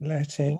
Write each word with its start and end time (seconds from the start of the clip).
letting. 0.00 0.58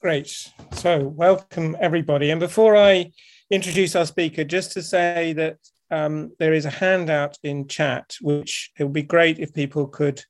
Great. 0.00 0.52
So, 0.72 1.00
welcome 1.00 1.76
everybody. 1.80 2.30
And 2.30 2.38
before 2.38 2.76
I 2.76 3.10
introduce 3.50 3.96
our 3.96 4.06
speaker, 4.06 4.44
just 4.44 4.72
to 4.72 4.82
say 4.82 5.32
that 5.32 5.56
um, 5.90 6.32
there 6.38 6.52
is 6.52 6.66
a 6.66 6.70
handout 6.70 7.36
in 7.42 7.66
chat, 7.66 8.14
which 8.20 8.70
it 8.78 8.84
would 8.84 8.92
be 8.92 9.02
great 9.02 9.40
if 9.40 9.52
people 9.52 9.88
could 9.88 10.22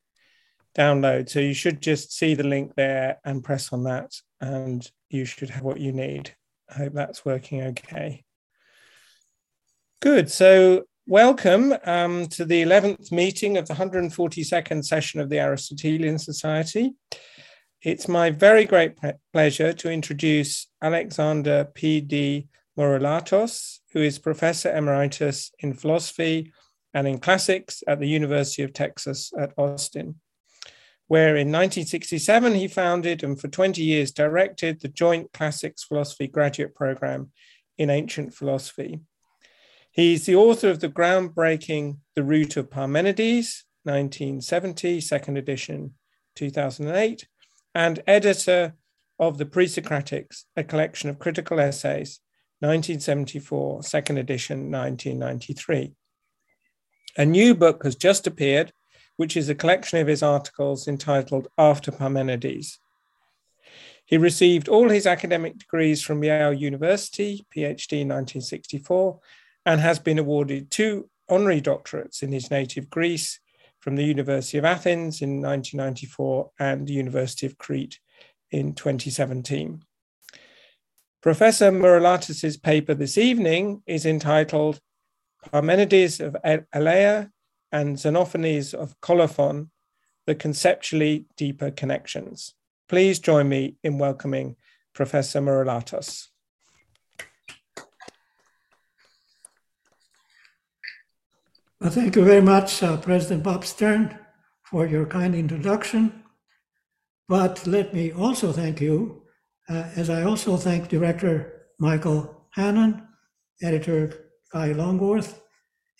download. 0.77 1.29
So, 1.29 1.41
you 1.41 1.53
should 1.53 1.83
just 1.83 2.13
see 2.13 2.35
the 2.35 2.45
link 2.45 2.75
there 2.77 3.19
and 3.25 3.45
press 3.45 3.71
on 3.73 3.85
that, 3.85 4.13
and 4.41 4.91
you 5.11 5.27
should 5.27 5.51
have 5.51 5.65
what 5.65 5.81
you 5.81 5.93
need. 5.93 6.35
I 6.71 6.75
hope 6.75 6.95
that's 6.95 7.27
working 7.27 7.63
okay. 7.63 8.25
Good. 10.01 10.31
So, 10.31 10.85
Welcome 11.11 11.73
um, 11.87 12.27
to 12.27 12.45
the 12.45 12.63
11th 12.63 13.11
meeting 13.13 13.57
of 13.57 13.67
the 13.67 13.73
142nd 13.73 14.85
session 14.85 15.21
of 15.21 15.31
the 15.31 15.39
Aristotelian 15.39 16.19
Society. 16.19 16.93
It's 17.83 18.09
my 18.09 18.29
very 18.29 18.67
great 18.67 18.93
pleasure 19.33 19.73
to 19.73 19.91
introduce 19.91 20.67
Alexander 20.83 21.67
P.D. 21.73 22.49
Mourelatos, 22.79 23.79
who 23.95 24.03
is 24.03 24.19
Professor 24.19 24.71
Emeritus 24.71 25.51
in 25.61 25.73
Philosophy 25.73 26.53
and 26.93 27.09
in 27.09 27.17
Classics 27.21 27.83
at 27.89 28.01
the 28.01 28.09
University 28.09 28.63
of 28.63 28.75
Texas 28.75 29.33
at 29.41 29.55
Austin, 29.57 30.17
where 31.07 31.37
in 31.37 31.51
1967 31.51 32.55
he 32.55 32.69
founded 32.69 33.25
and 33.25 33.41
for 33.41 33.49
20 33.49 33.83
years 33.83 34.13
directed 34.13 34.83
the 34.83 34.89
Joint 34.89 35.33
Classics 35.33 35.85
Philosophy 35.85 36.27
Graduate 36.27 36.75
Program 36.75 37.33
in 37.79 37.89
Ancient 37.89 38.35
Philosophy 38.35 39.01
He's 39.91 40.27
the 40.27 40.37
author 40.37 40.69
of 40.69 40.81
the 40.81 40.89
groundbreaking 40.89 41.99
The 42.15 42.23
Route 42.23 42.57
of 42.57 42.71
Parmenides, 42.71 43.65
1970, 43.85 45.01
second 45.01 45.37
edition, 45.39 45.95
2008, 46.37 47.27
and 47.75 48.03
editor 48.07 48.75
of 49.19 49.39
The 49.39 49.47
Pre-Socratics, 49.47 50.45
a 50.57 50.63
collection 50.63 51.11
of 51.11 51.19
critical 51.19 51.59
essays, 51.59 52.21
1974, 52.61 53.83
second 53.83 54.19
edition, 54.19 54.71
1993. 54.71 55.95
A 57.17 57.25
new 57.25 57.55
book 57.55 57.83
has 57.85 57.97
just 57.97 58.27
appeared, 58.27 58.73
which 59.17 59.37
is 59.37 59.49
a 59.49 59.55
collection 59.55 59.99
of 59.99 60.07
his 60.07 60.23
articles 60.23 60.87
entitled 60.87 61.49
After 61.57 61.91
Parmenides. 61.91 62.79
He 64.05 64.17
received 64.17 64.69
all 64.69 64.89
his 64.89 65.07
academic 65.07 65.59
degrees 65.59 66.03
from 66.03 66.23
Yale 66.23 66.53
University, 66.53 67.45
PhD 67.55 68.07
1964, 68.07 69.21
and 69.67 69.81
has 69.81 69.99
been 69.99 70.19
awarded 70.19 70.71
two 70.71 71.09
honorary 71.29 71.61
doctorates 71.61 72.23
in 72.23 72.33
his 72.33 72.51
native 72.51 72.89
Greece 72.89 73.41
from 73.81 73.97
the 73.97 74.05
University 74.05 74.59
of 74.59 74.65
Athens 74.65 75.23
in 75.23 75.41
1994 75.43 76.51
and 76.59 76.87
the 76.87 76.93
University 76.93 77.47
of 77.47 77.59
Crete 77.59 78.01
in 78.51 78.75
2017. 78.75 79.83
Professor 81.21 81.71
Mourelatos' 81.71 82.63
paper 82.63 82.95
this 82.95 83.19
evening 83.19 83.83
is 83.87 84.07
entitled 84.07 84.81
Parmenides 85.53 86.21
of 86.21 86.37
Elea 86.45 87.31
and 87.73 87.97
Xenophanes 87.97 88.75
of 88.75 88.99
Colophon, 89.01 89.71
the 90.27 90.35
conceptually 90.35 91.27
deeper 91.37 91.71
connections. 91.71 92.55
Please 92.89 93.19
join 93.19 93.49
me 93.49 93.77
in 93.83 93.99
welcoming 93.99 94.57
Professor 94.95 95.41
Mourelatos. 95.41 96.29
Well, 101.81 101.91
thank 101.91 102.17
you 102.17 102.25
very 102.25 102.41
much, 102.41 102.83
uh, 102.83 102.97
President 102.97 103.45
Bob 103.45 103.65
Stern, 103.65 104.19
for 104.65 104.85
your 104.85 105.07
kind 105.07 105.33
introduction. 105.33 106.25
But 107.29 107.65
let 107.69 107.95
me 107.95 108.11
also 108.11 108.51
thank 108.51 108.81
you, 108.81 109.23
uh, 109.69 109.85
as 109.95 110.11
I 110.11 110.25
also 110.25 110.57
thank 110.57 110.89
Director 110.89 111.67
Michael 111.79 112.49
Hannon, 112.51 113.07
Editor 113.63 114.13
Guy 114.53 114.73
Longworth, 114.73 115.41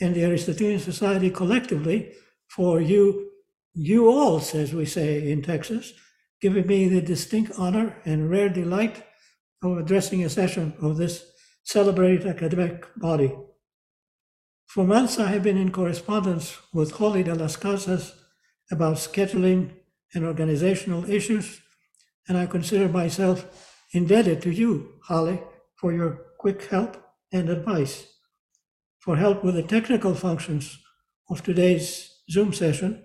and 0.01 0.17
the 0.17 0.25
Aristotelian 0.25 0.81
Society 0.81 1.31
collectively 1.31 2.13
for 2.49 2.81
you, 2.81 3.31
you 3.73 4.09
all, 4.09 4.39
as 4.39 4.75
we 4.75 4.85
say 4.85 5.31
in 5.31 5.43
Texas, 5.43 5.93
giving 6.41 6.67
me 6.67 6.89
the 6.89 7.01
distinct 7.01 7.53
honor 7.57 7.97
and 8.05 8.29
rare 8.29 8.49
delight 8.49 9.05
of 9.63 9.79
addressing 9.79 10.25
a 10.25 10.29
session 10.29 10.75
of 10.81 10.97
this 10.97 11.25
celebrated 11.63 12.27
academic 12.27 12.85
body. 12.97 13.33
For 14.69 14.85
months, 14.85 15.19
I 15.19 15.29
have 15.29 15.43
been 15.43 15.57
in 15.57 15.73
correspondence 15.73 16.59
with 16.75 16.93
Holly 16.93 17.23
de 17.23 17.35
las 17.35 17.57
Casas 17.57 18.13
about 18.71 18.97
scheduling 18.97 19.71
and 20.13 20.27
organizational 20.27 21.09
issues, 21.09 21.63
and 22.29 22.37
I 22.37 22.45
consider 22.45 22.87
myself 22.87 23.47
indebted 23.95 24.43
to 24.43 24.51
you, 24.51 25.01
Holly, 25.05 25.41
for 25.77 25.95
your 25.95 26.21
quick 26.39 26.67
help 26.67 27.03
and 27.33 27.49
advice. 27.49 28.09
For 28.99 29.17
help 29.17 29.43
with 29.43 29.55
the 29.55 29.63
technical 29.63 30.15
functions 30.15 30.79
of 31.31 31.43
today's 31.43 32.21
Zoom 32.31 32.53
session, 32.53 33.03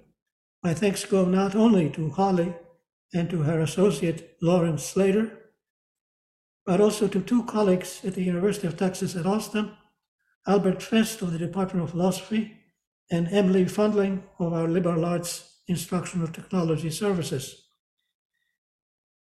my 0.64 0.74
thanks 0.74 1.06
go 1.06 1.24
not 1.24 1.56
only 1.56 1.90
to 1.92 2.10
Holly 2.10 2.54
and 3.14 3.30
to 3.30 3.44
her 3.44 3.62
associate 3.62 4.36
Lawrence 4.42 4.84
Slater, 4.84 5.32
but 6.66 6.82
also 6.82 7.08
to 7.08 7.22
two 7.22 7.46
colleagues 7.46 8.04
at 8.04 8.16
the 8.16 8.24
University 8.24 8.68
of 8.68 8.76
Texas 8.76 9.16
at 9.16 9.26
Austin 9.26 9.72
Albert 10.46 10.84
Fest 10.84 11.22
of 11.22 11.32
the 11.32 11.40
Department 11.40 11.84
of 11.84 11.92
Philosophy, 11.92 12.60
and 13.12 13.28
Emily 13.30 13.66
Fundling 13.66 14.24
of 14.40 14.54
our 14.54 14.68
liberal 14.68 15.06
arts 15.06 15.62
instructional 15.68 16.28
technology 16.28 16.90
services. 16.90 17.70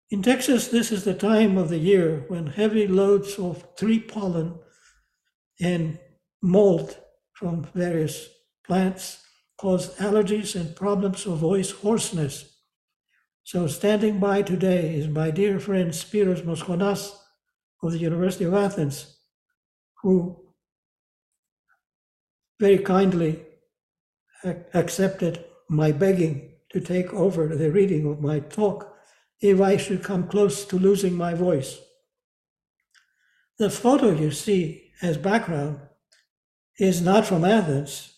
In 0.09 0.21
Texas, 0.21 0.67
this 0.67 0.91
is 0.91 1.03
the 1.03 1.13
time 1.13 1.57
of 1.57 1.69
the 1.69 1.77
year 1.77 2.25
when 2.27 2.47
heavy 2.47 2.87
loads 2.87 3.39
of 3.39 3.75
tree 3.75 3.99
pollen 3.99 4.59
and 5.59 5.99
mold 6.41 6.97
from 7.33 7.67
various 7.73 8.29
plants 8.65 9.23
cause 9.57 9.95
allergies 9.95 10.55
and 10.59 10.75
problems 10.75 11.25
of 11.25 11.37
voice 11.37 11.71
hoarseness. 11.71 12.59
So 13.43 13.67
standing 13.67 14.19
by 14.19 14.41
today 14.41 14.95
is 14.95 15.07
my 15.07 15.31
dear 15.31 15.59
friend 15.59 15.91
Spiros 15.91 16.43
Moschonas 16.43 17.15
of 17.81 17.91
the 17.91 17.99
University 17.99 18.45
of 18.45 18.53
Athens, 18.53 19.17
who 20.01 20.44
very 22.59 22.77
kindly 22.77 23.45
accepted 24.73 25.43
my 25.69 25.91
begging 25.91 26.51
to 26.69 26.79
take 26.79 27.13
over 27.13 27.55
the 27.55 27.71
reading 27.71 28.05
of 28.05 28.21
my 28.21 28.39
talk 28.39 28.95
if 29.41 29.59
I 29.59 29.77
should 29.77 30.03
come 30.03 30.27
close 30.27 30.65
to 30.65 30.77
losing 30.77 31.15
my 31.15 31.33
voice. 31.33 31.79
The 33.57 33.69
photo 33.69 34.11
you 34.11 34.31
see 34.31 34.91
as 35.01 35.17
background 35.17 35.79
is 36.77 37.01
not 37.01 37.25
from 37.25 37.45
Athens 37.45 38.13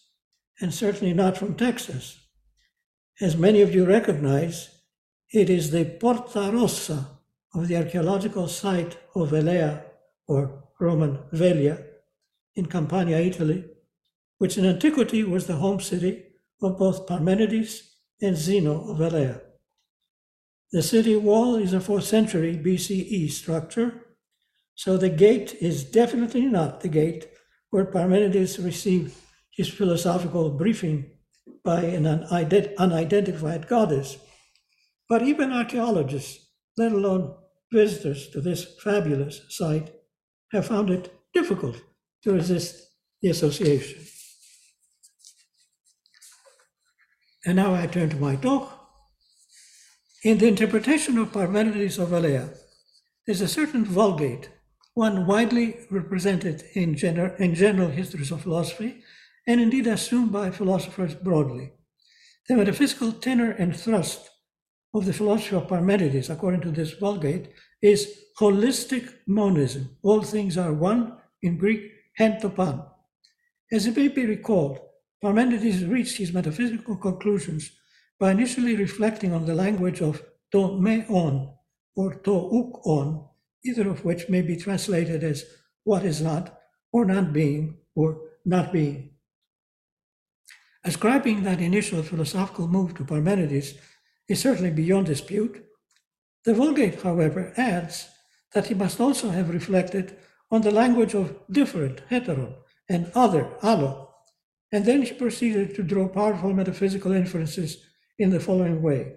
and 0.59 0.73
certainly 0.73 1.13
not 1.13 1.37
from 1.37 1.55
Texas. 1.55 2.19
As 3.21 3.37
many 3.37 3.61
of 3.61 3.73
you 3.73 3.85
recognize, 3.85 4.69
it 5.31 5.49
is 5.49 5.71
the 5.71 5.85
Porta 5.85 6.51
Rossa 6.51 7.07
of 7.53 7.67
the 7.67 7.77
archaeological 7.77 8.47
site 8.47 8.97
of 9.15 9.33
Elea 9.33 9.83
or 10.27 10.63
Roman 10.79 11.19
Velia 11.31 11.83
in 12.55 12.65
Campania, 12.65 13.19
Italy, 13.19 13.65
which 14.37 14.57
in 14.57 14.65
antiquity 14.65 15.23
was 15.23 15.47
the 15.47 15.55
home 15.55 15.79
city 15.79 16.23
of 16.61 16.77
both 16.77 17.07
Parmenides 17.07 17.81
and 18.21 18.35
Zeno 18.35 18.89
of 18.89 19.01
Elea. 19.01 19.41
The 20.71 20.83
city 20.83 21.15
wall 21.15 21.55
is 21.55 21.73
a 21.73 21.79
4th 21.79 22.03
century 22.03 22.57
BCE 22.57 23.29
structure, 23.31 24.05
so 24.75 24.97
the 24.97 25.09
gate 25.09 25.55
is 25.61 25.83
definitely 25.83 26.45
not 26.45 26.81
the 26.81 26.89
gate 26.89 27.27
where 27.69 27.85
Parmenides 27.85 28.59
received 28.59 29.15
his 29.55 29.69
philosophical 29.69 30.49
briefing 30.51 31.11
by 31.63 31.81
an 31.81 32.05
unidentified 32.05 33.67
goddess. 33.67 34.17
But 35.09 35.21
even 35.23 35.51
archaeologists, 35.51 36.45
let 36.77 36.91
alone 36.91 37.35
visitors 37.71 38.29
to 38.29 38.41
this 38.41 38.75
fabulous 38.83 39.41
site, 39.49 39.93
have 40.51 40.67
found 40.67 40.89
it 40.89 41.13
difficult 41.33 41.81
to 42.23 42.33
resist 42.33 42.89
the 43.21 43.29
association. 43.29 44.01
And 47.47 47.55
now 47.55 47.73
I 47.73 47.87
turn 47.87 48.09
to 48.09 48.17
my 48.17 48.35
talk. 48.35 48.77
In 50.21 50.37
the 50.37 50.49
interpretation 50.49 51.17
of 51.17 51.31
Parmenides 51.31 51.97
of 51.97 52.11
Elea, 52.11 52.49
there's 53.25 53.39
a 53.39 53.47
certain 53.47 53.85
vulgate, 53.85 54.49
one 54.95 55.25
widely 55.25 55.77
represented 55.89 56.65
in, 56.73 56.95
gener- 56.95 57.39
in 57.39 57.55
general 57.55 57.87
histories 57.87 58.31
of 58.31 58.41
philosophy, 58.41 59.01
and 59.47 59.61
indeed 59.61 59.87
assumed 59.87 60.33
by 60.33 60.51
philosophers 60.51 61.15
broadly. 61.15 61.71
The 62.49 62.57
metaphysical 62.57 63.13
tenor 63.13 63.51
and 63.51 63.73
thrust 63.73 64.29
of 64.93 65.05
the 65.05 65.13
philosophy 65.13 65.55
of 65.55 65.69
Parmenides, 65.69 66.29
according 66.29 66.59
to 66.63 66.71
this 66.71 66.95
vulgate, 66.95 67.53
is 67.81 68.13
holistic 68.37 69.09
monism. 69.25 69.95
All 70.03 70.21
things 70.21 70.57
are 70.57 70.73
one, 70.73 71.15
in 71.41 71.57
Greek, 71.57 71.93
hen 72.17 72.41
to 72.41 72.49
pan. 72.49 72.81
As 73.71 73.87
it 73.87 73.95
may 73.95 74.09
be 74.09 74.25
recalled, 74.25 74.81
Parmenides 75.21 75.85
reached 75.85 76.17
his 76.17 76.33
metaphysical 76.33 76.95
conclusions 76.95 77.71
by 78.19 78.31
initially 78.31 78.75
reflecting 78.75 79.33
on 79.33 79.45
the 79.45 79.55
language 79.55 80.01
of 80.01 80.21
to 80.51 80.79
me 80.79 81.03
on 81.09 81.53
or 81.95 82.13
to 82.13 82.31
ouk 82.31 82.85
on, 82.85 83.27
either 83.65 83.89
of 83.89 84.05
which 84.05 84.29
may 84.29 84.41
be 84.41 84.55
translated 84.55 85.23
as 85.23 85.45
what 85.83 86.05
is 86.05 86.21
not, 86.21 86.59
or 86.91 87.05
not 87.05 87.33
being, 87.33 87.77
or 87.95 88.21
not 88.45 88.71
being. 88.71 89.11
Ascribing 90.83 91.43
that 91.43 91.59
initial 91.59 92.03
philosophical 92.03 92.67
move 92.67 92.93
to 92.95 93.03
Parmenides 93.03 93.73
is 94.29 94.39
certainly 94.39 94.71
beyond 94.71 95.07
dispute. 95.07 95.65
The 96.45 96.53
Vulgate, 96.53 97.01
however, 97.01 97.53
adds 97.57 98.07
that 98.53 98.67
he 98.67 98.73
must 98.73 98.99
also 98.99 99.29
have 99.31 99.49
reflected 99.49 100.17
on 100.51 100.61
the 100.61 100.71
language 100.71 101.13
of 101.13 101.35
different, 101.51 102.07
heteron, 102.09 102.55
and 102.87 103.11
other, 103.15 103.49
allo, 103.61 104.06
and 104.71 104.85
then 104.85 105.01
he 105.01 105.13
proceeded 105.13 105.75
to 105.75 105.83
draw 105.83 106.07
powerful 106.07 106.53
metaphysical 106.53 107.11
inferences 107.11 107.77
in 108.19 108.29
the 108.29 108.39
following 108.39 108.81
way. 108.81 109.13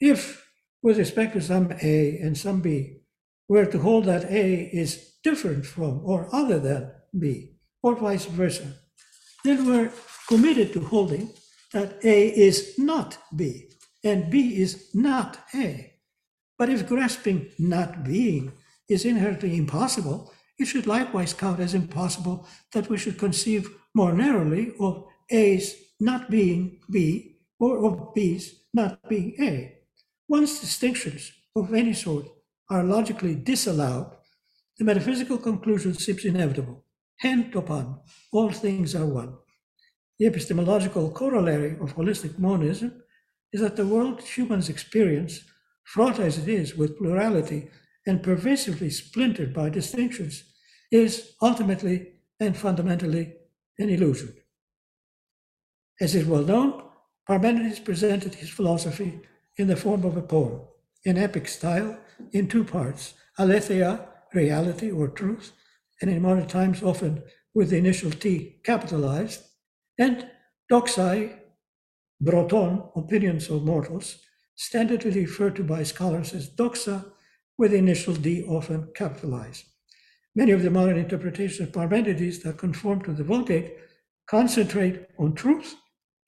If, 0.00 0.46
with 0.82 0.98
respect 0.98 1.32
to 1.34 1.40
some 1.40 1.72
A 1.82 2.18
and 2.18 2.36
some 2.36 2.60
B, 2.60 2.98
we're 3.48 3.70
to 3.70 3.78
hold 3.78 4.04
that 4.04 4.24
A 4.24 4.70
is 4.72 5.14
different 5.22 5.64
from 5.64 6.02
or 6.04 6.28
other 6.32 6.58
than 6.58 6.92
B, 7.18 7.56
or 7.82 7.94
vice 7.94 8.26
versa, 8.26 8.74
then 9.44 9.66
we're 9.66 9.92
committed 10.28 10.72
to 10.72 10.80
holding 10.80 11.30
that 11.72 12.04
A 12.04 12.28
is 12.28 12.74
not 12.78 13.18
B 13.34 13.70
and 14.04 14.30
B 14.30 14.60
is 14.60 14.90
not 14.94 15.38
A. 15.54 15.92
But 16.58 16.70
if 16.70 16.88
grasping 16.88 17.50
not 17.58 18.04
being 18.04 18.52
is 18.88 19.04
inherently 19.04 19.56
impossible, 19.56 20.32
it 20.58 20.66
should 20.66 20.86
likewise 20.86 21.34
count 21.34 21.60
as 21.60 21.74
impossible 21.74 22.46
that 22.72 22.88
we 22.88 22.96
should 22.98 23.18
conceive 23.18 23.68
more 23.96 24.12
narrowly 24.12 24.74
of 24.78 25.04
A's 25.30 25.74
not 25.98 26.30
being 26.30 26.80
B 26.90 27.38
or 27.58 27.86
of 27.86 28.12
B's 28.14 28.44
not 28.74 29.08
being 29.08 29.34
A. 29.40 29.78
Once 30.28 30.60
distinctions 30.60 31.32
of 31.56 31.72
any 31.72 31.94
sort 31.94 32.26
are 32.68 32.84
logically 32.84 33.34
disallowed, 33.34 34.12
the 34.76 34.84
metaphysical 34.84 35.38
conclusion 35.38 35.94
seems 35.94 36.26
inevitable. 36.26 36.84
Hen 37.20 37.50
to 37.52 37.62
pan, 37.62 37.96
all 38.32 38.50
things 38.50 38.94
are 38.94 39.06
one. 39.06 39.32
The 40.18 40.26
epistemological 40.26 41.10
corollary 41.12 41.78
of 41.80 41.96
holistic 41.96 42.38
monism 42.38 43.02
is 43.54 43.62
that 43.62 43.76
the 43.76 43.86
world 43.86 44.20
humans 44.20 44.68
experience, 44.68 45.40
fraught 45.84 46.18
as 46.18 46.36
it 46.36 46.48
is 46.48 46.76
with 46.76 46.98
plurality 46.98 47.70
and 48.06 48.22
pervasively 48.22 48.90
splintered 48.90 49.54
by 49.54 49.70
distinctions, 49.70 50.44
is 50.92 51.32
ultimately 51.40 52.12
and 52.38 52.54
fundamentally 52.54 53.32
an 53.78 53.90
illusion. 53.90 54.34
As 56.00 56.14
is 56.14 56.26
well 56.26 56.42
known, 56.42 56.82
Parmenides 57.28 57.80
presented 57.80 58.34
his 58.34 58.50
philosophy 58.50 59.20
in 59.56 59.66
the 59.66 59.76
form 59.76 60.04
of 60.04 60.16
a 60.16 60.22
poem, 60.22 60.60
in 61.04 61.18
epic 61.18 61.48
style, 61.48 61.98
in 62.32 62.48
two 62.48 62.64
parts 62.64 63.14
aletheia, 63.38 64.06
reality 64.32 64.90
or 64.90 65.08
truth, 65.08 65.52
and 66.00 66.10
in 66.10 66.22
modern 66.22 66.46
times 66.46 66.82
often 66.82 67.22
with 67.54 67.70
the 67.70 67.76
initial 67.76 68.10
T 68.10 68.60
capitalized, 68.64 69.42
and 69.98 70.28
doxai, 70.70 71.38
broton, 72.20 72.82
opinions 72.94 73.48
of 73.48 73.64
mortals, 73.64 74.18
standardly 74.58 75.14
referred 75.14 75.56
to 75.56 75.64
by 75.64 75.82
scholars 75.82 76.32
as 76.32 76.50
doxa, 76.50 77.12
with 77.58 77.70
the 77.70 77.78
initial 77.78 78.14
D 78.14 78.44
often 78.44 78.88
capitalized. 78.94 79.64
Many 80.36 80.52
of 80.52 80.62
the 80.62 80.70
modern 80.70 80.98
interpretations 80.98 81.60
of 81.60 81.72
Parmenides 81.72 82.42
that 82.42 82.58
conform 82.58 83.00
to 83.04 83.12
the 83.12 83.24
Vulgate 83.24 83.78
concentrate 84.26 85.06
on 85.18 85.34
truth 85.34 85.74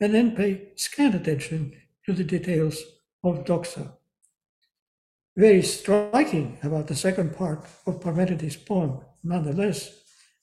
and 0.00 0.14
then 0.14 0.34
pay 0.34 0.70
scant 0.76 1.14
attention 1.14 1.74
to 2.06 2.14
the 2.14 2.24
details 2.24 2.82
of 3.22 3.44
doxa. 3.44 3.92
Very 5.36 5.60
striking 5.60 6.56
about 6.62 6.86
the 6.86 6.94
second 6.94 7.36
part 7.36 7.66
of 7.86 8.00
Parmenides' 8.00 8.56
poem, 8.56 9.00
nonetheless, 9.22 9.90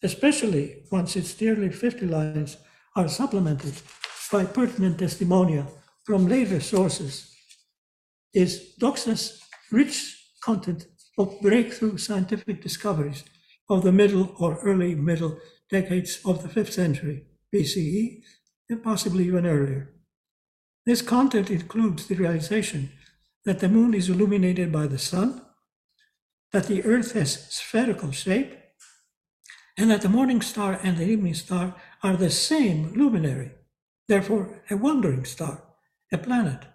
especially 0.03 0.83
once 0.91 1.15
its 1.15 1.41
nearly 1.41 1.71
50 1.71 2.06
lines 2.06 2.57
are 2.95 3.07
supplemented 3.07 3.73
by 4.31 4.45
pertinent 4.45 5.00
testimonia 5.00 5.67
from 6.03 6.27
later 6.27 6.59
sources, 6.59 7.35
is 8.31 8.75
Doxa's 8.79 9.41
rich 9.71 10.15
content 10.39 10.85
of 11.17 11.41
breakthrough 11.41 11.97
scientific 11.97 12.62
discoveries 12.62 13.23
of 13.69 13.83
the 13.83 13.91
middle 13.91 14.35
or 14.39 14.59
early 14.59 14.95
middle 14.95 15.39
decades 15.69 16.19
of 16.25 16.41
the 16.41 16.50
5th 16.50 16.73
century 16.73 17.25
BCE, 17.53 18.21
and 18.69 18.83
possibly 18.83 19.25
even 19.25 19.45
earlier. 19.45 19.94
This 20.85 21.01
content 21.01 21.50
includes 21.50 22.06
the 22.06 22.15
realization 22.15 22.91
that 23.45 23.59
the 23.59 23.69
moon 23.69 23.94
is 23.94 24.09
illuminated 24.09 24.71
by 24.71 24.88
the 24.88 25.00
sun, 25.00 25.41
that 26.51 26.67
the 26.67 26.83
earth 26.83 27.13
has 27.13 27.51
spherical 27.53 28.12
shape, 28.12 28.53
and 29.77 29.89
that 29.89 30.01
the 30.01 30.09
morning 30.09 30.41
star 30.41 30.79
and 30.83 30.97
the 30.97 31.06
evening 31.06 31.33
star 31.33 31.75
are 32.03 32.15
the 32.15 32.29
same 32.29 32.94
luminary, 32.94 33.51
therefore 34.07 34.63
a 34.69 34.77
wandering 34.77 35.25
star, 35.25 35.63
a 36.12 36.17
planet. 36.17 36.65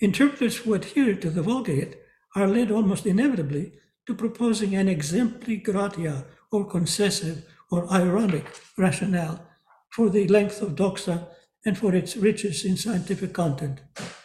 Interpreters 0.00 0.58
who 0.58 0.74
adhere 0.74 1.14
to 1.14 1.30
the 1.30 1.42
Vulgate 1.42 1.96
are 2.36 2.46
led 2.46 2.70
almost 2.70 3.06
inevitably 3.06 3.72
to 4.06 4.14
proposing 4.14 4.74
an 4.74 4.88
exempli 4.88 5.62
gratia 5.62 6.24
or 6.52 6.64
concessive 6.64 7.44
or 7.70 7.90
ironic 7.92 8.46
rationale 8.76 9.44
for 9.90 10.10
the 10.10 10.28
length 10.28 10.60
of 10.62 10.74
doxa 10.74 11.26
and 11.64 11.78
for 11.78 11.94
its 11.94 12.16
riches 12.16 12.64
in 12.64 12.76
scientific 12.76 13.32
content. 13.32 13.80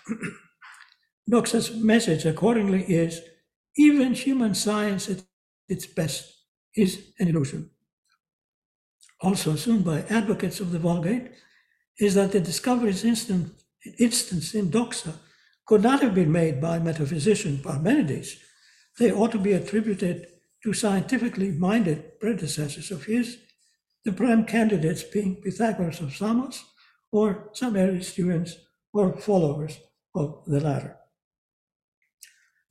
Doxa's 1.32 1.72
message, 1.76 2.26
accordingly, 2.26 2.84
is 2.84 3.22
even 3.78 4.14
human 4.14 4.54
science 4.56 5.10
at 5.10 5.24
its 5.68 5.86
best 5.86 6.40
is 6.76 7.14
an 7.20 7.28
illusion. 7.28 7.70
Also 9.22 9.52
assumed 9.52 9.86
by 9.86 10.02
advocates 10.10 10.60
of 10.60 10.72
the 10.72 10.80
Vulgate 10.80 11.32
is 12.00 12.16
that 12.16 12.32
the 12.32 12.40
discoveries 12.40 13.04
instance 13.04 14.54
in 14.54 14.72
Doxa 14.72 15.14
could 15.66 15.84
not 15.84 16.02
have 16.02 16.16
been 16.16 16.32
made 16.32 16.60
by 16.60 16.80
metaphysician 16.80 17.60
Parmenides. 17.60 18.38
They 19.00 19.12
ought 19.12 19.32
to 19.32 19.40
be 19.40 19.54
attributed 19.54 20.28
to 20.64 20.74
scientifically 20.74 21.52
minded 21.52 22.20
predecessors 22.20 22.92
of 22.92 23.06
his, 23.06 23.38
the 24.04 24.12
prime 24.12 24.46
candidates 24.46 25.04
being 25.04 25.38
Pythagoras 25.38 26.02
of 26.02 26.14
Samos 26.16 26.64
or 27.12 27.50
some 27.54 27.78
early 27.78 28.04
students 28.04 28.58
or 28.94 29.18
followers 29.18 29.80
of 30.14 30.44
the 30.46 30.60
latter. 30.60 30.98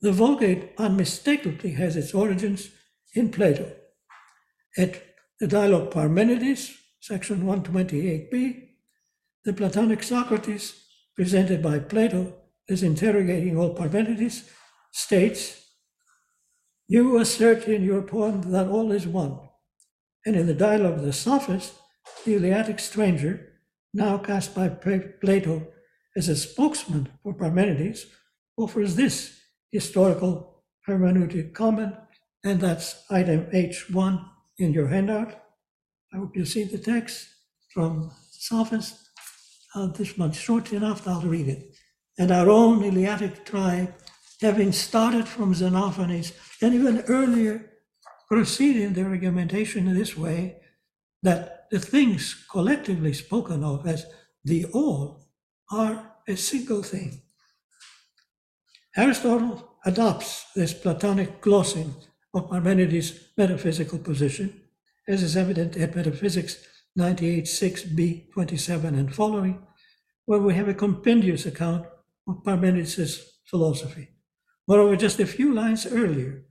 The 0.01 0.11
Vulgate 0.11 0.71
unmistakably 0.77 1.71
has 1.71 1.95
its 1.95 2.13
origins 2.13 2.69
in 3.15 3.31
Plato. 3.31 3.71
At 4.77 5.01
the 5.39 5.47
dialogue 5.47 5.91
Parmenides, 5.91 6.77
section 6.99 7.41
128b, 7.41 8.67
the 9.45 9.53
Platonic 9.53 10.03
Socrates, 10.03 10.85
presented 11.15 11.63
by 11.63 11.79
Plato 11.79 12.33
as 12.69 12.83
interrogating 12.83 13.57
old 13.57 13.75
Parmenides, 13.75 14.43
states, 14.91 15.68
You 16.91 17.19
assert 17.19 17.67
in 17.67 17.83
your 17.83 18.01
poem 18.01 18.51
that 18.51 18.67
all 18.67 18.91
is 18.91 19.05
one. 19.05 19.37
And 20.25 20.35
in 20.35 20.47
the 20.47 20.55
dialogue 20.55 20.95
of 20.95 21.03
the 21.03 21.13
Sophist, 21.13 21.73
the 22.25 22.33
Eleatic 22.33 22.79
stranger, 22.79 23.53
now 23.93 24.17
cast 24.17 24.55
by 24.55 24.69
Plato 24.69 25.67
as 26.17 26.27
a 26.27 26.35
spokesman 26.35 27.07
for 27.21 27.35
Parmenides, 27.35 28.07
offers 28.57 28.95
this 28.95 29.39
historical 29.71 30.63
hermeneutic 30.87 31.53
comment, 31.53 31.93
and 32.43 32.59
that's 32.59 33.03
item 33.11 33.45
H1 33.53 34.25
in 34.57 34.73
your 34.73 34.87
handout. 34.87 35.35
I 36.11 36.17
hope 36.17 36.35
you 36.35 36.43
see 36.43 36.63
the 36.63 36.79
text 36.79 37.27
from 37.71 38.11
Sophist. 38.31 38.95
Uh, 39.75 39.85
this 39.87 40.17
one's 40.17 40.39
short 40.39 40.73
enough, 40.73 41.07
I'll 41.07 41.21
read 41.21 41.49
it. 41.49 41.75
And 42.17 42.31
our 42.31 42.49
own 42.49 42.83
Eleatic 42.83 43.45
tribe, 43.45 43.93
having 44.41 44.71
started 44.71 45.27
from 45.27 45.53
Xenophanes, 45.53 46.33
and 46.61 46.73
even 46.73 47.01
earlier, 47.07 47.71
proceeding 48.27 48.93
their 48.93 49.07
argumentation 49.07 49.87
in 49.87 49.95
this 49.97 50.17
way, 50.17 50.61
that 51.23 51.67
the 51.71 51.79
things 51.79 52.45
collectively 52.51 53.13
spoken 53.13 53.63
of 53.63 53.85
as 53.87 54.05
the 54.43 54.65
all 54.65 55.27
are 55.71 56.13
a 56.27 56.35
single 56.35 56.83
thing. 56.83 57.21
Aristotle 58.95 59.77
adopts 59.85 60.45
this 60.55 60.73
Platonic 60.73 61.41
glossing 61.41 61.93
of 62.33 62.49
Parmenides' 62.49 63.19
metaphysical 63.37 63.99
position, 63.99 64.61
as 65.07 65.23
is 65.23 65.37
evident 65.37 65.77
at 65.77 65.95
Metaphysics 65.95 66.57
98.6b 66.97 68.31
27 68.31 68.95
and 68.95 69.13
following, 69.13 69.65
where 70.25 70.39
we 70.39 70.53
have 70.53 70.67
a 70.67 70.73
compendious 70.73 71.45
account 71.45 71.85
of 72.27 72.43
Parmenides' 72.43 73.21
philosophy. 73.45 74.09
Moreover, 74.67 74.95
just 74.95 75.19
a 75.19 75.25
few 75.25 75.53
lines 75.53 75.87
earlier, 75.87 76.45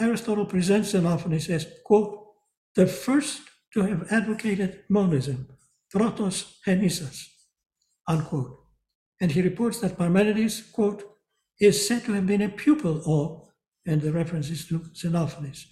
Aristotle 0.00 0.46
presents 0.46 0.92
Xenophanes 0.92 1.48
as, 1.50 1.66
quote, 1.84 2.26
the 2.74 2.86
first 2.86 3.42
to 3.72 3.82
have 3.82 4.10
advocated 4.10 4.84
monism, 4.88 5.48
protos 5.92 6.54
henisas, 6.66 7.26
unquote. 8.08 8.60
and 9.20 9.30
he 9.32 9.42
reports 9.42 9.80
that 9.80 9.96
Parmenides, 9.96 10.72
quote, 10.72 11.04
is 11.60 11.86
said 11.86 12.04
to 12.04 12.12
have 12.12 12.26
been 12.26 12.42
a 12.42 12.48
pupil 12.48 13.00
of, 13.06 13.48
and 13.86 14.02
the 14.02 14.12
reference 14.12 14.50
is 14.50 14.66
to 14.66 14.80
Xenophanes. 14.80 15.66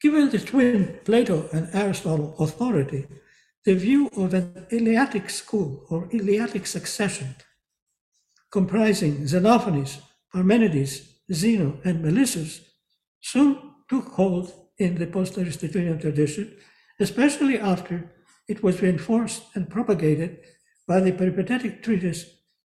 Given 0.00 0.30
the 0.30 0.38
twin 0.38 1.00
Plato 1.04 1.48
and 1.52 1.68
Aristotle 1.74 2.36
authority, 2.38 3.06
the 3.64 3.74
view 3.74 4.08
of 4.16 4.34
an 4.34 4.66
Eleatic 4.70 5.30
school 5.30 5.86
or 5.90 6.08
Eleatic 6.12 6.66
succession 6.66 7.34
comprising 8.50 9.24
Xenophanes, 9.24 10.00
Parmenides, 10.32 11.17
Zeno, 11.32 11.80
and 11.84 12.02
Melissus 12.04 12.60
soon 13.20 13.58
took 13.88 14.06
hold 14.08 14.52
in 14.78 14.94
the 14.96 15.06
post-Aristotelian 15.06 15.98
tradition, 15.98 16.56
especially 17.00 17.58
after 17.58 18.12
it 18.48 18.62
was 18.62 18.80
reinforced 18.80 19.42
and 19.54 19.68
propagated 19.68 20.38
by 20.86 21.00
the 21.00 21.12
peripatetic 21.12 21.82
treatise 21.82 22.24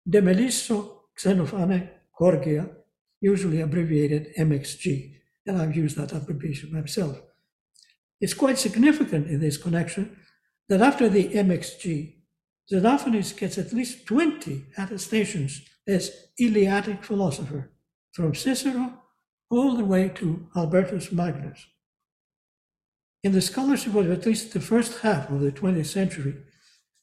De 0.09 0.21
Melisso 0.21 1.01
Xenophane 1.19 1.89
Gorgia, 2.19 2.71
usually 3.21 3.61
abbreviated 3.61 4.35
MXG, 4.39 5.15
and 5.47 5.61
I've 5.61 5.77
used 5.77 5.97
that 5.97 6.13
abbreviation 6.13 6.73
myself. 6.73 7.21
It's 8.21 8.35
quite 8.35 8.59
significant 8.59 9.29
in 9.29 9.41
this 9.41 9.57
connection 9.57 10.17
that 10.69 10.83
after 10.83 11.09
the 11.09 11.29
MXG, 11.29 12.15
Xenophanes 12.71 13.37
gets 13.37 13.59
at 13.59 13.73
least 13.73 14.07
20 14.07 14.67
attestations 14.77 15.63
as 15.89 16.13
Eleatic 16.39 17.03
philosopher, 17.03 17.73
from 18.21 18.35
Cicero 18.35 18.93
all 19.49 19.77
the 19.77 19.85
way 19.85 20.11
to 20.11 20.47
Albertus 20.55 21.11
Magnus. 21.11 21.67
In 23.25 23.33
the 23.33 23.41
scholarship 23.41 23.95
of 23.95 24.11
at 24.11 24.27
least 24.27 24.53
the 24.53 24.61
first 24.61 25.01
half 25.01 25.31
of 25.31 25.41
the 25.41 25.51
20th 25.51 25.87
century, 25.87 26.37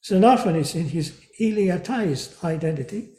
Xenophanes, 0.03 0.75
in 0.75 0.89
his 0.89 1.19
Eleatized 1.41 2.43
identity, 2.43 3.09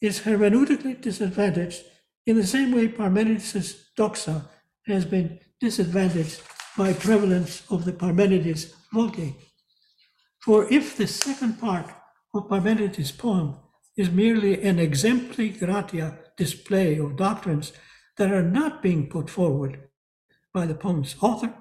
is 0.00 0.20
hermeneutically 0.20 1.00
disadvantaged 1.00 1.84
in 2.26 2.36
the 2.36 2.46
same 2.46 2.72
way 2.72 2.88
Parmenides' 2.88 3.90
doxa 3.96 4.46
has 4.86 5.04
been 5.04 5.38
disadvantaged 5.60 6.40
by 6.76 6.92
prevalence 6.92 7.62
of 7.70 7.84
the 7.84 7.92
Parmenides 7.92 8.74
Vulgate. 8.92 9.34
For 10.40 10.70
if 10.72 10.96
the 10.96 11.06
second 11.06 11.60
part 11.60 11.86
of 12.34 12.48
Parmenides' 12.48 13.12
poem 13.12 13.56
is 13.98 14.10
merely 14.10 14.62
an 14.62 14.78
exempli 14.78 15.58
gratia 15.58 16.16
display 16.36 16.98
of 16.98 17.16
doctrines 17.16 17.72
that 18.16 18.30
are 18.30 18.48
not 18.60 18.80
being 18.80 19.08
put 19.08 19.28
forward 19.28 19.88
by 20.54 20.64
the 20.64 20.74
poem's 20.74 21.16
author, 21.20 21.52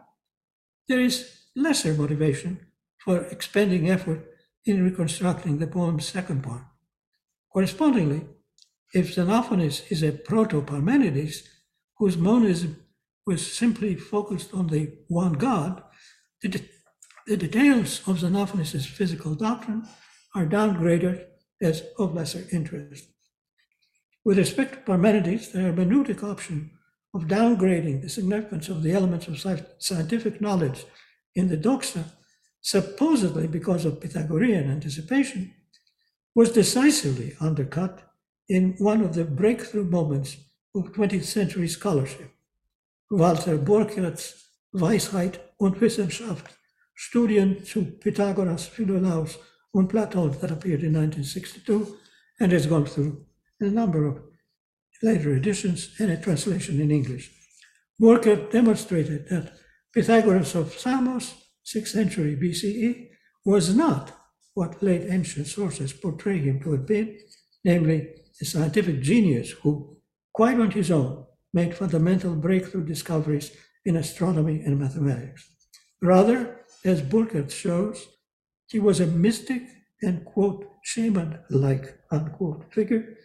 there 0.87 1.01
is 1.01 1.47
lesser 1.55 1.93
motivation 1.95 2.59
for 2.99 3.23
expending 3.25 3.89
effort 3.89 4.21
in 4.65 4.83
reconstructing 4.83 5.57
the 5.57 5.67
poem's 5.67 6.05
second 6.05 6.43
part. 6.43 6.61
Correspondingly, 7.51 8.21
if 8.93 9.15
Xenophanes 9.15 9.91
is 9.91 10.03
a 10.03 10.11
proto-Parmenides 10.11 11.43
whose 11.97 12.17
monism 12.17 12.83
was 13.25 13.51
simply 13.51 13.95
focused 13.95 14.53
on 14.53 14.67
the 14.67 14.93
one 15.07 15.33
God, 15.33 15.81
the, 16.41 16.49
de- 16.49 16.69
the 17.25 17.37
details 17.37 18.07
of 18.07 18.19
Xenophanes' 18.19 18.85
physical 18.85 19.33
doctrine 19.33 19.87
are 20.35 20.45
downgraded 20.45 21.25
as 21.61 21.83
of 21.97 22.13
lesser 22.13 22.43
interest. 22.51 23.07
With 24.23 24.37
respect 24.37 24.73
to 24.73 24.79
Parmenides, 24.91 25.51
the 25.51 25.59
hermeneutic 25.59 26.23
option 26.23 26.71
of 27.13 27.23
downgrading 27.23 28.01
the 28.01 28.09
significance 28.09 28.69
of 28.69 28.83
the 28.83 28.91
elements 28.91 29.27
of 29.27 29.39
scientific 29.79 30.41
knowledge 30.41 30.85
in 31.35 31.47
the 31.47 31.57
doxa, 31.57 32.03
supposedly 32.61 33.47
because 33.47 33.85
of 33.85 34.01
Pythagorean 34.01 34.69
anticipation, 34.69 35.53
was 36.35 36.51
decisively 36.51 37.35
undercut 37.39 38.03
in 38.49 38.75
one 38.77 39.01
of 39.01 39.15
the 39.15 39.23
breakthrough 39.23 39.83
moments 39.85 40.37
of 40.75 40.91
20th 40.93 41.23
century 41.23 41.67
scholarship. 41.67 42.31
Walter 43.09 43.57
Burkert's 43.57 44.51
Weisheit 44.73 45.39
und 45.57 45.79
Wissenschaft, 45.79 46.55
Studien 46.93 47.63
zu 47.63 47.85
Pythagoras, 47.85 48.67
Philolaus 48.67 49.37
und 49.73 49.89
Platon 49.89 50.31
that 50.39 50.51
appeared 50.51 50.83
in 50.83 50.93
1962 50.93 51.97
and 52.39 52.51
has 52.51 52.65
gone 52.65 52.85
through 52.85 53.25
a 53.59 53.65
number 53.65 54.05
of 54.05 54.21
later 55.01 55.35
editions 55.35 55.95
and 55.99 56.11
a 56.11 56.17
translation 56.17 56.79
in 56.81 56.91
English. 56.91 57.31
Burkert 58.01 58.51
demonstrated 58.51 59.27
that 59.29 59.53
Pythagoras 59.93 60.55
of 60.55 60.73
Samos, 60.73 61.33
6th 61.65 61.87
century 61.87 62.35
BCE, 62.35 63.09
was 63.45 63.75
not 63.75 64.13
what 64.53 64.81
late 64.81 65.07
ancient 65.09 65.47
sources 65.47 65.93
portray 65.93 66.39
him 66.39 66.59
to 66.61 66.71
have 66.71 66.85
been, 66.85 67.17
namely 67.63 68.09
a 68.41 68.45
scientific 68.45 69.01
genius 69.01 69.51
who, 69.51 69.97
quite 70.33 70.59
on 70.59 70.71
his 70.71 70.91
own, 70.91 71.25
made 71.53 71.75
fundamental 71.75 72.35
breakthrough 72.35 72.85
discoveries 72.85 73.51
in 73.85 73.95
astronomy 73.95 74.61
and 74.61 74.79
mathematics. 74.79 75.47
Rather, 76.01 76.59
as 76.83 77.01
Burkert 77.01 77.51
shows, 77.51 78.07
he 78.67 78.79
was 78.79 78.99
a 78.99 79.07
mystic 79.07 79.63
and, 80.01 80.25
quote, 80.25 80.69
shaman 80.83 81.39
like, 81.49 81.99
unquote, 82.11 82.71
figure 82.73 83.17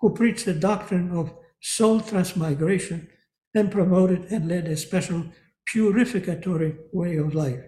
who 0.00 0.14
preached 0.14 0.44
the 0.44 0.54
doctrine 0.54 1.10
of 1.10 1.32
soul 1.60 2.00
transmigration 2.00 3.08
and 3.54 3.72
promoted 3.72 4.24
and 4.30 4.48
led 4.48 4.66
a 4.66 4.76
special 4.76 5.24
purificatory 5.66 6.76
way 6.92 7.16
of 7.16 7.34
life. 7.34 7.64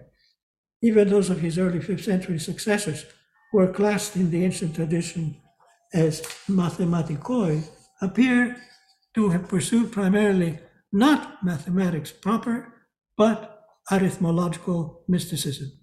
Even 0.81 1.09
those 1.09 1.29
of 1.29 1.41
his 1.41 1.57
early 1.57 1.79
fifth 1.79 2.05
century 2.05 2.39
successors 2.39 3.05
were 3.53 3.71
classed 3.71 4.15
in 4.15 4.31
the 4.31 4.43
ancient 4.43 4.75
tradition 4.75 5.35
as 5.93 6.21
mathematicoi, 6.49 7.63
appear 8.01 8.55
to 9.13 9.29
have 9.29 9.47
pursued 9.47 9.91
primarily 9.91 10.59
not 10.91 11.43
mathematics 11.43 12.11
proper, 12.11 12.73
but 13.17 13.65
arithmological 13.91 15.03
mysticism. 15.07 15.80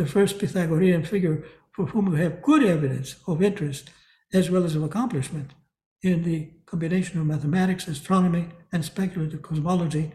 The 0.00 0.06
first 0.06 0.38
Pythagorean 0.38 1.04
figure 1.04 1.44
for 1.72 1.84
whom 1.84 2.06
we 2.06 2.20
have 2.20 2.40
good 2.40 2.64
evidence 2.64 3.16
of 3.26 3.42
interest 3.42 3.90
as 4.32 4.50
well 4.50 4.64
as 4.64 4.74
of 4.74 4.82
accomplishment 4.82 5.50
in 6.00 6.22
the 6.22 6.48
combination 6.64 7.20
of 7.20 7.26
mathematics, 7.26 7.86
astronomy, 7.86 8.48
and 8.72 8.82
speculative 8.82 9.42
cosmology 9.42 10.12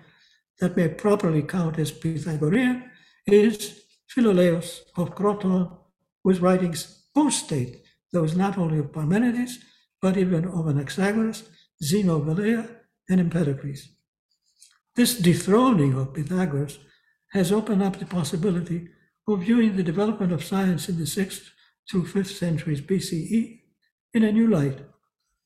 that 0.60 0.76
may 0.76 0.88
properly 0.88 1.44
count 1.44 1.78
as 1.78 1.92
Pythagorean 1.92 2.90
is 3.28 3.84
Philolaus 4.10 4.80
of 4.98 5.14
Croton, 5.14 5.70
whose 6.24 6.40
writings 6.40 7.04
post-date 7.14 7.84
those 8.12 8.36
not 8.36 8.58
only 8.58 8.80
of 8.80 8.92
Parmenides, 8.92 9.60
but 10.02 10.18
even 10.18 10.46
of 10.46 10.66
Anaxagoras, 10.66 11.44
Zeno 11.84 12.16
of 12.16 12.28
Elea, 12.28 12.68
and 13.08 13.20
Empedocles. 13.20 13.90
This 14.96 15.16
dethroning 15.16 15.94
of 15.94 16.16
Pythagoras 16.16 16.80
has 17.34 17.52
opened 17.52 17.84
up 17.84 18.00
the 18.00 18.08
possibility 18.08 18.90
of 19.28 19.42
viewing 19.42 19.76
the 19.76 19.84
development 19.84 20.32
of 20.32 20.44
science 20.44 20.88
in 20.88 20.98
the 20.98 21.06
6th 21.06 21.50
through 21.90 22.06
5th 22.06 22.38
centuries 22.38 22.82
BCE 22.82 23.62
in 24.14 24.24
a 24.24 24.32
new 24.32 24.48
light, 24.48 24.80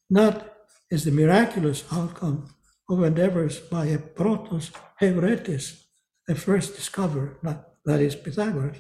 not 0.10 0.54
as 0.92 1.06
the 1.06 1.12
miraculous 1.12 1.84
outcome 1.92 2.54
of 2.90 3.04
endeavors 3.04 3.60
by 3.60 3.86
a 3.86 3.98
protos 3.98 4.72
heuretes, 5.00 5.86
a 6.28 6.36
first 6.36 6.76
discoverer, 6.76 7.38
not, 7.44 7.70
that 7.86 8.02
is 8.02 8.16
Pythagoras, 8.16 8.78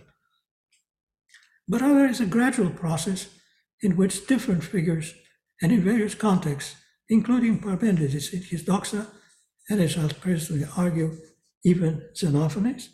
but 1.68 1.82
rather 1.82 2.06
as 2.06 2.20
a 2.20 2.25
gradual 2.25 2.70
process 2.70 3.27
in 3.82 3.96
which 3.96 4.25
different 4.27 4.63
figures 4.63 5.13
and 5.62 5.72
in 5.72 5.82
various 5.82 6.15
contexts, 6.15 6.75
including 7.10 7.60
Parmenides 7.60 8.34
in 8.34 8.41
his 8.41 8.63
doxa, 8.63 9.08
and 9.70 9.79
as 9.79 9.98
I'll 9.98 10.10
personally 10.10 10.65
argue, 10.75 11.18
even 11.63 12.01
Xenophanes, 12.15 12.89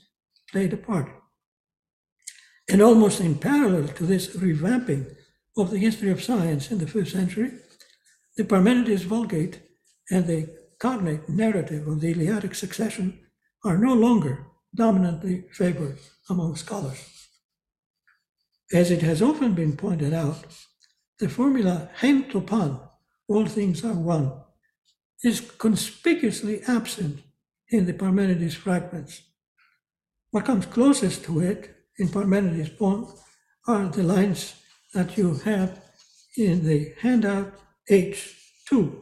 played 0.52 0.74
a 0.74 0.78
part. 0.78 1.10
And 2.68 2.82
almost 2.82 3.20
in 3.20 3.36
parallel 3.36 3.88
to 3.90 4.06
this 4.06 4.36
revamping 4.36 5.16
of 5.58 5.72
the 5.72 5.78
history 5.78 6.10
of 6.10 6.24
science 6.24 6.72
in 6.72 6.80
the 6.80 6.88
first 6.88 7.12
century, 7.12 7.52
the 8.38 8.44
Parmenides 8.44 9.04
Vulgate 9.04 9.60
and 10.10 10.26
the 10.26 10.50
cognate 10.80 11.30
narrative 11.30 11.88
of 11.88 12.02
the 12.02 12.12
Eleatic 12.12 12.56
succession 12.56 13.20
are 13.64 13.78
no 13.78 13.94
longer 13.94 14.46
dominantly 14.76 15.46
favored 15.52 15.98
among 16.30 16.56
scholars. 16.56 17.00
As 18.74 18.92
it 18.92 19.02
has 19.04 19.22
often 19.22 19.54
been 19.54 19.78
pointed 19.78 20.14
out, 20.14 20.46
the 21.20 21.30
formula 21.30 21.90
hen 21.94 22.30
to 22.30 22.42
pan, 22.42 22.80
all 23.28 23.46
things 23.46 23.86
are 23.86 23.94
one, 23.94 24.34
is 25.24 25.40
conspicuously 25.40 26.62
absent 26.68 27.20
in 27.70 27.86
the 27.86 27.94
Parmenides 27.94 28.56
fragments. 28.56 29.22
What 30.32 30.46
comes 30.46 30.66
closest 30.66 31.24
to 31.26 31.40
it 31.40 31.75
in 31.98 32.10
Parmenides' 32.10 32.70
poem 32.78 33.08
are 33.68 33.88
the 33.88 34.04
lines 34.04 34.56
that 34.94 35.18
you 35.18 35.36
have 35.46 35.82
in 36.38 36.66
the 36.66 36.94
handout 37.02 37.54
H2. 37.90 38.96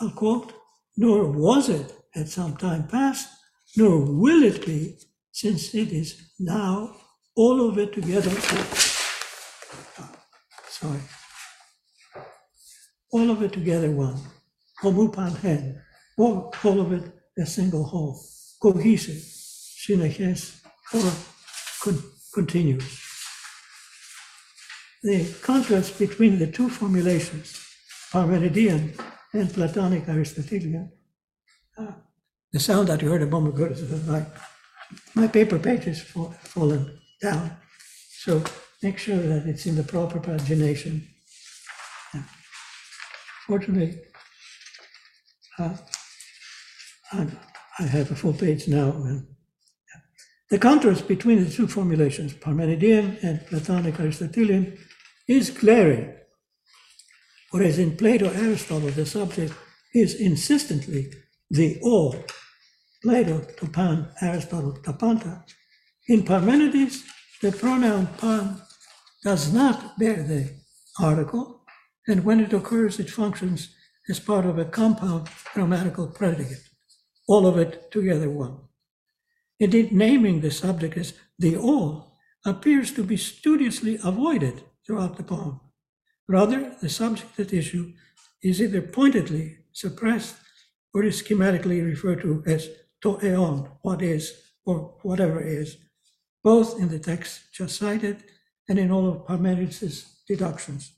I'll 0.00 0.10
quote, 0.10 0.52
nor 0.96 1.30
was 1.30 1.68
it 1.68 1.92
at 2.14 2.28
some 2.28 2.56
time 2.56 2.86
past, 2.88 3.28
nor 3.76 4.00
will 4.00 4.42
it 4.42 4.64
be, 4.64 4.98
since 5.32 5.74
it 5.74 5.92
is 5.92 6.30
now 6.38 6.96
all 7.36 7.68
of 7.68 7.78
it 7.78 7.92
together 7.92 8.30
sorry. 10.84 11.00
All 13.12 13.30
of 13.30 13.42
it 13.42 13.52
together 13.52 13.90
one. 13.90 14.20
Homupan 14.82 15.36
hen. 15.38 15.82
All, 16.18 16.52
all 16.64 16.80
of 16.80 16.92
it 16.92 17.04
a 17.38 17.46
single 17.46 17.84
whole. 17.84 18.20
Cohesive. 18.60 19.33
Syneches 19.84 20.62
or 20.94 21.12
con- 21.82 22.02
continuous. 22.32 23.00
The 25.02 25.30
contrast 25.42 25.98
between 25.98 26.38
the 26.38 26.46
two 26.46 26.70
formulations, 26.70 27.60
Parmenidean 28.10 28.98
and 29.34 29.52
Platonic 29.52 30.08
Aristotelian, 30.08 30.90
uh, 31.76 31.92
the 32.50 32.60
sound 32.60 32.88
that 32.88 33.02
you 33.02 33.10
heard 33.10 33.22
a 33.22 33.26
moment 33.26 33.56
ago 33.56 33.66
is 33.66 33.86
that 33.90 34.26
my, 35.14 35.26
paper 35.26 35.58
page 35.58 35.84
has 35.84 36.00
fa- 36.00 36.30
fallen 36.30 36.98
down. 37.20 37.54
So 38.20 38.42
make 38.82 38.96
sure 38.96 39.18
that 39.18 39.46
it's 39.46 39.66
in 39.66 39.76
the 39.76 39.82
proper 39.82 40.18
pagination. 40.18 41.02
Yeah. 42.14 42.22
Fortunately, 43.46 44.00
uh, 45.58 45.76
I, 47.12 47.82
have 47.82 48.10
a 48.10 48.14
full 48.14 48.32
page 48.32 48.66
now. 48.66 48.92
And. 48.92 49.33
The 50.50 50.58
contrast 50.58 51.08
between 51.08 51.42
the 51.42 51.50
two 51.50 51.66
formulations, 51.66 52.34
Parmenidean 52.34 53.22
and 53.22 53.46
Platonic 53.46 53.98
Aristotelian, 53.98 54.78
is 55.26 55.50
glaring. 55.50 56.14
Whereas 57.50 57.78
in 57.78 57.96
Plato 57.96 58.30
Aristotle, 58.30 58.90
the 58.90 59.06
subject 59.06 59.54
is 59.94 60.14
insistently 60.14 61.12
the 61.50 61.78
all. 61.82 62.16
Plato 63.02 63.40
to 63.58 63.66
pan, 63.68 64.08
Aristotle 64.20 64.72
to 64.72 64.92
panta. 64.92 65.44
In 66.08 66.24
Parmenides, 66.24 67.04
the 67.40 67.52
pronoun 67.52 68.08
pan 68.18 68.60
does 69.22 69.52
not 69.52 69.98
bear 69.98 70.22
the 70.22 70.50
article, 71.00 71.64
and 72.06 72.24
when 72.24 72.40
it 72.40 72.52
occurs, 72.52 72.98
it 72.98 73.10
functions 73.10 73.74
as 74.10 74.20
part 74.20 74.44
of 74.44 74.58
a 74.58 74.64
compound 74.64 75.28
grammatical 75.54 76.06
predicate, 76.08 76.68
all 77.28 77.46
of 77.46 77.56
it 77.56 77.90
together 77.90 78.28
one. 78.28 78.58
Indeed, 79.64 79.92
naming 79.92 80.42
the 80.42 80.50
subject 80.50 80.94
as 80.98 81.14
the 81.38 81.56
all 81.56 82.12
appears 82.44 82.92
to 82.92 83.02
be 83.02 83.16
studiously 83.16 83.98
avoided 84.04 84.62
throughout 84.84 85.16
the 85.16 85.22
poem. 85.22 85.58
Rather, 86.28 86.76
the 86.82 86.90
subject 86.90 87.40
at 87.40 87.54
issue 87.54 87.94
is 88.42 88.60
either 88.60 88.82
pointedly 88.82 89.56
suppressed 89.72 90.36
or 90.92 91.02
is 91.02 91.22
schematically 91.22 91.82
referred 91.82 92.20
to 92.20 92.42
as 92.46 92.68
to 93.02 93.18
eon, 93.24 93.70
what 93.80 94.02
is, 94.02 94.34
or 94.66 94.98
whatever 95.00 95.40
is, 95.40 95.78
both 96.42 96.78
in 96.78 96.90
the 96.90 96.98
text 96.98 97.40
just 97.54 97.78
cited 97.78 98.18
and 98.68 98.78
in 98.78 98.90
all 98.90 99.08
of 99.08 99.26
Parmenides' 99.26 100.04
deductions. 100.28 100.92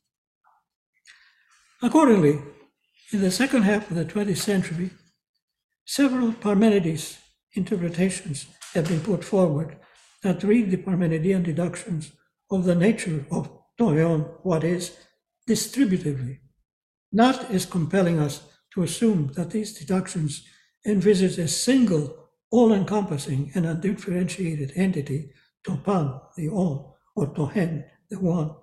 Accordingly, 1.80 2.40
in 3.12 3.20
the 3.20 3.30
second 3.30 3.62
half 3.62 3.88
of 3.92 3.96
the 3.96 4.04
20th 4.04 4.38
century, 4.38 4.90
several 5.84 6.32
Parmenides 6.32 7.18
interpretations 7.54 8.46
have 8.76 8.88
been 8.88 9.00
put 9.00 9.24
forward 9.24 9.76
that 10.22 10.42
read 10.42 10.70
the 10.70 10.76
Parmenidean 10.76 11.42
deductions 11.42 12.12
of 12.50 12.64
the 12.64 12.74
nature 12.74 13.24
of 13.30 13.50
toeon, 13.78 14.20
what 14.42 14.64
is, 14.64 14.96
distributively, 15.48 16.38
not 17.10 17.50
as 17.50 17.64
compelling 17.64 18.18
us 18.18 18.42
to 18.74 18.82
assume 18.82 19.32
that 19.34 19.50
these 19.50 19.78
deductions 19.78 20.44
envisage 20.86 21.38
a 21.38 21.48
single, 21.48 22.28
all-encompassing 22.50 23.50
and 23.54 23.64
undifferentiated 23.64 24.72
entity, 24.76 25.30
topan, 25.64 26.20
the 26.36 26.48
all, 26.48 26.98
or 27.14 27.34
tohen, 27.34 27.84
the 28.10 28.18
one, 28.20 28.54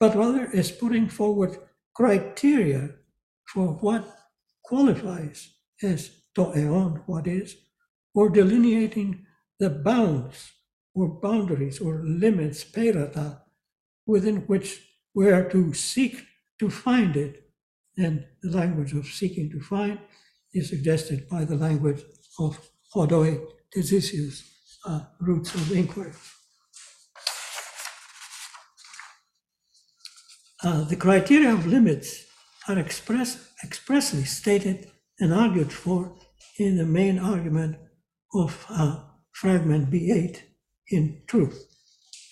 but 0.00 0.16
rather 0.16 0.50
as 0.52 0.72
putting 0.72 1.08
forward 1.08 1.56
criteria 1.94 2.90
for 3.46 3.68
what 3.74 4.04
qualifies 4.64 5.54
as 5.82 6.10
toeon, 6.34 7.02
what 7.06 7.26
is, 7.28 7.56
or 8.14 8.28
delineating 8.28 9.24
the 9.58 9.70
bounds 9.70 10.52
or 10.94 11.08
boundaries 11.08 11.80
or 11.80 12.02
limits, 12.04 12.64
perata, 12.64 13.42
within 14.06 14.38
which 14.46 14.80
we 15.14 15.30
are 15.30 15.48
to 15.50 15.72
seek 15.74 16.24
to 16.58 16.70
find 16.70 17.16
it. 17.16 17.44
And 17.96 18.24
the 18.42 18.56
language 18.56 18.92
of 18.94 19.06
seeking 19.06 19.50
to 19.50 19.60
find 19.60 19.98
is 20.54 20.68
suggested 20.68 21.28
by 21.28 21.44
the 21.44 21.56
language 21.56 22.02
of 22.38 22.58
Hodoi 22.94 23.44
Tesisius, 23.74 24.42
uh, 24.86 25.00
roots 25.20 25.54
of 25.54 25.72
inquiry. 25.72 26.12
Uh, 30.62 30.84
the 30.84 30.96
criteria 30.96 31.52
of 31.52 31.66
limits 31.66 32.24
are 32.66 32.78
express, 32.78 33.52
expressly 33.64 34.24
stated 34.24 34.90
and 35.20 35.32
argued 35.32 35.72
for 35.72 36.16
in 36.58 36.76
the 36.76 36.86
main 36.86 37.18
argument 37.18 37.76
of 38.34 38.66
uh, 38.68 39.00
fragment 39.40 39.88
B8 39.88 40.40
in 40.90 41.22
truth. 41.28 41.64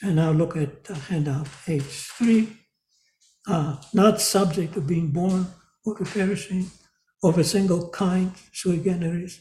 And 0.03 0.17
now 0.17 0.33
look 0.33 0.57
at 0.57 0.91
uh, 0.91 0.95
handout 0.95 1.47
H3. 1.67 2.53
Uh, 3.47 3.77
not 3.95 4.21
subject 4.21 4.75
to 4.75 4.81
being 4.81 5.13
born 5.13 5.47
or 5.85 5.97
to 5.97 6.05
perishing 6.05 6.69
of 7.23 7.39
a 7.39 7.45
single 7.45 7.91
kind, 7.91 8.33
sui 8.53 8.79
generis, 8.79 9.41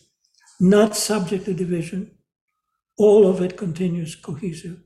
not 0.60 0.96
subject 0.96 1.46
to 1.46 1.56
division, 1.56 2.12
all 3.00 3.28
of 3.28 3.42
it 3.42 3.58
continues 3.58 4.14
cohesive, 4.14 4.78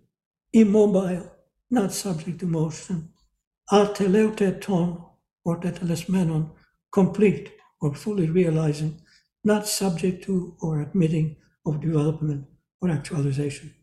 immobile, 0.54 1.30
not 1.70 1.92
subject 1.92 2.40
to 2.40 2.46
motion, 2.46 3.10
ateleuteton 3.70 5.04
or 5.44 5.60
tetelesmenon, 5.60 6.50
complete 6.94 7.52
or 7.82 7.94
fully 7.94 8.30
realizing, 8.30 9.02
not 9.44 9.68
subject 9.68 10.24
to 10.24 10.56
or 10.62 10.82
admitting 10.82 11.36
of 11.66 11.82
development 11.82 12.48
or 12.82 12.90
actualization. 12.90 13.74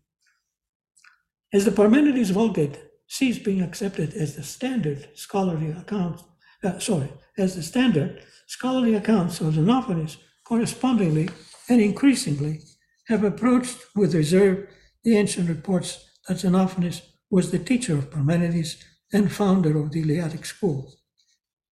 As 1.53 1.65
the 1.65 1.71
Parmenides 1.71 2.31
Vulgate 2.31 2.79
ceased 3.07 3.45
being 3.45 3.63
accepted 3.63 4.15
as 4.15 4.37
the 4.37 4.43
standard 4.43 5.09
scholarly 5.15 5.71
account, 5.71 6.21
uh, 6.65 6.79
sorry, 6.79 7.09
as 7.39 7.55
the 7.55 7.63
standard 7.63 8.23
scholarly 8.47 8.95
accounts 8.95 9.41
of 9.41 9.55
Xenophanes 9.55 10.17
correspondingly 10.45 11.29
and 11.69 11.81
increasingly 11.81 12.61
have 13.09 13.25
approached 13.25 13.79
with 13.95 14.15
reserve 14.15 14.69
the 15.05 15.17
ancient 15.17 15.49
reports 15.49 16.11
that 16.27 16.39
Xenophanes 16.39 17.03
was 17.31 17.51
the 17.51 17.59
teacher 17.59 17.95
of 17.95 18.11
Parmenides 18.11 18.77
and 19.13 19.31
founder 19.31 19.79
of 19.79 19.93
the 19.93 20.03
Eleatic 20.03 20.45
school. 20.45 20.93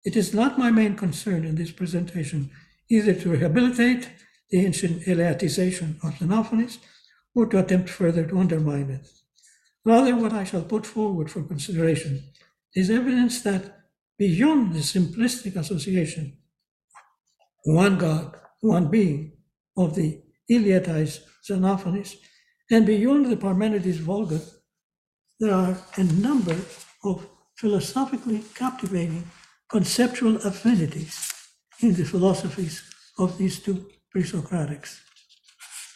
It 0.05 0.17
is 0.17 0.35
not 0.35 0.59
my 0.59 0.71
main 0.71 0.97
concern 0.97 1.45
in 1.45 1.55
this 1.55 1.71
presentation 1.71 2.51
either 2.91 3.15
to 3.15 3.31
rehabilitate 3.31 4.11
the 4.51 4.65
ancient 4.67 5.03
Eleatization 5.07 5.97
of 6.05 6.15
Xenophanes 6.15 6.79
or 7.35 7.47
to 7.47 7.59
attempt 7.59 7.89
further 7.89 8.25
to 8.27 8.39
undermine 8.39 8.91
it. 8.91 9.09
Rather, 9.85 10.15
what 10.15 10.33
I 10.33 10.45
shall 10.45 10.63
put 10.63 10.87
forward 10.87 11.31
for 11.31 11.43
consideration 11.43 12.23
is 12.75 12.91
evidence 12.91 13.43
that 13.43 13.79
beyond 14.19 14.75
the 14.75 14.81
simplistic 14.81 15.57
association, 15.57 16.39
one 17.65 17.99
God, 17.99 18.37
one 18.61 18.89
being, 18.89 19.33
of 19.77 19.95
the 19.95 20.21
Eleatized 20.51 21.21
Xenophanes, 21.49 22.15
and 22.71 22.87
beyond 22.87 23.27
the 23.27 23.37
Parmenides 23.37 23.99
Vulgate, 23.99 24.49
there 25.41 25.55
are 25.55 25.77
a 25.97 26.05
number 26.05 26.57
of 27.05 27.27
philosophically 27.57 28.43
captivating 28.55 29.25
conceptual 29.69 30.37
affinities 30.37 31.33
in 31.81 31.95
the 31.95 32.05
philosophies 32.05 32.83
of 33.19 33.39
these 33.39 33.61
two 33.61 33.87
pre-Socratics. 34.11 35.01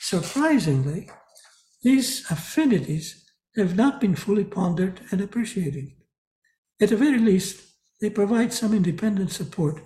Surprisingly, 0.01 1.11
these 1.87 2.29
affinities 2.33 3.31
have 3.55 3.77
not 3.77 4.01
been 4.01 4.16
fully 4.16 4.42
pondered 4.42 4.99
and 5.12 5.20
appreciated. 5.20 5.92
At 6.81 6.88
the 6.88 6.96
very 6.96 7.20
least, 7.20 7.62
they 8.01 8.11
provide 8.11 8.53
some 8.53 8.75
independent 8.75 9.31
support 9.31 9.81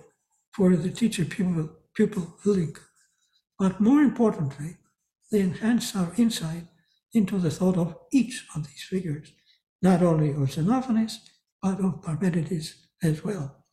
for 0.51 0.75
the 0.75 0.89
teacher-pupil 0.89 1.69
pupil 1.95 2.33
link. 2.43 2.79
But 3.59 3.79
more 3.79 4.01
importantly, 4.01 4.77
they 5.31 5.41
enhance 5.41 5.95
our 5.95 6.11
insight 6.17 6.63
into 7.13 7.37
the 7.37 7.51
thought 7.51 7.77
of 7.77 7.95
each 8.11 8.47
of 8.55 8.67
these 8.67 8.81
figures, 8.89 9.31
not 9.83 10.01
only 10.01 10.31
of 10.31 10.49
Xenophanes, 10.49 11.17
but 11.61 11.79
of 11.85 12.01
Parmenides 12.01 12.73
as 13.03 13.23
well. 13.23 13.63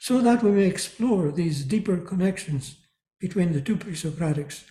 So 0.00 0.22
that 0.22 0.42
we 0.42 0.52
may 0.52 0.68
explore 0.68 1.30
these 1.30 1.64
deeper 1.64 1.98
connections 1.98 2.76
between 3.20 3.52
the 3.52 3.60
two 3.60 3.76
pre-Socratics, 3.76 4.64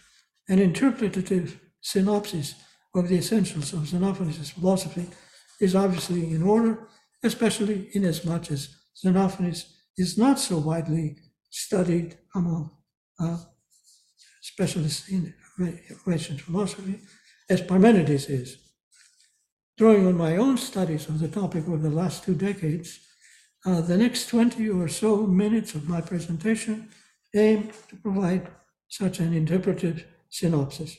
and 0.49 0.59
interpretative 0.59 1.60
synopsis 1.81 2.55
of 2.95 3.07
the 3.09 3.17
essentials 3.17 3.73
of 3.73 3.79
Xenophanes' 3.79 4.51
philosophy 4.51 5.07
is 5.59 5.75
obviously 5.75 6.31
in 6.33 6.43
order, 6.43 6.87
especially 7.23 7.89
inasmuch 7.93 8.51
as 8.51 8.75
Xenophanes 9.03 9.65
is 9.97 10.17
not 10.17 10.39
so 10.39 10.57
widely 10.57 11.17
studied 11.49 12.17
among 12.35 12.71
uh, 13.19 13.37
specialists 14.41 15.09
in 15.09 15.33
ancient 16.07 16.41
philosophy 16.41 16.99
as 17.49 17.61
Parmenides 17.61 18.29
is. 18.29 18.57
drawing 19.77 20.05
on 20.05 20.15
my 20.15 20.37
own 20.37 20.57
studies 20.57 21.09
of 21.09 21.19
the 21.19 21.27
topic 21.27 21.67
over 21.67 21.77
the 21.77 21.89
last 21.89 22.23
two 22.23 22.35
decades, 22.35 22.99
uh, 23.65 23.81
the 23.81 23.97
next 23.97 24.27
20 24.27 24.69
or 24.69 24.87
so 24.87 25.25
minutes 25.25 25.73
of 25.73 25.89
my 25.89 25.99
presentation 25.99 26.87
aim 27.35 27.69
to 27.89 27.95
provide 27.95 28.47
such 28.87 29.19
an 29.19 29.33
interpretive 29.33 30.05
synopsis. 30.29 30.97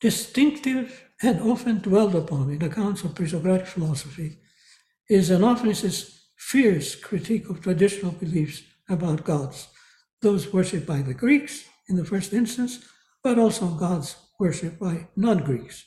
Distinctive 0.00 1.04
and 1.22 1.40
often 1.40 1.78
dwelled 1.78 2.14
upon 2.14 2.50
in 2.50 2.62
accounts 2.62 3.02
of 3.02 3.16
pre-Socratic 3.16 3.66
philosophy 3.66 4.38
is 5.08 5.30
Xenophanes' 5.30 6.18
fierce 6.36 6.94
critique 6.94 7.50
of 7.50 7.60
traditional 7.60 8.12
beliefs 8.12 8.62
about 8.88 9.24
gods, 9.24 9.66
those 10.22 10.52
worshipped 10.52 10.86
by 10.86 11.02
the 11.02 11.14
Greeks 11.14 11.64
in 11.88 11.96
the 11.96 12.04
first 12.04 12.32
instance, 12.32 12.78
but 13.24 13.38
also 13.38 13.66
gods 13.66 14.14
worshipped 14.38 14.78
by 14.78 15.08
non-Greeks. 15.16 15.84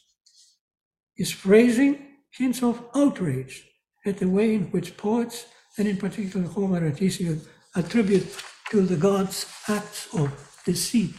His 1.15 1.31
phrasing 1.31 2.05
hints 2.31 2.61
of 2.61 2.83
outrage 2.93 3.65
at 4.05 4.17
the 4.17 4.27
way 4.27 4.55
in 4.55 4.63
which 4.71 4.97
poets, 4.97 5.45
and 5.77 5.87
in 5.87 5.95
particular 5.95 6.47
Homer 6.47 6.85
and 6.85 6.97
Hesiod, 6.97 7.47
attribute 7.75 8.27
to 8.71 8.81
the 8.81 8.97
gods 8.97 9.45
acts 9.69 10.13
of 10.13 10.61
deceit, 10.65 11.15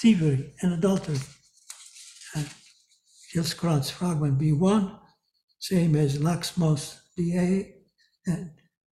thievery, 0.00 0.54
and 0.62 0.72
adultery. 0.72 1.18
Diels 3.34 3.90
fragment 3.90 4.38
B1, 4.38 4.98
same 5.58 5.96
as 5.96 6.22
Laks-Most 6.22 7.00
D8, 7.18 7.72
and 8.26 8.50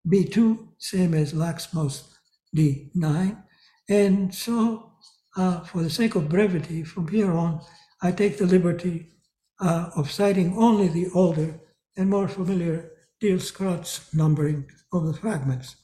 B2, 0.07 0.67
same 0.77 1.13
as 1.13 1.33
Laks-Most 1.33 2.17
D9. 2.55 3.43
And 3.89 4.33
so, 4.33 4.91
uh, 5.37 5.61
for 5.61 5.83
the 5.83 5.89
sake 5.89 6.15
of 6.15 6.29
brevity, 6.29 6.83
from 6.83 7.07
here 7.07 7.31
on, 7.31 7.61
I 8.01 8.11
take 8.11 8.37
the 8.37 8.45
liberty 8.45 9.15
uh, 9.59 9.89
of 9.95 10.11
citing 10.11 10.57
only 10.57 10.87
the 10.87 11.09
older 11.13 11.59
and 11.97 12.09
more 12.09 12.27
familiar 12.27 12.91
Diels 13.21 13.53
Kranz 13.53 14.09
numbering 14.13 14.69
of 14.91 15.05
the 15.05 15.13
fragments. 15.13 15.75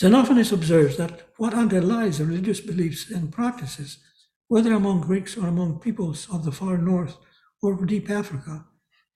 Xenophanes 0.00 0.52
observes 0.52 0.96
that 0.96 1.28
what 1.36 1.54
underlies 1.54 2.20
religious 2.20 2.60
beliefs 2.60 3.10
and 3.10 3.30
practices, 3.30 3.98
whether 4.50 4.74
among 4.74 5.00
Greeks 5.00 5.36
or 5.36 5.46
among 5.46 5.78
peoples 5.78 6.26
of 6.32 6.44
the 6.44 6.50
far 6.50 6.76
north 6.76 7.16
or 7.62 7.86
deep 7.86 8.10
Africa, 8.10 8.64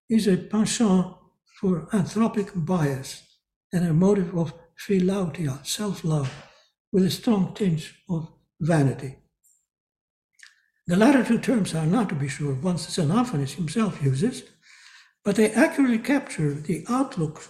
is 0.09 0.29
a 0.29 0.37
penchant 0.37 1.13
for 1.59 1.89
anthropic 1.93 2.53
bias 2.55 3.25
and 3.73 3.85
a 3.85 3.93
motive 3.93 4.33
of 4.39 4.55
philautia, 4.79 5.59
self-love, 5.67 6.33
with 6.93 7.05
a 7.05 7.11
strong 7.11 7.53
tinge 7.53 8.01
of 8.09 8.29
vanity. 8.61 9.17
The 10.87 10.97
latter 10.97 11.25
two 11.25 11.41
terms 11.41 11.75
are 11.75 11.85
not, 11.85 12.11
to 12.11 12.15
be 12.15 12.29
sure, 12.29 12.55
ones 12.55 12.87
Xenophanes 12.87 13.57
himself 13.57 14.01
uses, 14.05 14.45
but 15.25 15.35
they 15.35 15.51
accurately 15.51 15.99
capture 15.99 16.55
the 16.55 16.85
outlook, 16.89 17.43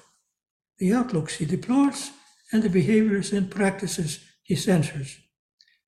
the 0.79 0.95
outlooks 0.95 1.35
he 1.35 1.45
deplores 1.45 2.13
and 2.51 2.63
the 2.63 2.71
behaviors 2.71 3.31
and 3.31 3.51
practices 3.51 4.25
he 4.43 4.57
censures. 4.57 5.19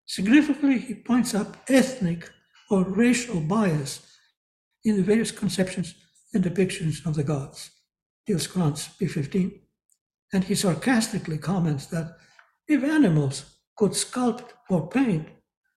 Significantly, 0.06 0.78
he 0.78 0.94
points 0.94 1.34
up 1.34 1.56
ethnic 1.68 2.30
or 2.70 2.84
racial 2.84 3.40
bias 3.40 4.06
in 4.84 4.96
the 4.96 5.02
various 5.02 5.32
conceptions 5.32 5.94
and 6.32 6.44
depictions 6.44 7.04
of 7.04 7.14
the 7.14 7.24
gods. 7.24 7.70
Kranz, 8.28 8.88
B15. 9.00 9.60
And 10.32 10.44
he 10.44 10.54
sarcastically 10.54 11.38
comments 11.38 11.86
that 11.86 12.16
if 12.68 12.82
animals 12.82 13.44
could 13.76 13.92
sculpt 13.92 14.50
or 14.70 14.88
paint, 14.88 15.28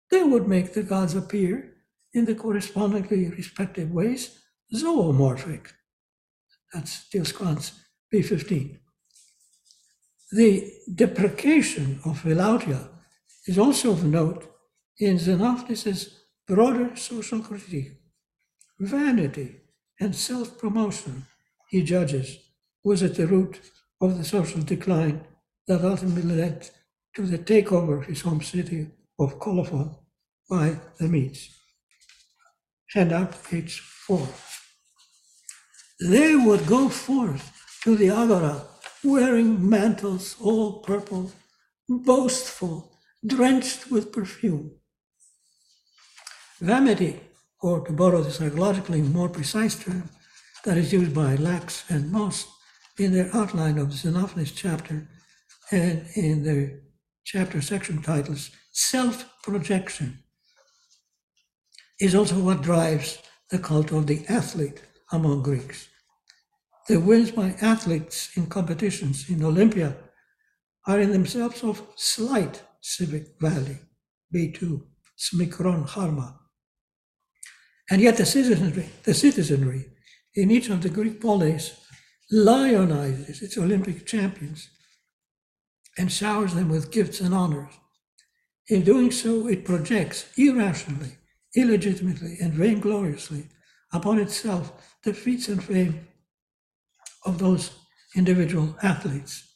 they 0.10 0.24
would 0.24 0.48
make 0.48 0.74
the 0.74 0.84
gods 0.84 1.16
appear 1.16 1.76
in 2.14 2.26
the 2.26 2.36
correspondingly 2.36 3.30
respective 3.30 3.92
ways 3.92 4.40
zoomorphic. 4.74 5.68
That's 6.74 7.08
Kranz, 7.10 7.74
B15. 8.14 8.78
The 10.32 10.72
deprecation 10.94 12.00
of 12.06 12.22
philautia 12.22 12.90
is 13.48 13.58
also 13.58 13.92
of 13.92 14.04
note 14.04 14.46
in 15.00 15.18
Xenophanes' 15.18 16.14
broader 16.48 16.96
social 16.96 17.40
critique. 17.40 17.94
Vanity 18.80 19.62
and 20.00 20.16
self-promotion, 20.16 21.26
he 21.70 21.84
judges, 21.84 22.38
was 22.84 23.04
at 23.04 23.16
the 23.16 23.28
root 23.28 23.60
of 24.02 24.18
the 24.18 24.24
social 24.24 24.62
decline 24.62 25.22
that 25.68 25.84
ultimately 25.84 26.36
led 26.36 26.70
to 27.16 27.24
the 27.24 27.38
takeover 27.38 28.00
of 28.00 28.06
his 28.06 28.22
home 28.22 28.42
city 28.42 28.88
of 29.20 29.40
Colophon 29.40 29.96
by 30.50 30.80
the 30.98 31.08
Medes. 31.08 31.50
Handout 32.94 33.44
page 33.44 33.80
four. 33.80 34.28
They 36.00 36.36
would 36.36 36.66
go 36.66 36.90
forth 36.90 37.52
to 37.84 37.96
the 37.96 38.10
agora 38.10 38.66
wearing 39.04 39.70
mantles 39.70 40.36
all 40.42 40.80
purple, 40.80 41.32
boastful, 41.88 42.89
drenched 43.26 43.92
with 43.92 44.12
perfume. 44.12 44.72
Vanity, 46.60 47.20
or 47.62 47.86
to 47.86 47.92
borrow 47.92 48.22
the 48.22 48.32
psychologically 48.32 49.02
more 49.02 49.30
precise 49.30 49.76
term 49.76 50.10
that 50.66 50.78
is 50.78 50.94
used 50.94 51.14
by 51.14 51.36
Laks 51.36 51.84
and 51.90 52.12
Most 52.12 52.48
in 52.98 53.14
their 53.14 53.30
outline 53.34 53.78
of 53.78 53.90
the 53.90 53.96
Xenophanes 54.10 54.54
chapter 54.56 55.08
and 55.72 56.06
in 56.16 56.44
their 56.44 56.82
chapter 57.24 57.62
section 57.62 58.02
titles, 58.02 58.52
self 58.72 59.26
projection 59.44 60.20
is 62.00 62.16
also 62.16 62.40
what 62.40 62.62
drives 62.62 63.20
the 63.50 63.60
cult 63.60 63.92
of 63.92 64.08
the 64.08 64.26
athlete 64.28 64.82
among 65.12 65.44
Greeks. 65.44 65.88
The 66.88 67.00
wins 67.00 67.32
by 67.32 67.56
athletes 67.62 68.32
in 68.36 68.48
competitions 68.48 69.30
in 69.30 69.44
Olympia 69.44 69.96
are 70.88 71.00
in 71.00 71.12
themselves 71.12 71.64
of 71.64 71.84
slight 71.96 72.64
civic 72.82 73.40
value, 73.40 73.78
B2, 74.34 74.82
smikron 75.18 75.88
harma. 75.88 76.36
And 77.90 78.02
yet 78.02 78.18
the 78.18 78.26
citizenry, 78.26 78.90
the 79.04 79.14
citizenry 79.14 79.86
in 80.36 80.52
each 80.52 80.70
of 80.70 80.82
the 80.82 80.90
Greek 80.90 81.20
polis 81.20 81.76
lionizes 82.32 83.42
its 83.42 83.58
Olympic 83.58 84.06
champions 84.06 84.70
and 85.98 86.12
showers 86.12 86.54
them 86.54 86.70
with 86.70 86.92
gifts 86.92 87.20
and 87.20 87.34
honors. 87.34 87.74
In 88.68 88.84
doing 88.84 89.12
so, 89.12 89.48
it 89.48 89.66
projects 89.66 90.32
irrationally, 90.38 91.18
illegitimately, 91.56 92.38
and 92.40 92.54
vaingloriously 92.54 93.48
upon 93.92 94.20
itself 94.20 94.96
the 95.04 95.14
feats 95.14 95.48
and 95.48 95.64
fame 95.64 96.08
of 97.26 97.40
those 97.40 97.72
individual 98.16 98.78
athletes. 98.84 99.49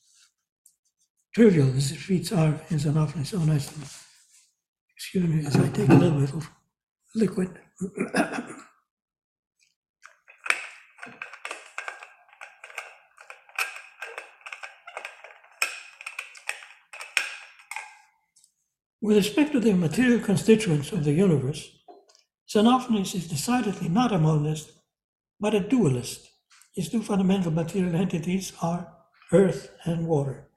Trivial 1.34 1.76
as 1.76 1.90
the 1.90 1.96
feats 1.96 2.32
are 2.32 2.62
in 2.70 2.78
Xenophanes' 2.78 3.34
own 3.34 3.50
estimate. 3.50 3.90
Excuse 4.96 5.28
me 5.28 5.44
as 5.48 5.56
I 5.56 5.68
take 5.70 5.90
a 5.90 5.94
little 5.96 6.20
bit 6.20 6.32
of 6.32 6.48
liquid. 7.16 7.60
With 19.02 19.18
respect 19.18 19.54
to 19.54 19.60
the 19.60 19.74
material 19.74 20.20
constituents 20.20 20.92
of 20.92 21.04
the 21.04 21.14
universe, 21.14 21.80
Xenophanes 22.48 23.16
is 23.16 23.28
decidedly 23.28 23.90
not 23.90 24.12
a 24.12 24.20
monist, 24.20 24.72
but 25.40 25.56
a 25.56 25.60
dualist. 25.60 26.30
His 26.76 26.90
two 26.90 27.02
fundamental 27.02 27.52
material 27.52 27.96
entities 27.96 28.54
are 28.62 28.94
earth 29.32 29.72
and 29.84 30.06
water. 30.06 30.48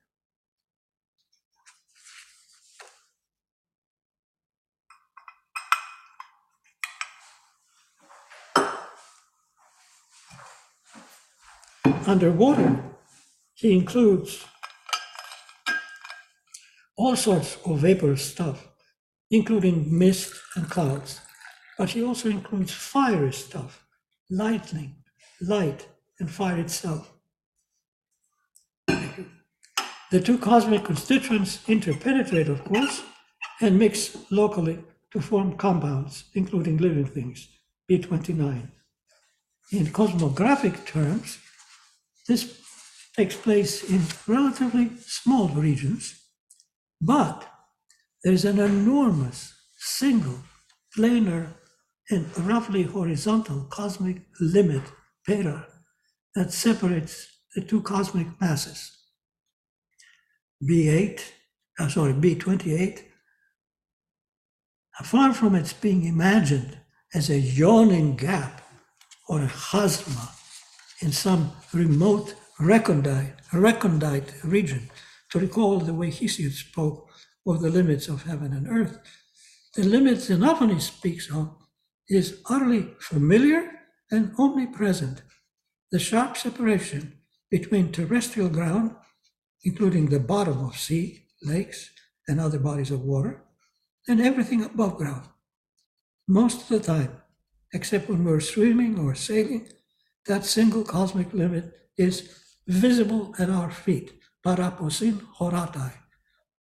Underwater, 12.06 12.84
he 13.54 13.76
includes 13.76 14.44
all 16.96 17.16
sorts 17.16 17.58
of 17.64 17.80
vaporous 17.80 18.24
stuff, 18.24 18.68
including 19.32 19.98
mist 19.98 20.32
and 20.54 20.70
clouds. 20.70 21.20
But 21.76 21.90
he 21.90 22.04
also 22.04 22.28
includes 22.28 22.72
fiery 22.72 23.32
stuff, 23.32 23.84
lightning, 24.30 24.94
light, 25.40 25.88
and 26.20 26.30
fire 26.30 26.58
itself. 26.58 27.12
The 28.86 30.20
two 30.20 30.38
cosmic 30.38 30.84
constituents 30.84 31.58
interpenetrate, 31.66 32.48
of 32.48 32.64
course, 32.64 33.02
and 33.60 33.76
mix 33.76 34.16
locally 34.30 34.78
to 35.10 35.20
form 35.20 35.56
compounds, 35.56 36.24
including 36.34 36.76
living 36.76 37.06
things, 37.06 37.48
B29. 37.90 38.70
In 39.72 39.86
cosmographic 39.86 40.86
terms, 40.86 41.38
this 42.28 42.60
takes 43.16 43.36
place 43.36 43.82
in 43.88 44.02
relatively 44.26 44.90
small 45.06 45.48
regions, 45.48 46.20
but 47.00 47.46
there's 48.24 48.44
an 48.44 48.58
enormous 48.58 49.54
single 49.78 50.38
planar 50.96 51.54
and 52.10 52.26
roughly 52.38 52.82
horizontal 52.82 53.66
cosmic 53.70 54.22
limit, 54.40 54.82
beta, 55.26 55.66
that 56.34 56.52
separates 56.52 57.26
the 57.54 57.62
two 57.62 57.80
cosmic 57.82 58.26
masses. 58.40 58.92
B8, 60.62 61.20
uh, 61.78 61.88
sorry, 61.88 62.12
B28, 62.12 63.02
far 65.04 65.32
from 65.32 65.54
its 65.54 65.72
being 65.72 66.04
imagined 66.04 66.78
as 67.14 67.30
a 67.30 67.38
yawning 67.38 68.16
gap 68.16 68.62
or 69.28 69.42
a 69.42 69.48
chasma 69.48 70.35
in 71.00 71.12
some 71.12 71.52
remote 71.72 72.34
recondite, 72.58 73.34
recondite 73.52 74.32
region, 74.44 74.90
to 75.30 75.38
recall 75.38 75.78
the 75.78 75.94
way 75.94 76.08
Hesiod 76.08 76.52
spoke 76.52 77.08
of 77.46 77.60
the 77.60 77.70
limits 77.70 78.08
of 78.08 78.24
heaven 78.24 78.52
and 78.52 78.68
earth, 78.68 78.98
the 79.74 79.84
limit 79.84 80.18
Xenophanes 80.18 80.82
speaks 80.82 81.30
of 81.30 81.54
is 82.08 82.40
utterly 82.48 82.94
familiar 82.98 83.70
and 84.10 84.32
omnipresent. 84.38 85.22
The 85.92 85.98
sharp 85.98 86.36
separation 86.36 87.18
between 87.50 87.92
terrestrial 87.92 88.48
ground, 88.48 88.96
including 89.64 90.06
the 90.08 90.20
bottom 90.20 90.64
of 90.64 90.78
sea, 90.78 91.26
lakes, 91.42 91.90
and 92.28 92.40
other 92.40 92.58
bodies 92.58 92.90
of 92.90 93.02
water, 93.02 93.42
and 94.08 94.20
everything 94.20 94.64
above 94.64 94.96
ground. 94.96 95.28
Most 96.26 96.62
of 96.62 96.68
the 96.68 96.80
time, 96.80 97.20
except 97.72 98.08
when 98.08 98.24
we're 98.24 98.40
swimming 98.40 98.98
or 98.98 99.14
sailing, 99.14 99.68
that 100.26 100.44
single 100.44 100.84
cosmic 100.84 101.32
limit 101.32 101.72
is 101.96 102.28
visible 102.66 103.34
at 103.38 103.50
our 103.50 103.70
feet, 103.70 104.12
paraposin 104.44 105.20
horatai. 105.38 105.92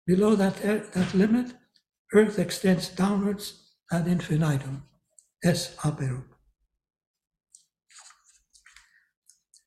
Below 0.07 0.35
that, 0.37 0.65
eh, 0.65 0.81
that 0.95 1.15
limit, 1.15 1.55
Earth 2.13 2.39
extends 2.39 2.89
downwards 2.89 3.75
ad 3.93 4.07
infinitum, 4.07 4.83
es 5.45 5.77
apeiron. 5.85 6.25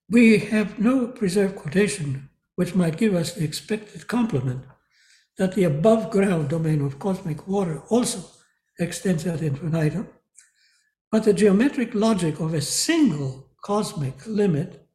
We 0.10 0.38
have 0.40 0.80
no 0.80 1.08
preserved 1.08 1.56
quotation 1.56 2.30
which 2.56 2.76
might 2.76 2.98
give 2.98 3.16
us 3.16 3.34
the 3.34 3.44
expected 3.44 4.08
complement 4.08 4.64
that 5.38 5.54
the 5.56 5.64
above 5.64 6.12
ground 6.12 6.50
domain 6.50 6.82
of 6.82 7.00
cosmic 7.00 7.48
water 7.48 7.82
also 7.90 8.24
extends 8.80 9.26
ad 9.26 9.42
infinitum, 9.42 10.08
but 11.12 11.24
the 11.24 11.34
geometric 11.34 11.96
logic 11.96 12.40
of 12.40 12.54
a 12.54 12.62
single 12.62 13.53
cosmic 13.64 14.16
limit, 14.28 14.86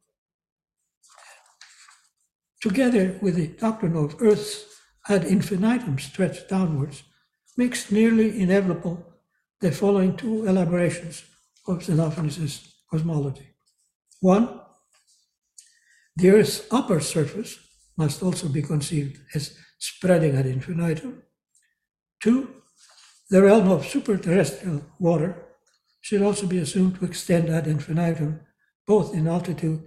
together 2.61 3.17
with 3.21 3.35
the 3.35 3.47
doctrine 3.47 3.95
of 3.95 4.21
Earth's 4.21 4.65
ad 5.09 5.25
infinitum 5.25 5.97
stretched 5.97 6.47
downwards, 6.47 7.03
makes 7.57 7.91
nearly 7.91 8.39
inevitable 8.39 9.03
the 9.59 9.71
following 9.71 10.15
two 10.15 10.45
elaborations 10.45 11.23
of 11.67 11.79
Xenophanes' 11.79 12.71
cosmology. 12.89 13.47
One, 14.21 14.61
the 16.15 16.29
Earth's 16.29 16.61
upper 16.71 16.99
surface 16.99 17.57
must 17.97 18.21
also 18.21 18.47
be 18.47 18.61
conceived 18.61 19.19
as 19.33 19.57
spreading 19.79 20.35
ad 20.35 20.45
infinitum. 20.45 21.23
Two, 22.21 22.49
the 23.29 23.41
realm 23.41 23.69
of 23.69 23.83
superterrestrial 23.83 24.83
water 24.99 25.35
should 26.01 26.21
also 26.21 26.45
be 26.45 26.59
assumed 26.59 26.95
to 26.95 27.05
extend 27.05 27.49
ad 27.49 27.67
infinitum, 27.67 28.41
both 28.89 29.13
in 29.13 29.27
altitude 29.27 29.83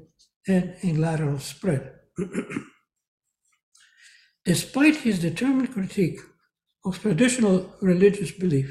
and 0.46 0.76
in 0.80 1.00
lateral 1.00 1.40
spread. 1.40 1.82
Despite 4.44 4.96
his 4.98 5.18
determined 5.18 5.72
critique 5.72 6.20
of 6.84 7.00
traditional 7.00 7.74
religious 7.80 8.30
belief, 8.30 8.70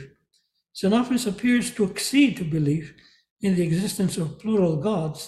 Xenophanes 0.74 1.28
appears 1.28 1.72
to 1.72 1.84
accede 1.84 2.38
to 2.38 2.46
belief 2.46 2.94
in 3.42 3.56
the 3.56 3.64
existence 3.64 4.16
of 4.18 4.40
plural 4.40 4.78
gods 4.78 5.20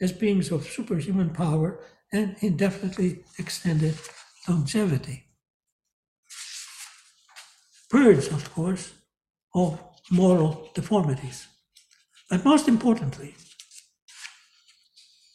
as 0.00 0.12
beings 0.12 0.52
of 0.52 0.68
superhuman 0.68 1.30
power 1.30 1.80
and 2.12 2.36
indefinitely 2.38 3.24
extended 3.40 3.96
longevity. 4.48 5.24
Purged, 7.90 8.30
of 8.30 8.54
course, 8.54 8.92
of 9.52 9.80
moral 10.12 10.70
deformities. 10.74 11.48
But 12.30 12.44
most 12.44 12.68
importantly, 12.68 13.34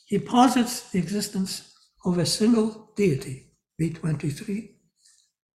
he 0.09 0.17
posits 0.17 0.89
the 0.89 0.97
existence 0.97 1.71
of 2.03 2.17
a 2.17 2.25
single 2.25 2.91
deity, 2.95 3.51
B23, 3.79 4.71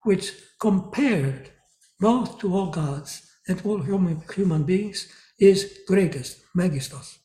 which 0.02 0.34
compared 0.60 1.50
both 1.98 2.38
to 2.38 2.54
all 2.54 2.70
gods 2.70 3.22
and 3.48 3.62
all 3.64 3.80
human, 3.80 4.22
human 4.34 4.64
beings 4.64 5.08
is 5.38 5.78
greatest, 5.88 6.42
Megistos. 6.54 7.16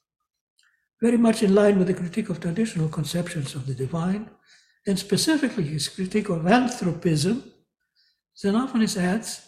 Very 1.01 1.17
much 1.17 1.43
in 1.43 1.53
line 1.53 1.77
with 1.77 1.87
the 1.87 1.93
critique 1.93 2.29
of 2.29 2.39
traditional 2.39 2.87
conceptions 2.87 3.55
of 3.55 3.67
the 3.67 3.75
divine, 3.75 4.29
and 4.87 4.97
specifically 4.97 5.65
his 5.65 5.89
critique 5.89 6.29
of 6.29 6.43
anthropism, 6.43 7.43
Xenophanes 8.41 8.95
adds, 8.95 9.41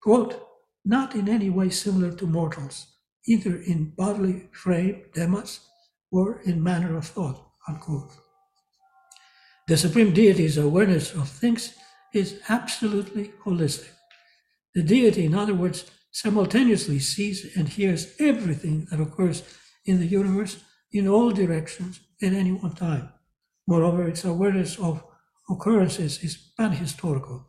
quote, 0.00 0.40
not 0.84 1.16
in 1.16 1.28
any 1.28 1.50
way 1.50 1.68
similar 1.68 2.12
to 2.12 2.28
mortals, 2.28 2.86
either 3.26 3.56
in 3.56 3.92
bodily 3.96 4.48
frame, 4.52 5.02
demos, 5.14 5.67
or 6.10 6.40
in 6.42 6.62
manner 6.62 6.96
of 6.96 7.06
thought, 7.06 7.44
unquote. 7.68 8.12
The 9.66 9.76
supreme 9.76 10.14
deity's 10.14 10.56
awareness 10.56 11.12
of 11.12 11.28
things 11.28 11.74
is 12.14 12.40
absolutely 12.48 13.32
holistic. 13.44 13.90
The 14.74 14.82
deity, 14.82 15.26
in 15.26 15.34
other 15.34 15.54
words, 15.54 15.90
simultaneously 16.10 16.98
sees 16.98 17.56
and 17.56 17.68
hears 17.68 18.14
everything 18.18 18.86
that 18.90 19.00
occurs 19.00 19.42
in 19.84 19.98
the 19.98 20.06
universe 20.06 20.62
in 20.92 21.06
all 21.06 21.30
directions 21.30 22.00
at 22.22 22.32
any 22.32 22.52
one 22.52 22.74
time. 22.74 23.10
Moreover, 23.66 24.08
its 24.08 24.24
awareness 24.24 24.78
of 24.78 25.04
occurrences 25.50 26.22
is 26.24 26.52
pan-historical, 26.56 27.46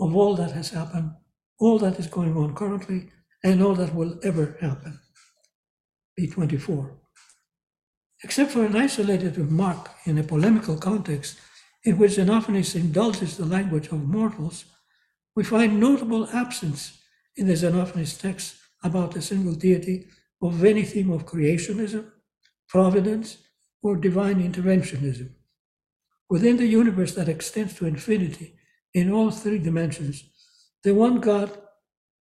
of 0.00 0.16
all 0.16 0.34
that 0.36 0.52
has 0.52 0.70
happened, 0.70 1.12
all 1.58 1.78
that 1.78 1.98
is 1.98 2.08
going 2.08 2.36
on 2.36 2.54
currently, 2.54 3.10
and 3.44 3.62
all 3.62 3.74
that 3.74 3.94
will 3.94 4.18
ever 4.24 4.56
happen. 4.60 4.98
B24. 6.18 6.99
Except 8.22 8.50
for 8.52 8.64
an 8.64 8.76
isolated 8.76 9.38
remark 9.38 9.90
in 10.04 10.18
a 10.18 10.22
polemical 10.22 10.76
context 10.76 11.38
in 11.84 11.96
which 11.96 12.16
Xenophanes 12.16 12.74
indulges 12.74 13.36
the 13.36 13.46
language 13.46 13.86
of 13.88 14.06
mortals, 14.06 14.66
we 15.34 15.44
find 15.44 15.80
notable 15.80 16.28
absence 16.28 16.98
in 17.36 17.46
the 17.46 17.54
Xenophanes 17.54 18.20
text 18.20 18.56
about 18.82 19.16
a 19.16 19.22
single 19.22 19.54
deity 19.54 20.06
of 20.42 20.64
any 20.64 20.82
theme 20.82 21.10
of 21.10 21.26
creationism, 21.26 22.10
providence, 22.68 23.38
or 23.82 23.96
divine 23.96 24.42
interventionism. 24.42 25.30
Within 26.28 26.58
the 26.58 26.66
universe 26.66 27.14
that 27.14 27.28
extends 27.28 27.74
to 27.74 27.86
infinity 27.86 28.54
in 28.92 29.10
all 29.10 29.30
three 29.30 29.58
dimensions, 29.58 30.24
the 30.82 30.94
one 30.94 31.20
God, 31.20 31.50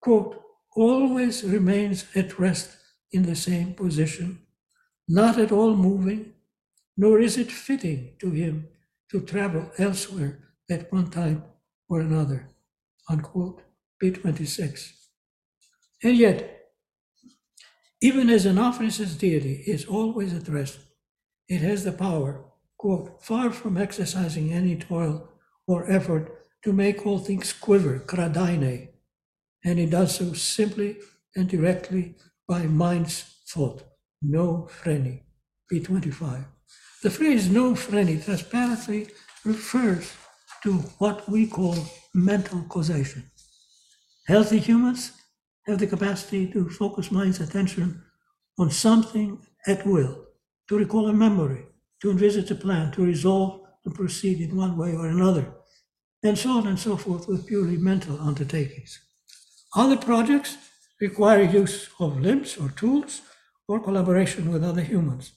quote, 0.02 0.42
always 0.76 1.44
remains 1.44 2.06
at 2.16 2.40
rest 2.40 2.70
in 3.12 3.24
the 3.24 3.36
same 3.36 3.74
position, 3.74 4.47
not 5.08 5.38
at 5.40 5.52
all 5.52 5.76
moving, 5.76 6.34
nor 6.96 7.20
is 7.20 7.38
it 7.38 7.52
fitting 7.52 8.14
to 8.20 8.32
him 8.32 8.68
to 9.12 9.22
travel 9.22 9.72
elsewhere 9.78 10.40
at 10.70 10.92
one 10.92 11.10
time 11.10 11.44
or 11.90 12.02
another. 12.02 12.50
Unquote. 13.10 13.62
B26. 14.02 14.92
And 16.04 16.16
yet, 16.16 16.70
even 18.02 18.30
as 18.30 18.46
an 18.46 18.58
Xenophanes' 18.58 19.18
deity 19.18 19.64
is 19.66 19.86
always 19.86 20.34
at 20.34 20.48
rest, 20.48 20.78
it 21.50 21.62
has 21.62 21.84
the 21.84 21.92
power, 21.92 22.46
quote, 22.78 23.24
far 23.24 23.50
from 23.52 23.78
exercising 23.78 24.54
any 24.54 24.76
toil 24.76 25.30
or 25.66 25.90
effort 25.90 26.46
to 26.64 26.74
make 26.74 27.06
all 27.06 27.18
things 27.18 27.54
quiver, 27.54 28.00
kradaine, 28.06 28.90
and 29.64 29.80
it 29.80 29.90
does 29.90 30.16
so 30.16 30.34
simply 30.34 30.98
and 31.36 31.50
directly 31.50 32.16
by 32.48 32.64
mind's 32.64 33.42
thought, 33.48 33.84
no 34.22 34.70
phreni, 34.82 35.22
B25. 35.72 36.46
The 37.04 37.10
phrase 37.10 37.50
no 37.50 37.74
phreni 37.74 38.24
transparently 38.24 39.10
refers 39.46 40.12
to 40.64 40.74
what 41.00 41.30
we 41.30 41.48
call 41.48 41.76
mental 42.14 42.64
causation. 42.70 43.24
Healthy 44.28 44.60
humans 44.60 45.12
have 45.68 45.80
the 45.80 45.88
capacity 45.88 46.52
to 46.52 46.70
focus 46.70 47.12
mind's 47.12 47.40
attention 47.40 48.04
on 48.58 48.72
something 48.72 49.40
at 49.68 49.86
will, 49.86 50.26
to 50.68 50.78
recall 50.78 51.08
a 51.08 51.14
memory, 51.14 51.66
to 52.02 52.10
envisage 52.10 52.50
a 52.52 52.56
plan, 52.56 52.92
to 52.92 53.06
resolve 53.06 53.62
to 53.84 53.90
proceed 53.92 54.42
in 54.42 54.56
one 54.56 54.78
way 54.78 54.94
or 54.94 55.08
another, 55.08 55.54
and 56.24 56.38
so 56.38 56.52
on 56.52 56.68
and 56.68 56.80
so 56.80 56.98
forth 56.98 57.28
with 57.28 57.48
purely 57.48 57.78
mental 57.78 58.20
undertakings. 58.20 59.00
Other 59.76 59.98
projects 59.98 60.58
require 61.00 61.44
use 61.44 61.90
of 62.00 62.20
limbs 62.20 62.58
or 62.58 62.70
tools 62.70 63.22
or 63.68 63.80
collaboration 63.80 64.52
with 64.52 64.64
other 64.64 64.82
humans. 64.82 65.34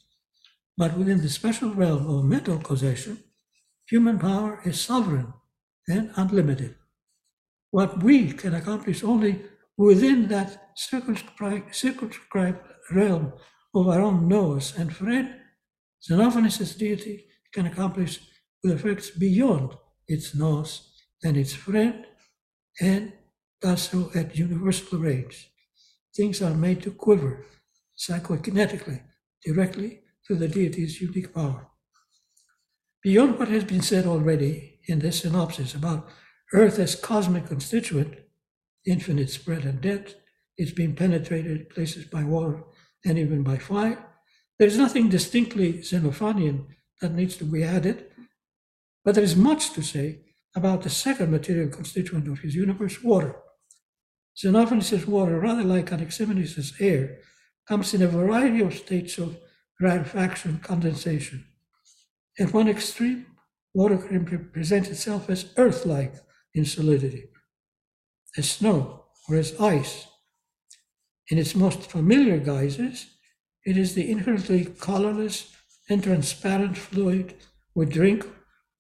But 0.77 0.97
within 0.97 1.21
the 1.21 1.29
special 1.29 1.71
realm 1.75 2.07
of 2.07 2.25
mental 2.25 2.59
causation, 2.59 3.19
human 3.89 4.19
power 4.19 4.61
is 4.65 4.81
sovereign 4.81 5.33
and 5.89 6.13
unlimited. 6.17 6.77
What 7.71 8.03
we 8.03 8.33
can 8.33 8.55
accomplish 8.55 9.05
only 9.05 9.43
within 9.77 10.29
that 10.29 10.71
circumscribed, 10.77 12.59
realm 12.93 13.33
of 13.75 13.89
our 13.89 14.01
own 14.01 14.29
nous 14.29 14.77
and 14.77 14.91
phren, 14.91 15.37
Xenophanes' 16.03 16.77
deity 16.77 17.27
can 17.53 17.67
accomplish 17.67 18.21
with 18.63 18.73
effects 18.73 19.11
beyond 19.11 19.75
its 20.09 20.35
nous 20.35 20.89
and 21.23 21.37
its 21.37 21.53
phren, 21.55 22.05
and 22.81 23.13
does 23.61 23.83
so 23.83 24.11
at 24.15 24.37
universal 24.37 24.99
range. 24.99 25.51
Things 26.17 26.43
are 26.43 26.55
made 26.55 26.83
to 26.83 26.91
quiver 26.91 27.45
psychokinetically, 28.01 29.03
directly 29.45 30.01
through 30.27 30.37
the 30.37 30.49
deity's 30.49 31.01
unique 31.01 31.35
power. 31.35 31.67
Beyond 33.03 33.39
what 33.39 33.49
has 33.49 33.65
been 33.65 33.83
said 33.83 34.07
already 34.07 34.79
in 34.89 34.99
this 35.01 35.21
synopsis 35.21 35.75
about 35.75 36.09
Earth 36.53 36.79
as 36.79 36.95
cosmic 36.95 37.47
constituent, 37.47 38.15
infinite 38.87 39.31
spread 39.31 39.65
and 39.65 39.81
depth, 39.81 40.15
it's 40.57 40.73
been 40.73 40.95
penetrated 40.95 41.71
places 41.71 42.05
by 42.05 42.25
water 42.25 42.63
and 43.05 43.19
even 43.19 43.43
by 43.43 43.57
fire. 43.57 43.99
There's 44.59 44.77
nothing 44.77 45.09
distinctly 45.09 45.79
Xenophanian 45.79 46.67
that 47.01 47.15
needs 47.15 47.37
to 47.37 47.45
be 47.45 47.65
added, 47.65 48.07
but 49.05 49.15
there 49.15 49.25
is 49.25 49.37
much 49.37 49.73
to 49.73 49.83
say 49.83 50.21
about 50.55 50.83
the 50.83 50.91
second 50.91 51.31
material 51.31 51.69
constituent 51.69 52.29
of 52.29 52.41
his 52.41 52.55
universe, 52.55 53.03
water. 53.03 53.37
Xenophanes' 54.37 55.07
water, 55.07 55.39
rather 55.39 55.65
like 55.65 55.87
Anaximenes' 55.93 56.75
air, 56.81 57.19
comes 57.71 57.95
in 57.95 58.03
a 58.03 58.09
variety 58.09 58.61
of 58.63 58.75
states 58.75 59.17
of 59.17 59.37
rarefaction, 59.81 60.59
condensation. 60.59 61.47
At 62.37 62.53
one 62.53 62.69
extreme, 62.69 63.27
water 63.73 63.97
can 63.97 64.51
present 64.53 64.89
itself 64.89 65.31
as 65.31 65.53
earth 65.57 65.87
like 65.87 66.15
in 66.53 66.65
solidity, 66.65 67.27
as 68.37 68.51
snow 68.51 69.05
or 69.29 69.37
as 69.37 69.55
ice. 69.61 70.09
In 71.29 71.39
its 71.39 71.55
most 71.55 71.89
familiar 71.89 72.39
guises, 72.39 73.07
it 73.65 73.77
is 73.77 73.95
the 73.95 74.11
inherently 74.11 74.65
colorless 74.65 75.55
and 75.89 76.03
transparent 76.03 76.77
fluid 76.77 77.37
we 77.77 77.87
drink 77.87 78.27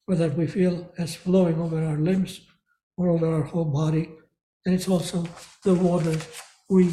or 0.08 0.16
that 0.16 0.36
we 0.36 0.48
feel 0.48 0.92
as 0.98 1.14
flowing 1.14 1.60
over 1.60 1.84
our 1.84 1.98
limbs 1.98 2.40
or 2.96 3.08
over 3.08 3.32
our 3.32 3.42
whole 3.42 3.66
body. 3.66 4.10
And 4.66 4.74
it's 4.74 4.88
also 4.88 5.28
the 5.62 5.74
water 5.74 6.16
we 6.68 6.90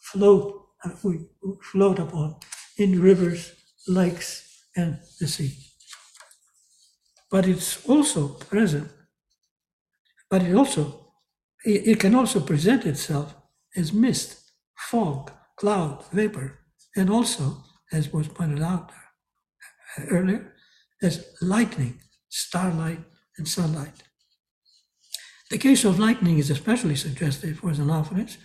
float, 0.00 0.57
uh, 0.84 0.90
we 1.02 1.26
float 1.62 1.98
upon 1.98 2.36
in 2.76 3.00
rivers, 3.00 3.52
lakes, 3.86 4.66
and 4.76 4.98
the 5.20 5.26
sea. 5.26 5.56
But 7.30 7.46
it's 7.46 7.86
also 7.88 8.28
present, 8.28 8.88
but 10.30 10.42
it 10.42 10.54
also, 10.54 11.12
it 11.64 11.98
can 12.00 12.14
also 12.14 12.40
present 12.40 12.86
itself 12.86 13.34
as 13.76 13.92
mist, 13.92 14.52
fog, 14.76 15.32
cloud, 15.56 16.04
vapor, 16.12 16.58
and 16.96 17.10
also, 17.10 17.64
as 17.92 18.12
was 18.12 18.28
pointed 18.28 18.62
out 18.62 18.90
earlier, 20.10 20.54
as 21.02 21.26
lightning, 21.40 22.00
starlight, 22.28 23.00
and 23.36 23.48
sunlight. 23.48 24.02
The 25.50 25.58
case 25.58 25.84
of 25.84 25.98
lightning 25.98 26.38
is 26.38 26.50
especially 26.50 26.96
suggestive 26.96 27.58
for 27.58 27.70
Xenophanes, 27.70 28.36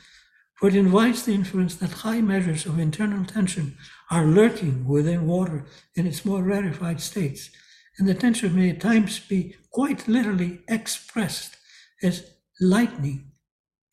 it 0.65 0.75
invites 0.75 1.23
the 1.23 1.33
inference 1.33 1.75
that 1.75 1.91
high 1.91 2.21
measures 2.21 2.65
of 2.65 2.79
internal 2.79 3.25
tension 3.25 3.77
are 4.09 4.25
lurking 4.25 4.87
within 4.87 5.27
water 5.27 5.65
in 5.95 6.07
its 6.07 6.23
more 6.23 6.41
rarefied 6.41 7.01
states, 7.01 7.49
and 7.97 8.07
the 8.07 8.13
tension 8.13 8.55
may 8.55 8.69
at 8.69 8.79
times 8.79 9.19
be 9.19 9.55
quite 9.71 10.07
literally 10.07 10.61
expressed 10.69 11.57
as 12.01 12.31
lightning, 12.61 13.31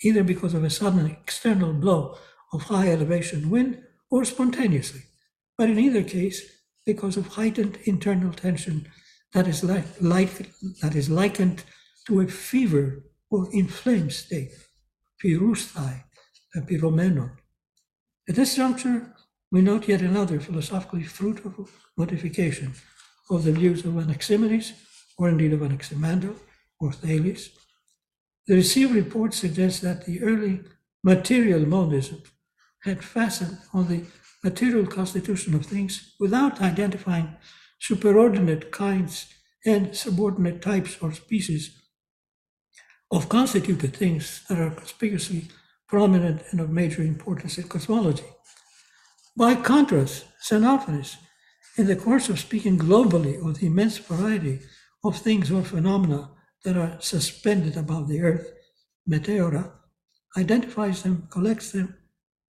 either 0.03 0.23
because 0.23 0.55
of 0.55 0.65
a 0.65 0.71
sudden 0.71 1.07
external 1.07 1.73
blow 1.73 2.17
of 2.53 2.63
high 2.63 2.89
elevation 2.89 3.51
wind 3.51 3.83
or 4.11 4.25
spontaneously, 4.25 5.03
but 5.57 5.71
in 5.71 5.79
either 5.79 6.03
case, 6.03 6.43
because 6.87 7.17
of 7.17 7.27
heightened 7.29 7.79
internal 7.85 8.33
tension 8.33 8.87
that 9.33 9.47
is 9.47 9.63
like, 9.63 9.85
like 10.01 10.51
that 10.83 10.95
is 10.95 11.09
likened 11.09 11.63
to 12.07 12.21
a 12.21 12.27
fever 12.27 13.05
or 13.31 13.49
inflamed 13.53 14.13
state, 14.13 14.53
pyrusthai, 15.23 16.03
At 16.55 16.67
this 18.27 18.57
juncture, 18.57 19.15
we 19.53 19.61
note 19.61 19.89
yet 19.89 20.01
another 20.03 20.41
philosophically 20.41 21.05
fruitful 21.05 21.69
modification 21.97 22.75
of 23.31 23.45
the 23.45 23.53
views 23.53 23.85
of 23.85 23.95
Anaximenes, 23.95 24.73
or 25.17 25.29
indeed 25.29 25.53
of 25.53 25.63
Anaximander 25.63 26.35
or 26.81 26.93
Thales. 26.93 27.51
The 28.47 28.57
received 28.57 28.95
report 28.95 29.35
suggests 29.35 29.81
that 29.81 30.07
the 30.07 30.23
early 30.23 30.61
material 31.05 31.67
monism 31.67 32.23
had 32.83 33.05
fastened 33.05 33.59
on 33.73 33.89
the 33.89 34.05
material 34.43 34.87
constitution 34.87 35.55
of 35.55 35.67
things 35.67 36.15
without 36.19 36.61
identifying 36.61 37.37
superordinate 37.81 38.71
kinds 38.71 39.27
and 39.65 39.95
subordinate 39.95 40.63
types 40.63 40.97
or 41.01 41.13
species 41.13 41.77
of 43.11 43.29
constituted 43.29 43.95
things 43.95 44.43
that 44.49 44.59
are 44.59 44.71
conspicuously 44.71 45.49
prominent 45.91 46.41
and 46.51 46.61
of 46.61 46.71
major 46.71 47.03
importance 47.03 47.59
in 47.59 47.65
cosmology. 47.65 48.31
By 49.37 49.57
contrast, 49.57 50.25
Xenophanes, 50.49 51.17
in 51.77 51.87
the 51.87 51.97
course 51.97 52.29
of 52.29 52.39
speaking 52.39 52.79
globally 52.79 53.45
of 53.45 53.59
the 53.59 53.67
immense 53.67 53.99
variety 53.99 54.61
of 55.03 55.17
things 55.17 55.51
or 55.51 55.65
phenomena 55.65 56.31
that 56.65 56.77
are 56.77 56.97
suspended 57.01 57.77
above 57.77 58.07
the 58.09 58.21
earth, 58.21 58.53
meteora, 59.09 59.73
identifies 60.37 61.03
them, 61.03 61.27
collects 61.31 61.73
them 61.73 61.97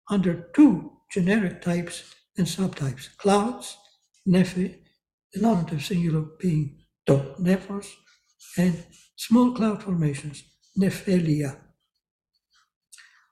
under 0.09 0.49
two 0.53 0.91
generic 1.09 1.61
types 1.61 2.13
and 2.37 2.45
subtypes 2.45 3.15
clouds, 3.17 3.77
nephi, 4.25 4.83
the 5.33 5.41
nominative 5.41 5.83
singular 5.83 6.25
being 6.39 6.77
to, 7.05 7.35
nephos, 7.39 7.87
and 8.57 8.83
small 9.15 9.53
cloud 9.53 9.81
formations, 9.81 10.43
nephelia. 10.75 11.57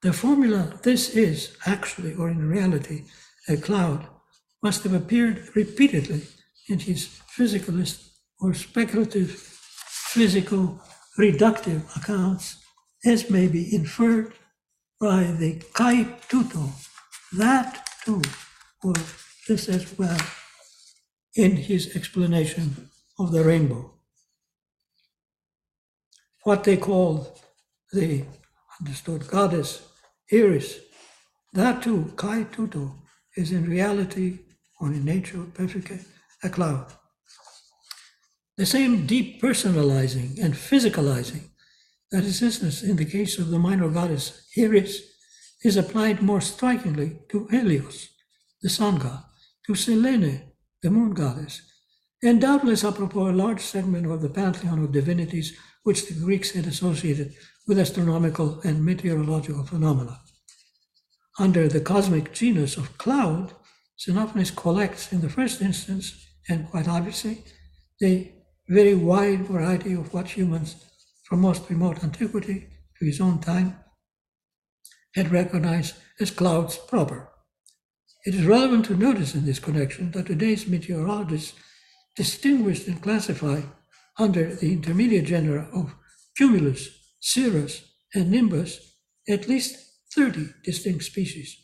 The 0.03 0.13
formula, 0.13 0.79
this 0.83 1.09
is 1.09 1.57
actually, 1.65 2.13
or 2.13 2.29
in 2.29 2.47
reality, 2.47 3.05
a 3.49 3.57
cloud, 3.57 4.07
must 4.61 4.83
have 4.83 4.93
appeared 4.93 5.49
repeatedly 5.55 6.21
in 6.67 6.79
his 6.79 7.07
physicalist 7.35 8.09
or 8.39 8.53
speculative 8.53 9.31
physical 9.31 10.79
reductive 11.17 11.81
accounts, 11.95 12.63
as 13.05 13.29
may 13.29 13.47
be 13.47 13.73
inferred 13.73 14.33
by 14.99 15.23
the 15.23 15.61
kai 15.73 16.03
tuto, 16.29 16.69
that 17.33 17.87
too, 18.05 18.21
or 18.83 18.93
this 19.47 19.67
as 19.69 19.97
well, 19.97 20.19
in 21.35 21.55
his 21.55 21.95
explanation 21.95 22.89
of 23.17 23.31
the 23.31 23.43
rainbow. 23.43 23.93
What 26.43 26.63
they 26.63 26.77
called 26.77 27.39
the 27.91 28.25
understood 28.79 29.27
goddess 29.27 29.81
Iris, 30.31 30.79
that 31.53 31.81
too, 31.81 32.11
Kai 32.15 32.43
Tuto, 32.43 32.95
is 33.35 33.51
in 33.51 33.69
reality 33.69 34.39
or 34.79 34.87
in 34.87 35.05
nature 35.05 35.45
perfectly 35.53 35.99
a 36.43 36.49
cloud. 36.49 36.91
The 38.57 38.65
same 38.65 39.05
deep 39.05 39.41
personalizing 39.41 40.43
and 40.43 40.53
physicalizing 40.53 41.49
that 42.11 42.23
exists 42.23 42.83
in 42.83 42.95
the 42.97 43.05
case 43.05 43.37
of 43.37 43.49
the 43.49 43.59
minor 43.59 43.89
goddess 43.89 44.47
Iris 44.57 45.01
is 45.63 45.77
applied 45.77 46.21
more 46.21 46.41
strikingly 46.41 47.19
to 47.29 47.47
Helios, 47.47 48.09
the 48.61 48.69
sun 48.69 48.97
god, 48.97 49.23
to 49.65 49.75
Selene, 49.75 50.41
the 50.81 50.89
moon 50.89 51.13
goddess, 51.13 51.61
and 52.23 52.41
doubtless 52.41 52.83
apropos 52.83 53.29
a 53.29 53.31
large 53.31 53.61
segment 53.61 54.07
of 54.07 54.21
the 54.21 54.29
pantheon 54.29 54.83
of 54.83 54.91
divinities 54.91 55.57
which 55.83 56.07
the 56.07 56.19
Greeks 56.19 56.51
had 56.51 56.65
associated 56.65 57.33
with 57.67 57.79
astronomical 57.79 58.61
and 58.61 58.85
meteorological 58.85 59.63
phenomena. 59.63 60.19
Under 61.37 61.67
the 61.67 61.81
cosmic 61.81 62.33
genus 62.33 62.77
of 62.77 62.97
cloud, 62.97 63.53
Xenophanes 63.99 64.55
collects 64.55 65.11
in 65.11 65.21
the 65.21 65.29
first 65.29 65.61
instance, 65.61 66.25
and 66.49 66.69
quite 66.69 66.87
obviously, 66.87 67.43
the 67.99 68.31
very 68.69 68.95
wide 68.95 69.45
variety 69.45 69.93
of 69.93 70.13
what 70.13 70.29
humans 70.29 70.75
from 71.23 71.41
most 71.41 71.69
remote 71.69 72.03
antiquity 72.03 72.67
to 72.97 73.05
his 73.05 73.19
own 73.19 73.39
time 73.39 73.77
had 75.15 75.31
recognized 75.31 75.95
as 76.19 76.31
clouds 76.31 76.77
proper. 76.77 77.29
It 78.25 78.35
is 78.35 78.45
relevant 78.45 78.85
to 78.85 78.95
notice 78.95 79.35
in 79.35 79.45
this 79.45 79.59
connection 79.59 80.11
that 80.11 80.27
today's 80.27 80.67
meteorologists 80.67 81.53
distinguish 82.15 82.87
and 82.87 83.01
classify 83.01 83.61
under 84.17 84.55
the 84.55 84.73
intermediate 84.73 85.25
genera 85.25 85.69
of 85.73 85.95
cumulus, 86.35 86.89
cirrus, 87.19 87.83
and 88.13 88.31
nimbus 88.31 88.95
at 89.27 89.47
least 89.47 89.77
30 90.13 90.49
distinct 90.63 91.03
species. 91.03 91.57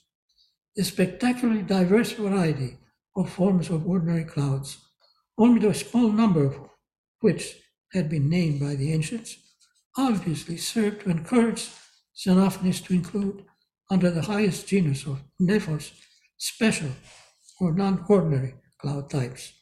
The 0.76 0.84
spectacularly 0.84 1.62
diverse 1.62 2.12
variety 2.12 2.78
of 3.16 3.30
forms 3.30 3.70
of 3.70 3.88
ordinary 3.88 4.26
clouds, 4.26 4.78
only 5.38 5.66
a 5.68 5.74
small 5.74 6.12
number 6.12 6.45
of 6.45 6.60
which 7.22 7.56
had 7.93 8.10
been 8.10 8.30
named 8.30 8.60
by 8.60 8.76
the 8.76 8.91
ancients, 8.91 9.38
obviously 9.97 10.58
served 10.58 11.01
to 11.01 11.12
encourage 11.12 11.70
Xenophanes 12.16 12.84
to 12.86 12.93
include 12.93 13.45
under 13.89 14.10
the 14.10 14.24
highest 14.24 14.68
genus 14.68 15.06
of 15.06 15.22
nephos 15.39 15.91
special 16.38 16.89
or 17.60 17.74
non-ordinary 17.74 18.56
cloud 18.80 19.10
types. 19.10 19.54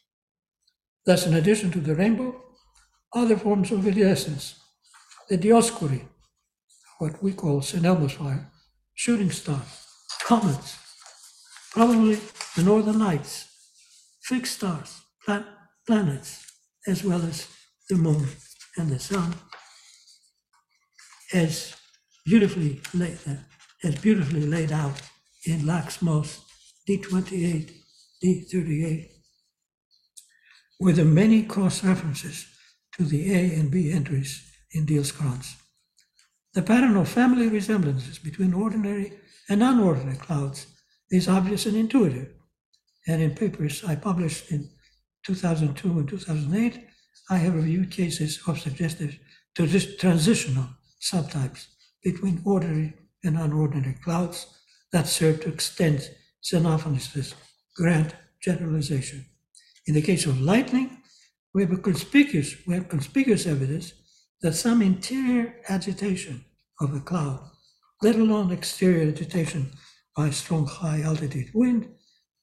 Thus, 1.04 1.26
in 1.26 1.34
addition 1.34 1.70
to 1.72 1.80
the 1.80 1.94
rainbow, 1.94 2.42
other 3.14 3.36
forms 3.36 3.70
of 3.70 3.86
iridescence, 3.86 4.58
the 5.32 5.38
Dioscuri, 5.38 6.02
what 6.98 7.22
we 7.22 7.32
call 7.32 7.62
St. 7.62 7.86
Elmo's 7.86 8.12
fire, 8.12 8.50
shooting 8.92 9.30
stars, 9.30 9.86
comets, 10.26 10.76
probably 11.70 12.18
the 12.54 12.62
northern 12.62 12.98
lights, 12.98 13.48
fixed 14.20 14.56
stars, 14.56 15.00
planets, 15.86 16.44
as 16.86 17.02
well 17.02 17.22
as 17.22 17.48
the 17.88 17.96
moon 17.96 18.26
and 18.76 18.90
the 18.90 18.98
sun, 18.98 19.34
as 21.32 21.76
beautifully 22.26 22.82
laid, 22.92 23.18
as 23.82 23.94
beautifully 24.02 24.44
laid 24.44 24.70
out 24.70 25.00
in 25.46 25.66
Laks-Most 25.66 26.42
D28, 26.86 27.72
D38, 28.22 29.08
with 30.78 30.96
the 30.96 31.06
many 31.06 31.42
cross 31.42 31.82
references 31.82 32.44
to 32.98 33.04
the 33.04 33.32
A 33.32 33.54
and 33.54 33.70
B 33.70 33.90
entries 33.90 34.51
in 34.72 34.86
Diels 34.86 35.12
Kranz. 35.12 35.56
The 36.54 36.62
pattern 36.62 36.96
of 36.96 37.08
family 37.08 37.48
resemblances 37.48 38.18
between 38.18 38.52
ordinary 38.52 39.12
and 39.48 39.62
unordinary 39.62 40.18
clouds 40.18 40.66
is 41.10 41.28
obvious 41.28 41.66
and 41.66 41.76
intuitive. 41.76 42.28
And 43.06 43.22
in 43.22 43.34
papers 43.34 43.84
I 43.84 43.96
published 43.96 44.50
in 44.50 44.70
2002 45.24 45.98
and 45.98 46.08
2008, 46.08 46.86
I 47.30 47.36
have 47.36 47.54
reviewed 47.54 47.90
cases 47.90 48.40
of 48.46 48.60
suggestive 48.60 49.18
transitional 49.54 50.68
subtypes 51.00 51.66
between 52.02 52.42
ordinary 52.44 52.94
and 53.24 53.36
unordinary 53.36 54.00
clouds 54.02 54.46
that 54.92 55.06
serve 55.06 55.40
to 55.42 55.48
extend 55.48 56.10
Xenophanes' 56.42 57.34
grand 57.76 58.14
generalization. 58.40 59.24
In 59.86 59.94
the 59.94 60.02
case 60.02 60.26
of 60.26 60.40
lightning, 60.40 60.98
we 61.54 61.64
have 61.64 61.82
conspicuous, 61.82 62.54
we 62.66 62.74
have 62.74 62.88
conspicuous 62.88 63.46
evidence 63.46 63.92
that 64.42 64.54
some 64.54 64.82
interior 64.82 65.54
agitation 65.68 66.44
of 66.80 66.94
a 66.94 67.00
cloud, 67.00 67.40
let 68.02 68.16
alone 68.16 68.50
exterior 68.50 69.08
agitation 69.08 69.70
by 70.16 70.30
strong 70.30 70.66
high 70.66 71.00
altitude 71.00 71.50
wind, 71.54 71.88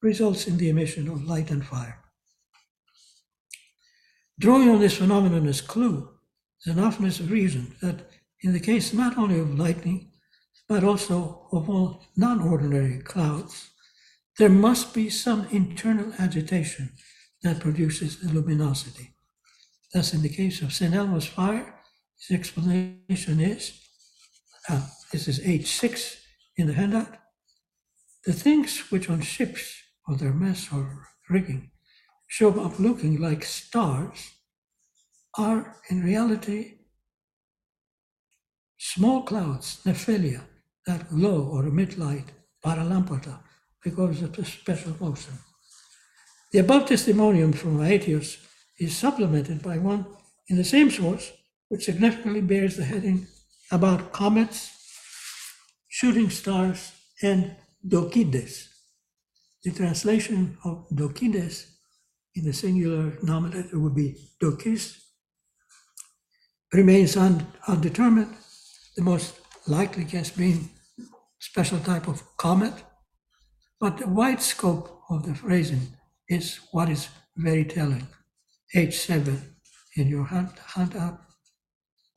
results 0.01 0.47
in 0.47 0.57
the 0.57 0.69
emission 0.69 1.09
of 1.09 1.25
light 1.25 1.51
and 1.51 1.65
fire. 1.65 1.99
Drawing 4.39 4.69
on 4.69 4.79
this 4.79 4.97
phenomenon 4.97 5.45
as 5.47 5.59
clue, 5.59 6.09
Xenophanes 6.65 7.29
reasoned 7.29 7.75
that 7.81 8.09
in 8.41 8.53
the 8.53 8.59
case 8.59 8.93
not 8.93 9.17
only 9.17 9.37
of 9.37 9.59
lightning, 9.59 10.11
but 10.69 10.83
also 10.83 11.47
of 11.51 11.69
all 11.69 12.05
non-ordinary 12.15 12.99
clouds, 12.99 13.71
there 14.37 14.49
must 14.49 14.93
be 14.93 15.09
some 15.09 15.47
internal 15.51 16.13
agitation 16.17 16.91
that 17.43 17.59
produces 17.59 18.19
the 18.19 18.31
luminosity. 18.31 19.13
Thus, 19.93 20.13
in 20.13 20.21
the 20.21 20.29
case 20.29 20.61
of 20.61 20.71
St. 20.71 20.93
Elmo's 20.93 21.25
fire, 21.25 21.78
his 22.19 22.37
explanation 22.37 23.39
is, 23.39 23.79
uh, 24.69 24.85
this 25.11 25.27
is 25.27 25.39
H6 25.39 26.17
in 26.57 26.67
the 26.67 26.73
handout, 26.73 27.17
the 28.25 28.33
things 28.33 28.91
which 28.91 29.09
on 29.09 29.21
ships 29.21 29.75
or 30.07 30.15
their 30.15 30.33
mess 30.33 30.69
or 30.73 31.07
rigging 31.29 31.71
show 32.27 32.59
up 32.61 32.79
looking 32.79 33.19
like 33.19 33.43
stars 33.43 34.31
are 35.37 35.77
in 35.89 36.03
reality 36.03 36.75
small 38.79 39.23
clouds, 39.23 39.79
nephelia, 39.85 40.41
that 40.85 41.09
glow 41.09 41.43
or 41.43 41.67
emit 41.67 41.97
light, 41.97 42.31
paralampata, 42.65 43.37
because 43.83 44.21
of 44.21 44.33
the 44.35 44.45
special 44.45 44.95
motion. 44.99 45.33
The 46.51 46.59
above 46.59 46.87
testimonium 46.87 47.53
from 47.53 47.81
Aetius 47.81 48.37
is 48.79 48.95
supplemented 48.95 49.61
by 49.61 49.77
one 49.77 50.05
in 50.47 50.57
the 50.57 50.63
same 50.63 50.89
source, 50.89 51.31
which 51.69 51.85
significantly 51.85 52.41
bears 52.41 52.75
the 52.75 52.83
heading 52.83 53.27
about 53.71 54.11
comets, 54.11 54.71
shooting 55.87 56.29
stars, 56.29 56.91
and 57.21 57.55
Dokides. 57.87 58.67
The 59.63 59.71
translation 59.71 60.57
of 60.65 60.87
Dokides 60.89 61.65
in 62.35 62.45
the 62.45 62.53
singular 62.53 63.11
nominator 63.23 63.75
would 63.81 63.95
be 63.95 64.15
Dokis, 64.41 64.99
remains 66.73 67.17
un, 67.17 67.45
undetermined, 67.67 68.35
the 68.95 69.03
most 69.03 69.39
likely 69.67 70.03
guess 70.03 70.29
being 70.29 70.69
special 71.39 71.79
type 71.79 72.07
of 72.07 72.21
comet, 72.37 72.73
but 73.79 73.97
the 73.97 74.07
wide 74.07 74.41
scope 74.41 75.01
of 75.09 75.25
the 75.25 75.33
phrasing 75.33 75.87
is 76.27 76.59
what 76.71 76.89
is 76.89 77.07
very 77.35 77.65
telling. 77.65 78.07
H7 78.75 79.41
in 79.95 80.07
your 80.07 80.25
hand, 80.25 80.51
handout. 80.75 81.28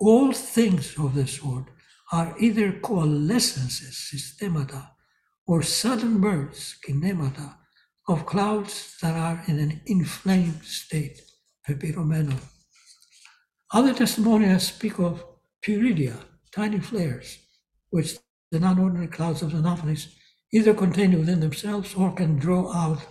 All 0.04 0.32
things 0.32 0.98
of 0.98 1.14
the 1.14 1.28
sort 1.28 1.66
are 2.10 2.34
either 2.40 2.72
coalescences, 2.72 3.94
systemata, 4.10 4.88
or 5.46 5.62
sudden 5.62 6.20
bursts, 6.20 6.76
kinemata, 6.84 7.54
of 8.08 8.26
clouds 8.26 8.96
that 9.00 9.14
are 9.14 9.44
in 9.46 9.60
an 9.60 9.80
inflamed 9.86 10.64
state, 10.64 11.22
pepiromeno. 11.64 12.36
Other 13.72 13.94
testimonials 13.94 14.64
speak 14.64 14.98
of 14.98 15.24
pyrrhidia, 15.62 16.16
tiny 16.50 16.80
flares, 16.80 17.38
which 17.90 18.18
the 18.50 18.58
non-ordinary 18.58 19.06
clouds 19.06 19.42
of 19.42 19.52
the 19.52 19.58
Xenophanes 19.58 20.08
either 20.52 20.74
contain 20.74 21.16
within 21.16 21.38
themselves 21.38 21.94
or 21.94 22.12
can 22.12 22.38
draw 22.38 22.72
out, 22.74 23.06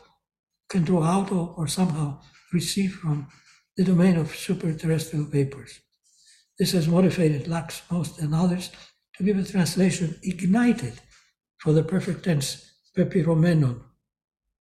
can 0.67 0.83
draw 0.83 1.03
out 1.03 1.31
of 1.31 1.57
or 1.57 1.67
somehow 1.67 2.19
receive 2.51 2.95
from 2.95 3.29
the 3.77 3.85
domain 3.85 4.17
of 4.17 4.33
superterrestrial 4.33 5.31
vapors. 5.31 5.79
This 6.61 6.73
has 6.73 6.87
motivated 6.87 7.47
Laks, 7.47 7.81
Most, 7.89 8.19
and 8.19 8.35
others 8.35 8.69
to 9.15 9.23
give 9.23 9.39
a 9.39 9.43
translation 9.43 10.19
ignited 10.21 10.93
for 11.57 11.73
the 11.73 11.81
perfect 11.81 12.23
tense 12.23 12.71
pepiromenon. 12.95 13.81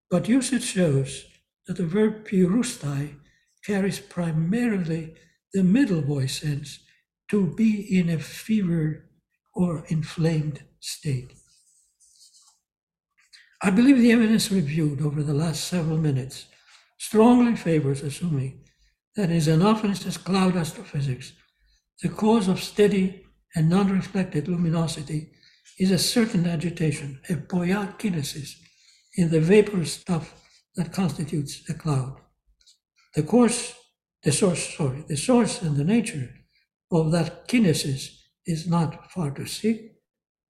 But 0.09 0.27
usage 0.27 0.65
shows 0.65 1.27
that 1.67 1.77
the 1.77 1.85
verb 1.85 2.27
pyrustai 2.27 3.17
carries 3.67 4.01
primarily 4.01 5.13
the 5.53 5.63
middle 5.63 6.01
voice 6.01 6.41
sense 6.41 6.79
to 7.29 7.47
be 7.49 7.99
in 7.99 8.09
a 8.09 8.19
fevered 8.19 9.07
or 9.53 9.85
inflamed 9.89 10.63
state. 10.81 11.35
I 13.63 13.69
believe 13.69 13.99
the 13.99 14.13
evidence 14.13 14.51
reviewed 14.51 15.03
over 15.03 15.23
the 15.23 15.35
last 15.35 15.65
several 15.65 15.99
minutes 15.99 16.47
strongly 16.97 17.57
favors 17.57 18.03
assuming 18.03 18.65
that 19.17 19.29
in 19.29 19.37
Xenophanes' 19.37 20.25
cloud 20.25 20.57
astrophysics, 20.57 21.35
the 22.03 22.09
cause 22.09 22.49
of 22.49 22.63
steady 22.63 23.27
and 23.55 23.69
non-reflected 23.69 24.49
luminosity 24.49 25.33
is 25.79 25.91
a 25.91 25.99
certain 25.99 26.47
agitation, 26.47 27.21
a 27.29 27.35
poiakinesis, 27.35 28.55
in 29.17 29.31
the 29.31 29.41
vaporous 29.41 29.95
stuff 29.95 30.35
that 30.77 30.93
constitutes 30.93 31.69
a 31.69 31.75
cloud. 31.75 32.17
The 33.15 33.23
course, 33.23 33.75
the 34.23 34.33
source, 34.33 34.77
sorry, 34.77 35.05
the 35.09 35.17
source 35.17 35.63
and 35.63 35.77
the 35.77 35.85
nature 35.85 36.31
of 36.93 37.13
that 37.13 37.49
kinesis 37.49 38.17
is 38.47 38.69
not 38.69 39.11
far 39.11 39.31
to 39.33 39.47
seek. 39.47 39.93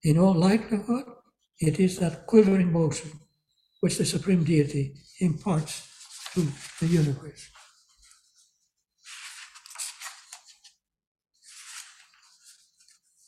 In 0.02 0.18
all 0.18 0.34
likelihood, 0.34 1.04
it 1.58 1.80
is 1.80 1.98
that 1.98 2.26
quivering 2.26 2.72
motion 2.72 3.12
which 3.80 3.98
the 3.98 4.04
Supreme 4.04 4.44
Deity 4.44 4.94
imparts 5.20 5.88
to 6.34 6.46
the 6.80 6.86
universe. 6.86 7.48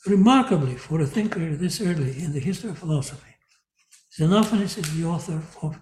Remarkably, 0.07 0.75
for 0.75 1.01
a 1.01 1.07
thinker 1.07 1.55
this 1.55 1.81
early 1.81 2.19
in 2.21 2.33
the 2.33 2.41
history 2.41 2.71
of 2.71 2.79
philosophy, 2.79 3.37
Xenophanes 4.19 4.77
is 4.77 4.97
the 4.97 5.05
author 5.05 5.43
of 5.63 5.79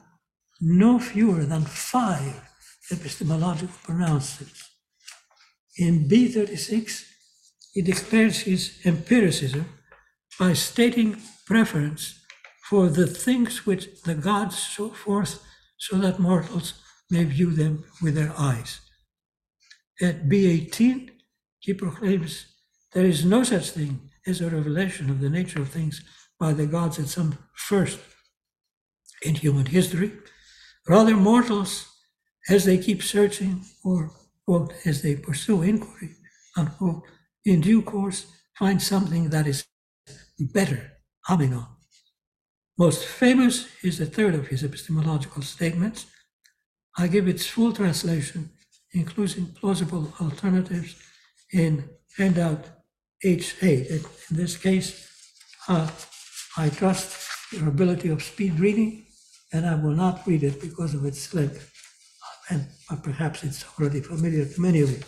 no 0.60 0.98
fewer 0.98 1.44
than 1.44 1.62
five 1.62 2.42
epistemological 2.90 3.74
pronouncements. 3.82 4.68
In 5.78 6.06
B36, 6.06 7.06
he 7.72 7.80
declares 7.80 8.40
his 8.40 8.78
empiricism 8.84 9.64
by 10.38 10.52
stating 10.52 11.16
preference 11.46 12.20
for 12.68 12.88
the 12.88 13.06
things 13.06 13.64
which 13.64 14.02
the 14.02 14.14
gods 14.14 14.58
show 14.58 14.90
forth 14.90 15.42
so 15.78 15.96
that 15.96 16.18
mortals 16.18 16.74
may 17.10 17.24
view 17.24 17.52
them 17.52 17.84
with 18.02 18.16
their 18.16 18.34
eyes. 18.38 18.80
At 20.02 20.28
B18, 20.28 21.10
he 21.58 21.72
proclaims 21.72 22.46
there 22.92 23.06
is 23.06 23.24
no 23.24 23.44
such 23.44 23.70
thing 23.70 24.09
is 24.26 24.40
a 24.40 24.50
revelation 24.50 25.10
of 25.10 25.20
the 25.20 25.30
nature 25.30 25.60
of 25.60 25.68
things 25.68 26.02
by 26.38 26.52
the 26.52 26.66
gods 26.66 26.98
at 26.98 27.08
some 27.08 27.38
first 27.54 27.98
in 29.22 29.34
human 29.34 29.66
history. 29.66 30.12
Rather, 30.88 31.16
mortals, 31.16 31.86
as 32.48 32.64
they 32.64 32.78
keep 32.78 33.02
searching, 33.02 33.62
or 33.84 34.10
quote, 34.46 34.72
as 34.84 35.02
they 35.02 35.14
pursue 35.14 35.62
inquiry, 35.62 36.16
unquote, 36.56 37.02
in 37.44 37.60
due 37.60 37.82
course 37.82 38.26
find 38.58 38.80
something 38.82 39.30
that 39.30 39.46
is 39.46 39.66
better, 40.38 40.92
aminon. 41.28 41.66
Most 42.78 43.04
famous 43.04 43.68
is 43.82 43.98
the 43.98 44.06
third 44.06 44.34
of 44.34 44.48
his 44.48 44.64
epistemological 44.64 45.42
statements. 45.42 46.06
I 46.96 47.08
give 47.08 47.28
its 47.28 47.46
full 47.46 47.72
translation, 47.72 48.50
including 48.92 49.46
plausible 49.46 50.12
alternatives, 50.20 50.96
in 51.52 51.88
handout 52.16 52.64
H8. 53.24 54.30
In 54.30 54.36
this 54.36 54.56
case, 54.56 55.08
uh, 55.68 55.90
I 56.56 56.70
trust 56.70 57.28
your 57.52 57.68
ability 57.68 58.08
of 58.08 58.22
speed 58.22 58.58
reading, 58.58 59.06
and 59.52 59.66
I 59.66 59.74
will 59.74 59.94
not 59.94 60.26
read 60.26 60.42
it 60.42 60.60
because 60.60 60.94
of 60.94 61.04
its 61.04 61.34
length. 61.34 61.70
And 62.48 62.66
perhaps 63.02 63.44
it's 63.44 63.64
already 63.78 64.00
familiar 64.00 64.44
to 64.46 64.60
many 64.60 64.80
of 64.80 64.90
you. 64.90 65.00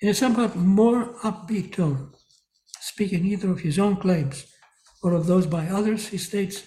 In 0.00 0.08
a 0.08 0.14
somewhat 0.14 0.56
more 0.56 1.14
upbeat 1.22 1.74
tone, 1.74 2.12
speaking 2.80 3.26
either 3.26 3.50
of 3.50 3.60
his 3.60 3.78
own 3.78 3.96
claims 3.96 4.46
or 5.02 5.12
of 5.14 5.26
those 5.26 5.46
by 5.46 5.66
others, 5.66 6.08
he 6.08 6.16
states, 6.16 6.62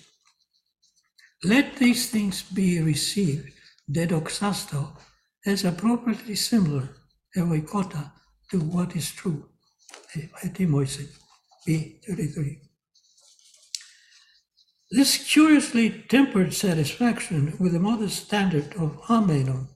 Let 1.44 1.78
these 1.78 2.10
things 2.10 2.44
be 2.44 2.80
received, 2.82 3.50
dedoxasto, 3.92 4.98
as 5.46 5.66
appropriately 5.66 6.36
similar, 6.36 6.90
evoikota, 7.36 8.12
to 8.52 8.60
what 8.60 8.96
is 8.96 9.12
true. 9.12 9.50
Etimoisin, 10.44 11.08
B33. 11.68 12.60
This 14.92 15.34
curiously 15.34 16.06
tempered 16.08 16.54
satisfaction 16.54 17.56
with 17.60 17.74
a 17.74 17.80
modest 17.80 18.26
standard 18.26 18.76
of 18.76 19.00
amenon, 19.10 19.68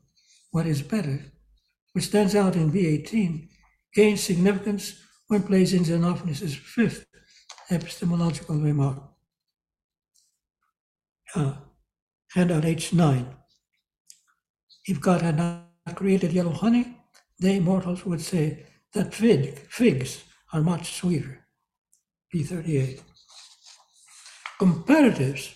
what 0.51 0.67
is 0.67 0.81
better, 0.83 1.31
which 1.93 2.05
stands 2.05 2.35
out 2.35 2.55
in 2.55 2.71
B18, 2.71 3.47
gains 3.95 4.21
significance 4.21 5.01
when 5.27 5.43
placed 5.43 5.73
in 5.73 5.83
Xenophanes' 5.83 6.55
fifth 6.55 7.05
epistemological 7.71 8.57
remark. 8.57 9.01
Uh, 11.35 11.53
handout 12.33 12.63
H9. 12.63 13.25
If 14.85 15.01
God 15.01 15.21
had 15.21 15.37
not 15.37 15.95
created 15.95 16.31
yellow 16.31 16.51
honey, 16.51 16.97
the 17.39 17.53
immortals 17.53 18.05
would 18.05 18.21
say 18.21 18.65
that 18.93 19.13
fig, 19.13 19.59
figs 19.69 20.23
are 20.53 20.61
much 20.61 20.93
sweeter. 20.93 21.45
B38. 22.33 23.01
Comparatives 24.59 25.53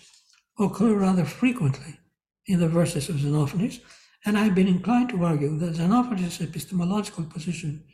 occur 0.58 0.94
rather 0.94 1.24
frequently 1.24 1.98
in 2.46 2.60
the 2.60 2.68
verses 2.68 3.08
of 3.08 3.16
Xenophanes, 3.16 3.80
and 4.24 4.38
I've 4.38 4.54
been 4.54 4.68
inclined 4.68 5.10
to 5.10 5.24
argue 5.24 5.58
that 5.58 5.74
Xenophanes' 5.74 6.40
epistemological 6.40 7.24
position 7.24 7.84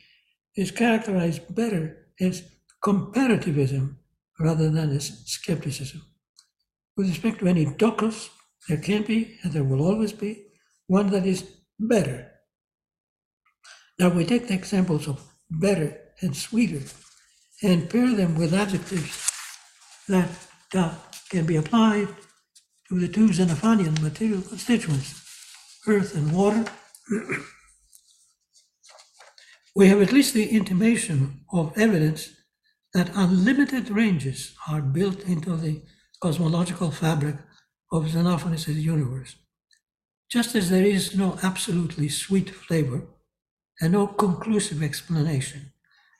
is 0.55 0.71
characterized 0.71 1.53
better 1.55 2.07
as 2.19 2.43
comparativism 2.83 3.95
rather 4.39 4.69
than 4.69 4.91
as 4.91 5.23
skepticism. 5.25 6.01
With 6.95 7.09
respect 7.09 7.39
to 7.39 7.47
any 7.47 7.65
dokos, 7.65 8.29
there 8.67 8.77
can 8.77 9.03
be, 9.03 9.37
and 9.43 9.51
there 9.53 9.63
will 9.63 9.81
always 9.81 10.13
be, 10.13 10.45
one 10.87 11.09
that 11.11 11.25
is 11.25 11.43
better. 11.79 12.28
Now 13.99 14.07
we 14.07 14.25
take 14.25 14.47
the 14.47 14.53
examples 14.53 15.09
of 15.09 15.21
better 15.51 15.97
and 16.21 16.35
sweeter 16.35 16.81
and 17.61 17.89
pair 17.89 18.15
them 18.15 18.35
with 18.35 18.53
adjectives 18.53 19.29
that 20.07 20.29
uh, 20.73 20.95
can 21.29 21.45
be 21.45 21.57
applied 21.57 22.07
to 22.87 22.99
the 22.99 23.09
two 23.09 23.27
Xenophanian 23.27 24.01
material 24.01 24.41
constituents, 24.41 25.21
earth 25.85 26.15
and 26.15 26.31
water. 26.31 26.63
we 29.75 29.89
have 29.89 30.01
at 30.01 30.13
least 30.13 30.33
the 30.33 30.47
intimation 30.47 31.41
of 31.51 31.77
evidence 31.77 32.29
that 32.93 33.11
unlimited 33.15 33.91
ranges 33.91 34.55
are 34.69 34.81
built 34.81 35.23
into 35.23 35.57
the 35.57 35.81
cosmological 36.21 36.89
fabric 36.91 37.35
of 37.91 38.05
Xenophanes' 38.05 38.73
universe. 38.73 39.35
Just 40.31 40.55
as 40.55 40.69
there 40.69 40.85
is 40.85 41.17
no 41.17 41.37
absolutely 41.43 42.07
sweet 42.07 42.49
flavor 42.49 43.01
and 43.81 43.93
no 43.93 44.07
conclusive 44.07 44.83
explanation, 44.83 45.71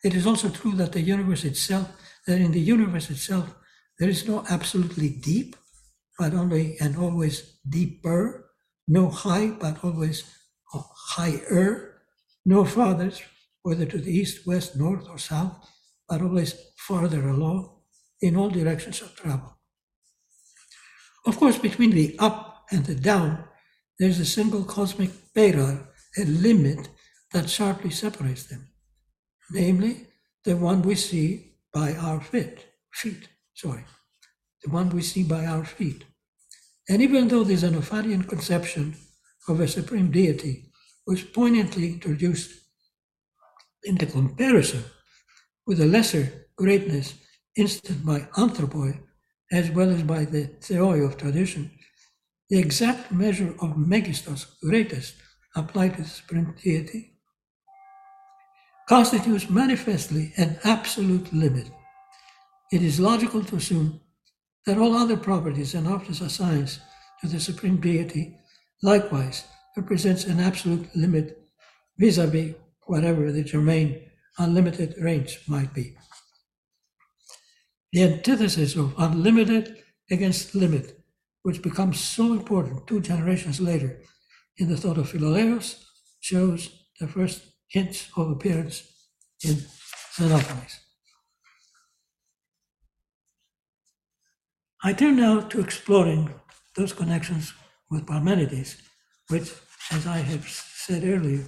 it 0.03 0.15
is 0.15 0.25
also 0.25 0.49
true 0.49 0.73
that 0.73 0.93
the 0.93 1.01
universe 1.01 1.43
itself, 1.43 1.91
that 2.25 2.39
in 2.39 2.51
the 2.51 2.59
universe 2.59 3.09
itself, 3.09 3.53
there 3.97 4.09
is 4.09 4.27
no 4.27 4.45
absolutely 4.49 5.09
deep, 5.09 5.55
but 6.17 6.33
only 6.33 6.77
and 6.79 6.97
always 6.97 7.59
deeper, 7.67 8.49
no 8.87 9.09
high, 9.09 9.47
but 9.47 9.83
always 9.83 10.23
higher, 10.71 12.01
no 12.45 12.63
farthest, 12.63 13.23
whether 13.63 13.85
to 13.85 13.97
the 13.97 14.11
east, 14.11 14.47
west, 14.47 14.77
north, 14.77 15.07
or 15.09 15.17
south, 15.17 15.53
but 16.07 16.21
always 16.21 16.55
farther 16.77 17.27
along 17.27 17.69
in 18.21 18.35
all 18.35 18.49
directions 18.49 19.01
of 19.01 19.15
travel. 19.15 19.57
Of 21.25 21.37
course, 21.37 21.57
between 21.57 21.91
the 21.91 22.15
up 22.19 22.65
and 22.71 22.85
the 22.85 22.95
down, 22.95 23.43
there's 23.99 24.19
a 24.19 24.25
single 24.25 24.63
cosmic 24.63 25.11
beta, 25.33 25.87
a 26.17 26.23
limit 26.25 26.89
that 27.33 27.49
sharply 27.49 27.91
separates 27.91 28.45
them, 28.45 28.67
namely 29.51 30.07
the 30.43 30.55
one 30.55 30.81
we 30.81 30.95
see 30.95 31.53
by 31.73 31.93
our 31.93 32.21
feet, 32.21 32.65
feet, 32.91 33.27
sorry, 33.53 33.85
the 34.63 34.71
one 34.71 34.89
we 34.89 35.01
see 35.01 35.23
by 35.23 35.45
our 35.45 35.65
feet. 35.65 36.03
And 36.89 37.01
even 37.01 37.27
though 37.27 37.43
the 37.43 37.55
Xenophanian 37.55 38.27
conception 38.27 38.95
of 39.47 39.59
a 39.59 39.67
supreme 39.67 40.11
deity 40.11 40.71
was 41.05 41.23
poignantly 41.23 41.93
introduced 41.93 42.51
in 43.83 43.95
the 43.95 44.05
comparison 44.05 44.83
with 45.65 45.79
a 45.79 45.85
lesser 45.85 46.47
greatness 46.55 47.13
instant 47.55 48.05
by 48.05 48.19
anthropoi 48.37 48.99
as 49.51 49.69
well 49.71 49.89
as 49.89 50.03
by 50.03 50.25
the 50.25 50.45
theoi 50.61 51.03
of 51.03 51.17
tradition, 51.17 51.71
the 52.49 52.59
exact 52.59 53.11
measure 53.11 53.55
of 53.61 53.77
megistos, 53.77 54.45
greatest, 54.61 55.15
applied 55.55 55.95
to 55.95 56.03
the 56.03 56.07
supreme 56.07 56.55
deity, 56.61 57.18
constitutes 58.89 59.51
manifestly 59.51 60.33
an 60.37 60.57
absolute 60.63 61.31
limit. 61.31 61.69
It 62.71 62.81
is 62.81 62.99
logical 62.99 63.43
to 63.43 63.57
assume 63.57 64.01
that 64.65 64.79
all 64.79 64.95
other 64.95 65.15
properties 65.15 65.75
and 65.75 65.87
office 65.87 66.21
assigned 66.21 66.79
to 67.21 67.27
the 67.27 67.39
supreme 67.39 67.79
deity 67.79 68.35
likewise 68.81 69.43
represents 69.77 70.25
an 70.25 70.39
absolute 70.39 70.87
limit 70.95 71.39
vis-a-vis 71.99 72.55
whatever 72.87 73.31
the 73.31 73.43
germane 73.43 74.09
unlimited 74.39 74.95
range 74.99 75.39
might 75.47 75.71
be. 75.71 75.95
The 77.93 78.03
antithesis 78.03 78.75
of 78.75 78.95
unlimited 78.97 79.83
against 80.09 80.55
limit, 80.55 80.99
which 81.43 81.61
becomes 81.61 81.99
so 81.99 82.33
important 82.33 82.87
two 82.87 83.01
generations 83.01 83.61
later 83.61 84.01
in 84.57 84.67
the 84.67 84.77
thought 84.77 84.97
of 84.97 85.11
Philolaos, 85.11 85.83
shows 86.21 86.71
the 86.99 87.07
first 87.07 87.43
hints 87.69 88.09
of 88.15 88.31
appearance 88.31 88.83
in 89.43 89.55
Xenophanes. 90.15 90.79
I 94.83 94.93
turn 94.93 95.17
now 95.17 95.41
to 95.41 95.59
exploring 95.59 96.33
those 96.75 96.93
connections 96.93 97.53
with 97.91 98.07
Parmenides, 98.07 98.77
which, 99.27 99.51
as 99.91 100.07
I 100.07 100.17
have 100.19 100.47
said 100.47 101.03
earlier, 101.03 101.45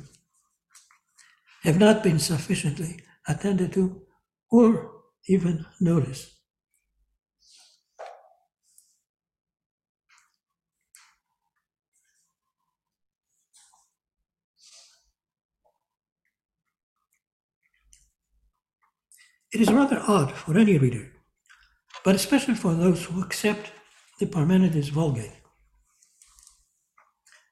have 1.63 1.79
not 1.79 2.03
been 2.03 2.19
sufficiently 2.19 2.99
attended 3.27 3.71
to 3.73 4.01
or 4.51 4.91
even 5.27 5.65
noticed. 5.79 6.40
It 19.53 19.59
is 19.59 19.71
rather 19.71 20.01
odd 20.07 20.31
for 20.31 20.57
any 20.57 20.77
reader, 20.77 21.11
but 22.05 22.15
especially 22.15 22.55
for 22.55 22.73
those 22.73 23.03
who 23.03 23.21
accept 23.21 23.71
the 24.17 24.25
Parmenides 24.25 24.87
Vulgate, 24.87 25.35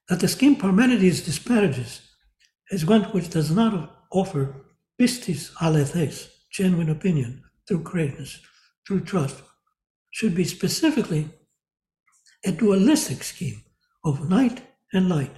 that 0.08 0.22
the 0.22 0.30
scheme 0.30 0.56
Parmenides 0.56 1.26
disparages 1.26 2.02
is 2.72 2.86
one 2.86 3.04
which 3.12 3.30
does 3.30 3.52
not 3.52 4.06
offer 4.12 4.56
pistis 4.98 5.52
alethes, 5.56 6.30
genuine 6.50 6.90
opinion, 6.90 7.44
through 7.68 7.82
greatness, 7.82 8.40
through 8.88 9.02
trust, 9.02 9.44
should 10.12 10.34
be 10.34 10.46
specifically 10.46 11.30
a 12.46 12.52
dualistic 12.54 13.24
scheme 13.24 13.62
of 14.06 14.30
night 14.30 14.62
and 14.94 15.10
light. 15.10 15.36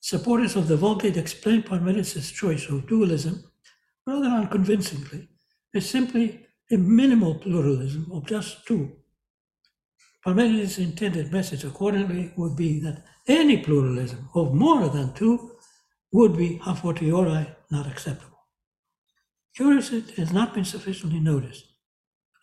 Supporters 0.00 0.56
of 0.56 0.68
the 0.68 0.76
Vulgate 0.78 1.18
explain 1.18 1.62
Parmenides' 1.62 2.32
choice 2.32 2.66
of 2.70 2.86
dualism 2.86 3.44
rather 4.06 4.28
unconvincingly 4.28 5.28
is 5.74 5.88
simply 5.88 6.46
a 6.70 6.76
minimal 6.76 7.34
pluralism 7.34 8.10
of 8.12 8.26
just 8.26 8.66
two. 8.66 8.92
Parmenides' 10.24 10.78
intended 10.78 11.32
message, 11.32 11.64
accordingly, 11.64 12.32
would 12.36 12.56
be 12.56 12.80
that 12.80 13.04
any 13.28 13.58
pluralism 13.58 14.28
of 14.34 14.54
more 14.54 14.88
than 14.88 15.12
two 15.14 15.52
would 16.12 16.36
be 16.36 16.60
a 16.66 16.74
fortiori 16.74 17.46
not 17.70 17.86
acceptable. 17.86 18.38
Curious, 19.54 19.92
it 19.92 20.10
has 20.16 20.32
not 20.32 20.54
been 20.54 20.64
sufficiently 20.64 21.20
noticed 21.20 21.66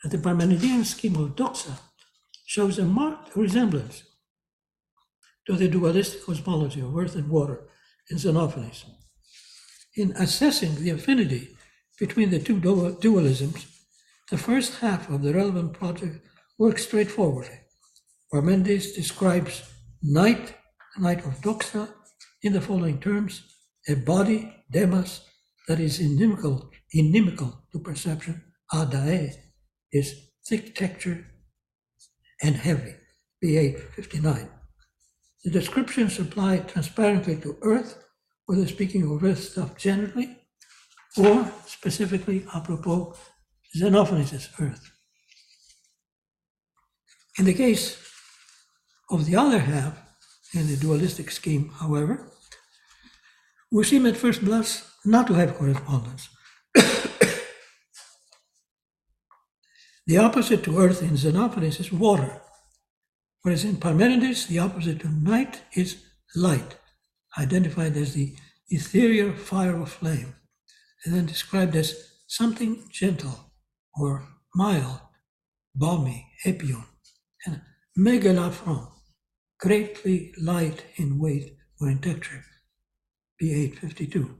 that 0.02 0.10
the 0.10 0.18
Parmenidean 0.18 0.86
scheme 0.86 1.16
of 1.16 1.36
doxa 1.36 1.80
shows 2.46 2.80
a 2.80 2.84
marked 2.84 3.36
resemblance 3.36 4.04
to 5.46 5.54
the 5.54 5.68
dualistic 5.68 6.24
cosmology 6.26 6.82
of 6.82 6.98
earth 6.98 7.16
and 7.16 7.30
water 7.30 7.68
in 8.10 8.18
Xenophanes. 8.18 8.86
In 9.96 10.12
assessing 10.14 10.76
the 10.76 10.90
affinity 10.90 11.58
between 12.06 12.32
the 12.32 12.46
two 12.48 12.60
dualisms, 12.60 13.66
the 14.30 14.38
first 14.38 14.72
half 14.82 15.10
of 15.10 15.22
the 15.22 15.34
relevant 15.34 15.72
project 15.72 16.16
works 16.58 16.84
straightforwardly. 16.84 17.58
Parmenides 18.30 18.92
describes 18.92 19.64
night, 20.02 20.54
night 20.98 21.22
of 21.26 21.40
doxa, 21.40 21.88
in 22.42 22.52
the 22.52 22.60
following 22.60 23.00
terms 23.00 23.34
a 23.88 23.96
body, 23.96 24.54
demos, 24.70 25.22
that 25.70 25.80
is 25.80 26.02
inimical, 26.02 26.70
inimical 26.92 27.52
to 27.72 27.80
perception, 27.80 28.36
adae, 28.74 29.32
is 29.94 30.08
thick 30.46 30.76
texture 30.76 31.26
and 32.42 32.56
heavy, 32.56 32.96
B859. 33.42 34.50
The 35.46 35.52
descriptions 35.52 36.20
apply 36.20 36.58
transparently 36.74 37.38
to 37.38 37.58
Earth, 37.62 38.04
whether 38.46 38.68
speaking 38.68 39.04
of 39.10 39.24
Earth 39.24 39.44
stuff 39.52 39.78
generally, 39.78 40.43
or 41.18 41.52
specifically 41.66 42.46
apropos 42.54 43.16
Xenophanes' 43.76 44.50
Earth. 44.60 44.92
In 47.38 47.46
the 47.46 47.54
case 47.54 47.98
of 49.10 49.26
the 49.26 49.36
other 49.36 49.60
half, 49.60 49.98
in 50.54 50.68
the 50.68 50.78
dualistic 50.78 51.32
scheme, 51.32 51.70
however, 51.70 52.30
we 53.72 53.84
seem 53.84 54.06
at 54.06 54.18
first 54.18 54.46
blush 54.46 54.84
not 55.04 55.26
to 55.28 55.34
have 55.34 55.56
correspondence. 55.56 56.30
the 60.06 60.18
opposite 60.18 60.64
to 60.64 60.78
earth 60.78 61.02
in 61.02 61.18
Xenophanes 61.18 61.80
is 61.80 61.92
water, 61.92 62.40
whereas 63.42 63.64
in 63.66 63.78
Parmenides, 63.78 64.46
the 64.46 64.60
opposite 64.60 65.00
to 65.00 65.10
night 65.10 65.62
is 65.74 66.04
light, 66.36 66.78
identified 67.38 67.98
as 67.98 68.14
the 68.14 68.36
ethereal 68.70 69.34
fire 69.34 69.82
of 69.82 69.92
flame, 69.92 70.36
and 71.06 71.14
then 71.14 71.26
described 71.26 71.76
as 71.76 72.12
something 72.28 72.84
gentle 72.92 73.52
or 73.96 74.28
mild, 74.56 75.00
balmy, 75.76 76.28
epion, 76.46 76.86
and 77.46 77.62
megalafron, 77.98 78.90
greatly 79.60 80.34
light 80.42 80.84
in 80.96 81.20
weight 81.20 81.58
or 81.80 81.90
in 81.90 82.00
texture, 82.00 82.44
B852. 83.42 84.36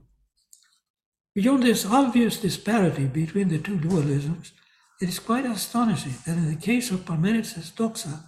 Beyond 1.34 1.62
this 1.64 1.84
obvious 1.84 2.36
disparity 2.36 3.06
between 3.06 3.48
the 3.48 3.58
two 3.58 3.78
dualisms, 3.78 4.52
it 5.00 5.08
is 5.08 5.18
quite 5.18 5.44
astonishing 5.44 6.14
that 6.24 6.36
in 6.36 6.48
the 6.48 6.60
case 6.60 6.90
of 6.90 7.04
Parmenides' 7.04 7.72
doxa, 7.72 8.22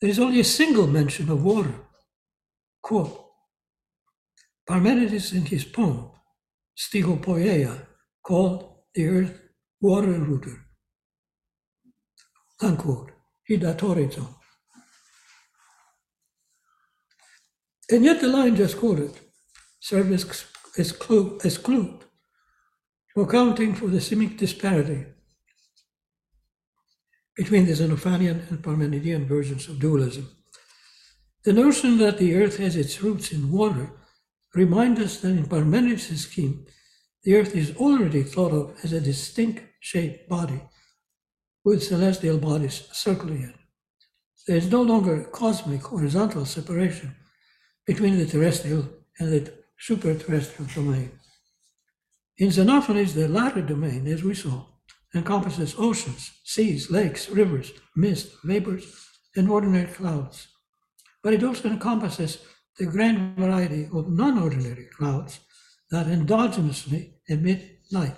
there 0.00 0.10
is 0.10 0.18
only 0.18 0.40
a 0.40 0.44
single 0.44 0.86
mention 0.86 1.30
of 1.30 1.42
water. 1.42 1.74
Quote, 2.82 3.26
Parmenides 4.68 5.32
in 5.32 5.46
his 5.46 5.64
poem, 5.64 6.10
Stygopoeia, 6.80 7.86
called 8.22 8.58
the 8.94 9.06
earth 9.06 9.38
water 9.80 10.12
rooter. 10.12 10.56
Unquote. 12.62 13.12
Hidatorizo. 13.48 14.26
And 17.90 18.04
yet 18.04 18.20
the 18.20 18.28
line 18.28 18.56
just 18.56 18.78
quoted 18.78 19.12
serves 19.80 20.46
as, 20.78 20.92
clue, 20.92 21.38
as 21.44 21.58
clue 21.58 21.98
to 23.14 23.22
accounting 23.22 23.74
for 23.74 23.88
the 23.88 24.00
seeming 24.00 24.36
disparity 24.36 25.04
between 27.36 27.66
the 27.66 27.72
Xenophanian 27.72 28.48
and 28.48 28.62
Parmenidean 28.62 29.26
versions 29.26 29.68
of 29.68 29.80
dualism. 29.80 30.28
The 31.44 31.52
notion 31.52 31.98
that 31.98 32.18
the 32.18 32.34
earth 32.36 32.58
has 32.58 32.76
its 32.76 33.02
roots 33.02 33.32
in 33.32 33.50
water 33.50 33.90
reminds 34.54 35.00
us 35.00 35.20
that 35.20 35.30
in 35.30 35.46
Parmenides' 35.46 36.20
scheme, 36.20 36.66
the 37.22 37.36
earth 37.36 37.54
is 37.54 37.76
already 37.76 38.22
thought 38.22 38.52
of 38.52 38.76
as 38.82 38.92
a 38.92 39.00
distinct 39.00 39.62
shaped 39.80 40.28
body 40.28 40.60
with 41.64 41.82
celestial 41.82 42.38
bodies 42.38 42.88
circling 42.92 43.42
it. 43.42 43.54
There 44.46 44.56
is 44.56 44.70
no 44.70 44.82
longer 44.82 45.20
a 45.20 45.24
cosmic 45.24 45.82
horizontal 45.82 46.44
separation 46.46 47.14
between 47.86 48.18
the 48.18 48.26
terrestrial 48.26 48.88
and 49.18 49.32
the 49.32 49.52
superterrestrial 49.78 50.74
domain. 50.74 51.10
In 52.38 52.48
Xenophanes, 52.48 53.12
the 53.12 53.28
latter 53.28 53.60
domain, 53.60 54.06
as 54.06 54.24
we 54.24 54.34
saw, 54.34 54.64
encompasses 55.14 55.74
oceans, 55.78 56.30
seas, 56.44 56.90
lakes, 56.90 57.28
rivers, 57.28 57.72
mist, 57.94 58.32
vapors, 58.44 58.84
and 59.36 59.50
ordinary 59.50 59.86
clouds. 59.86 60.48
But 61.22 61.34
it 61.34 61.44
also 61.44 61.68
encompasses 61.68 62.38
the 62.80 62.86
grand 62.86 63.36
variety 63.36 63.86
of 63.92 64.08
non 64.08 64.38
ordinary 64.38 64.86
clouds 64.96 65.40
that 65.90 66.06
endogenously 66.06 67.12
emit 67.28 67.80
light. 67.92 68.16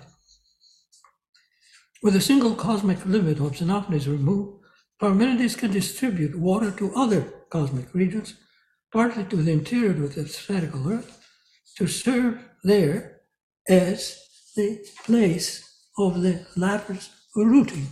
With 2.01 2.15
a 2.15 2.21
single 2.21 2.55
cosmic 2.55 3.05
limit 3.05 3.39
of 3.39 3.57
Xenophanes 3.57 4.07
removed, 4.07 4.63
Parmenides 5.01 5.57
can 5.57 5.71
distribute 5.71 6.39
water 6.39 6.71
to 6.71 6.95
other 6.95 7.21
cosmic 7.49 7.93
regions, 7.93 8.35
partly 8.93 9.25
to 9.25 9.35
the 9.35 9.51
interior 9.51 10.05
of 10.05 10.15
the 10.15 10.25
spherical 10.27 10.89
Earth, 10.89 11.11
to 11.77 11.85
serve 11.85 12.39
there 12.63 13.21
as 13.67 14.17
the 14.55 14.85
place 15.05 15.49
of 15.97 16.21
the 16.21 16.45
latter's 16.55 17.09
rooting, 17.35 17.87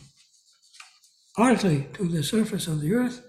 partly 1.36 1.90
to 1.96 2.08
the 2.08 2.24
surface 2.24 2.68
of 2.68 2.80
the 2.80 2.94
Earth 2.94 3.22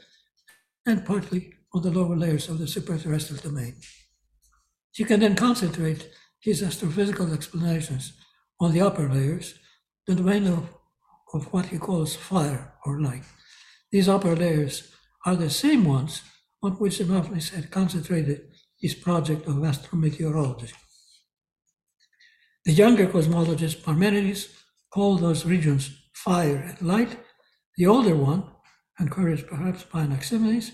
and 0.86 1.04
partly 1.04 1.54
on 1.74 1.82
the 1.82 1.90
lower 1.90 2.16
layers 2.16 2.48
of 2.48 2.58
the 2.58 2.64
superterrestrial 2.64 3.42
domain. 3.42 3.76
He 4.92 5.04
can 5.04 5.20
then 5.20 5.34
concentrate 5.34 6.10
his 6.40 6.62
astrophysical 6.62 7.32
explanations 7.32 8.12
on 8.60 8.72
the 8.72 8.80
upper 8.80 9.08
layers, 9.08 9.54
the 10.06 10.14
domain 10.14 10.46
of, 10.46 10.68
of 11.32 11.52
what 11.52 11.66
he 11.66 11.78
calls 11.78 12.14
fire 12.14 12.74
or 12.84 13.00
light. 13.00 13.22
These 13.90 14.08
upper 14.08 14.36
layers 14.36 14.92
are 15.24 15.36
the 15.36 15.50
same 15.50 15.84
ones 15.84 16.22
on 16.62 16.72
which 16.72 16.98
Xenophanes 16.98 17.54
had 17.54 17.70
concentrated 17.70 18.48
his 18.78 18.94
project 18.94 19.46
of 19.46 19.54
astrometeorology. 19.56 20.72
The 22.64 22.72
younger 22.72 23.06
cosmologist 23.06 23.82
Parmenides 23.82 24.48
called 24.92 25.20
those 25.20 25.44
regions 25.44 25.90
fire 26.12 26.56
and 26.56 26.82
light. 26.86 27.18
The 27.76 27.86
older 27.86 28.14
one, 28.14 28.44
encouraged 29.00 29.46
perhaps 29.46 29.84
by 29.84 30.02
Anaximenes, 30.02 30.72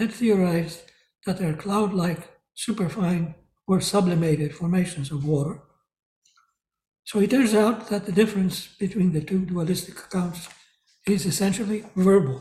had 0.00 0.12
theorized 0.12 0.80
that 1.26 1.36
they 1.38 1.44
are 1.44 1.62
cloud-like, 1.64 2.22
superfine, 2.54 3.34
or 3.68 3.80
sublimated 3.80 4.54
formations 4.54 5.12
of 5.12 5.26
water. 5.26 5.60
So 7.04 7.20
it 7.20 7.30
turns 7.30 7.54
out 7.54 7.88
that 7.90 8.06
the 8.06 8.12
difference 8.12 8.66
between 8.78 9.12
the 9.12 9.20
two 9.20 9.44
dualistic 9.44 9.98
accounts 9.98 10.48
is 11.06 11.26
essentially 11.26 11.84
verbal. 11.94 12.38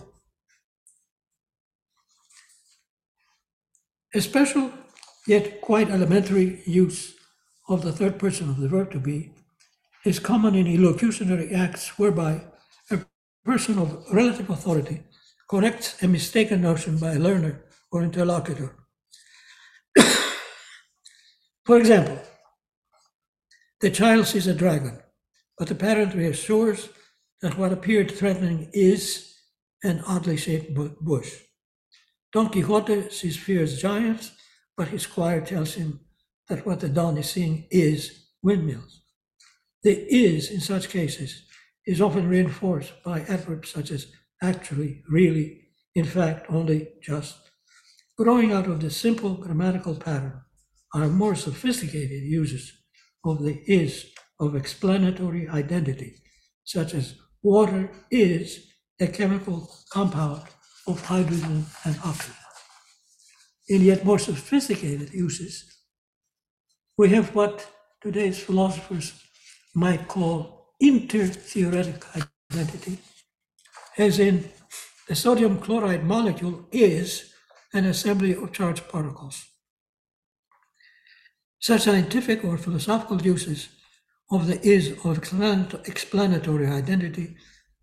A 4.15 4.21
special 4.21 4.71
yet 5.27 5.59
quite 5.61 5.89
elementary 5.89 6.61
use 6.65 7.13
of 7.67 7.83
the 7.83 7.91
third 7.91 8.17
person 8.17 8.49
of 8.49 8.57
the 8.59 8.69
verb 8.69 8.89
to 8.91 8.99
be 8.99 9.33
is 10.05 10.17
common 10.17 10.55
in 10.55 10.65
elocutionary 10.65 11.53
acts 11.53 11.99
whereby 11.99 12.41
a 12.89 12.99
person 13.43 13.77
of 13.77 14.05
relative 14.13 14.49
authority 14.49 15.03
corrects 15.49 16.01
a 16.03 16.07
mistaken 16.07 16.61
notion 16.61 16.97
by 16.97 17.13
a 17.13 17.19
learner 17.19 17.63
or 17.91 18.03
interlocutor. 18.03 18.75
For 21.65 21.77
example, 21.77 22.19
the 23.81 23.89
child 23.89 24.27
sees 24.27 24.45
a 24.45 24.53
dragon, 24.53 24.99
but 25.57 25.67
the 25.67 25.75
parent 25.75 26.13
reassures 26.13 26.89
that 27.41 27.57
what 27.57 27.73
appeared 27.73 28.11
threatening 28.11 28.69
is 28.73 29.35
an 29.83 30.03
oddly 30.05 30.37
shaped 30.37 30.77
bush. 31.01 31.33
Don 32.31 32.49
Quixote 32.49 33.09
sees 33.09 33.37
fierce 33.37 33.81
giants, 33.81 34.31
but 34.77 34.89
his 34.89 35.03
squire 35.03 35.41
tells 35.41 35.73
him 35.73 36.01
that 36.47 36.65
what 36.65 36.79
the 36.79 36.89
Don 36.89 37.17
is 37.17 37.29
seeing 37.29 37.65
is 37.71 38.27
windmills. 38.43 39.01
The 39.83 40.05
is 40.13 40.51
in 40.51 40.59
such 40.59 40.89
cases 40.89 41.43
is 41.85 42.01
often 42.01 42.27
reinforced 42.27 42.93
by 43.03 43.21
adverbs 43.21 43.71
such 43.71 43.91
as 43.91 44.11
actually, 44.41 45.03
really, 45.09 45.69
in 45.95 46.05
fact, 46.05 46.45
only, 46.49 46.89
just. 47.01 47.37
Growing 48.17 48.51
out 48.51 48.67
of 48.67 48.81
the 48.81 48.89
simple 48.89 49.35
grammatical 49.35 49.95
pattern 49.95 50.41
are 50.93 51.07
more 51.07 51.35
sophisticated 51.35 52.23
uses 52.23 52.71
of 53.23 53.43
the 53.43 53.61
is 53.65 54.05
of 54.39 54.55
explanatory 54.55 55.47
identity, 55.49 56.15
such 56.63 56.93
as 56.93 57.15
water 57.43 57.91
is 58.11 58.67
a 58.99 59.07
chemical 59.07 59.69
compound 59.91 60.43
of 60.87 61.05
hydrogen 61.05 61.65
and 61.85 61.95
oxygen. 62.03 62.35
In 63.67 63.81
yet 63.81 64.03
more 64.03 64.19
sophisticated 64.19 65.13
uses, 65.13 65.79
we 66.97 67.09
have 67.09 67.35
what 67.35 67.65
today's 68.01 68.39
philosophers 68.39 69.13
might 69.75 70.07
call 70.07 70.73
inter-theoretic 70.79 72.03
identity 72.51 72.97
as 73.99 74.17
in 74.17 74.49
the 75.09 75.15
sodium 75.15 75.59
chloride 75.59 76.05
molecule 76.05 76.65
is 76.71 77.33
an 77.73 77.85
assembly 77.85 78.33
of 78.33 78.53
charged 78.53 78.87
particles. 78.87 79.45
Such 81.59 81.81
scientific 81.81 82.45
or 82.45 82.57
philosophical 82.57 83.21
uses 83.21 83.67
of 84.31 84.47
the 84.47 84.65
is 84.65 84.93
of 85.03 85.17
explanatory 85.17 86.67
identity 86.67 87.35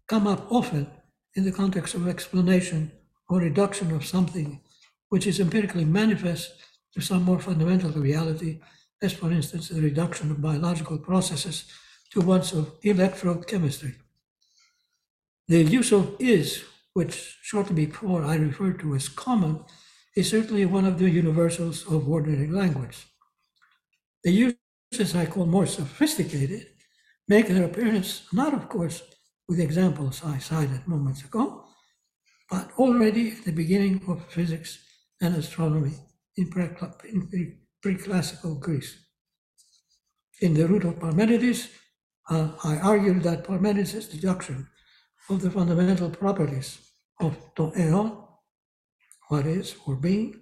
come 0.09 0.27
up 0.27 0.51
often 0.51 0.87
in 1.35 1.45
the 1.45 1.53
context 1.53 1.95
of 1.95 2.09
explanation 2.09 2.91
or 3.29 3.41
reduction 3.41 3.91
of 3.91 4.07
something 4.07 4.61
which 5.11 5.27
is 5.27 5.39
empirically 5.39 5.85
manifest 5.85 6.53
to 6.95 7.03
some 7.03 7.25
more 7.25 7.39
fundamental 7.39 7.91
reality, 7.91 8.61
as 9.03 9.13
for 9.13 9.31
instance 9.31 9.69
the 9.69 9.83
reduction 9.83 10.31
of 10.31 10.41
biological 10.41 10.97
processes 10.97 11.67
to 12.11 12.23
ones 12.23 12.55
of 12.55 12.81
electrochemistry. 12.81 13.97
The 15.49 15.63
use 15.63 15.93
of 15.93 16.17
is, 16.19 16.65
which 16.95 17.39
shortly 17.43 17.87
before 17.87 18.25
I 18.25 18.35
referred 18.35 18.81
to 18.81 18.97
as 18.97 19.09
common, 19.09 19.65
is 20.17 20.31
certainly 20.31 20.67
one 20.67 20.85
of 20.85 20.99
the 20.99 21.09
universals 21.09 21.87
of 21.87 22.09
ordinary 22.09 22.49
language. 22.49 23.07
The 24.25 24.33
uses 24.33 25.15
I 25.15 25.27
call 25.27 25.47
more 25.47 25.67
sophisticated 25.67 26.67
make 27.29 27.47
their 27.47 27.65
appearance 27.65 28.27
not, 28.33 28.55
of 28.55 28.69
course, 28.69 29.03
with 29.49 29.61
examples 29.61 30.23
I 30.25 30.39
cited 30.39 30.89
moments 30.89 31.23
ago, 31.23 31.65
but 32.51 32.73
already 32.79 33.33
at 33.33 33.45
the 33.45 33.53
beginning 33.53 34.03
of 34.09 34.27
physics 34.27 34.79
and 35.21 35.37
astronomy 35.37 35.95
in 36.37 36.51
pre-classical 37.83 38.57
Greece. 38.57 38.99
In 40.41 40.55
the 40.55 40.67
Route 40.67 40.85
of 40.85 40.99
Parmenides, 40.99 41.69
uh, 42.29 42.51
I 42.65 42.79
argued 42.79 43.23
that 43.23 43.45
Parmenides' 43.45 44.09
deduction 44.09 44.69
of 45.29 45.43
the 45.43 45.51
fundamental 45.51 46.11
properties 46.11 46.79
of 47.21 47.37
to 47.57 47.73
eon, 47.79 48.17
what 49.29 49.47
is 49.47 49.77
or 49.87 49.97
being, 49.97 50.41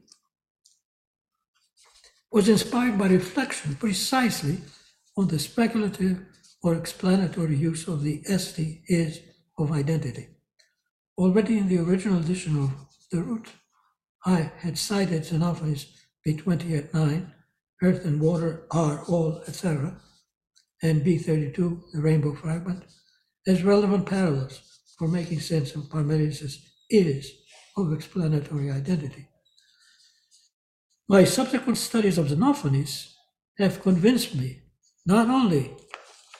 was 2.31 2.49
inspired 2.49 2.99
by 2.99 3.07
reflection 3.07 3.77
precisely 3.77 4.59
on 5.17 5.29
the 5.29 5.39
speculative 5.39 6.21
or 6.63 6.75
explanatory 6.75 7.57
use 7.57 7.87
of 7.87 8.03
the 8.03 8.23
esti 8.27 8.83
is 8.89 9.21
of 9.59 9.71
identity. 9.71 10.29
Already 11.17 11.59
in 11.59 11.69
the 11.69 11.79
original 11.79 12.19
edition 12.19 12.61
of 12.61 12.71
the 13.11 13.23
Route, 13.23 13.53
I 14.27 14.51
had 14.59 14.77
cited 14.77 15.23
Xenophanes 15.23 15.87
B20 16.27 16.79
at 16.79 16.95
9, 16.95 17.33
earth 17.83 18.05
and 18.05 18.21
water 18.21 18.67
are 18.71 19.05
all, 19.05 19.43
etc., 19.47 20.01
and 20.83 21.05
B32, 21.05 21.93
the 21.93 22.01
rainbow 22.01 22.35
fragment, 22.35 22.83
as 23.47 23.63
relevant 23.63 24.07
parallels 24.07 24.74
for 24.99 25.09
making 25.09 25.41
sense 25.41 25.75
of 25.75 25.91
Parmenides' 25.91 26.59
is 26.91 27.33
of 27.77 27.93
explanatory 27.93 28.71
identity. 28.71 29.27
My 31.09 31.25
subsequent 31.25 31.79
studies 31.79 32.19
of 32.19 32.29
Xenophanes 32.29 33.13
have 33.59 33.83
convinced 33.83 34.35
me 34.35 34.61
not 35.07 35.29
only 35.29 35.73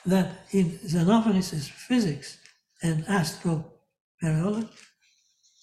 that 0.05 0.47
in 0.51 0.79
Xenophanes' 0.79 1.69
physics 1.69 2.37
and 2.81 3.05
astrometeorology, 3.05 4.69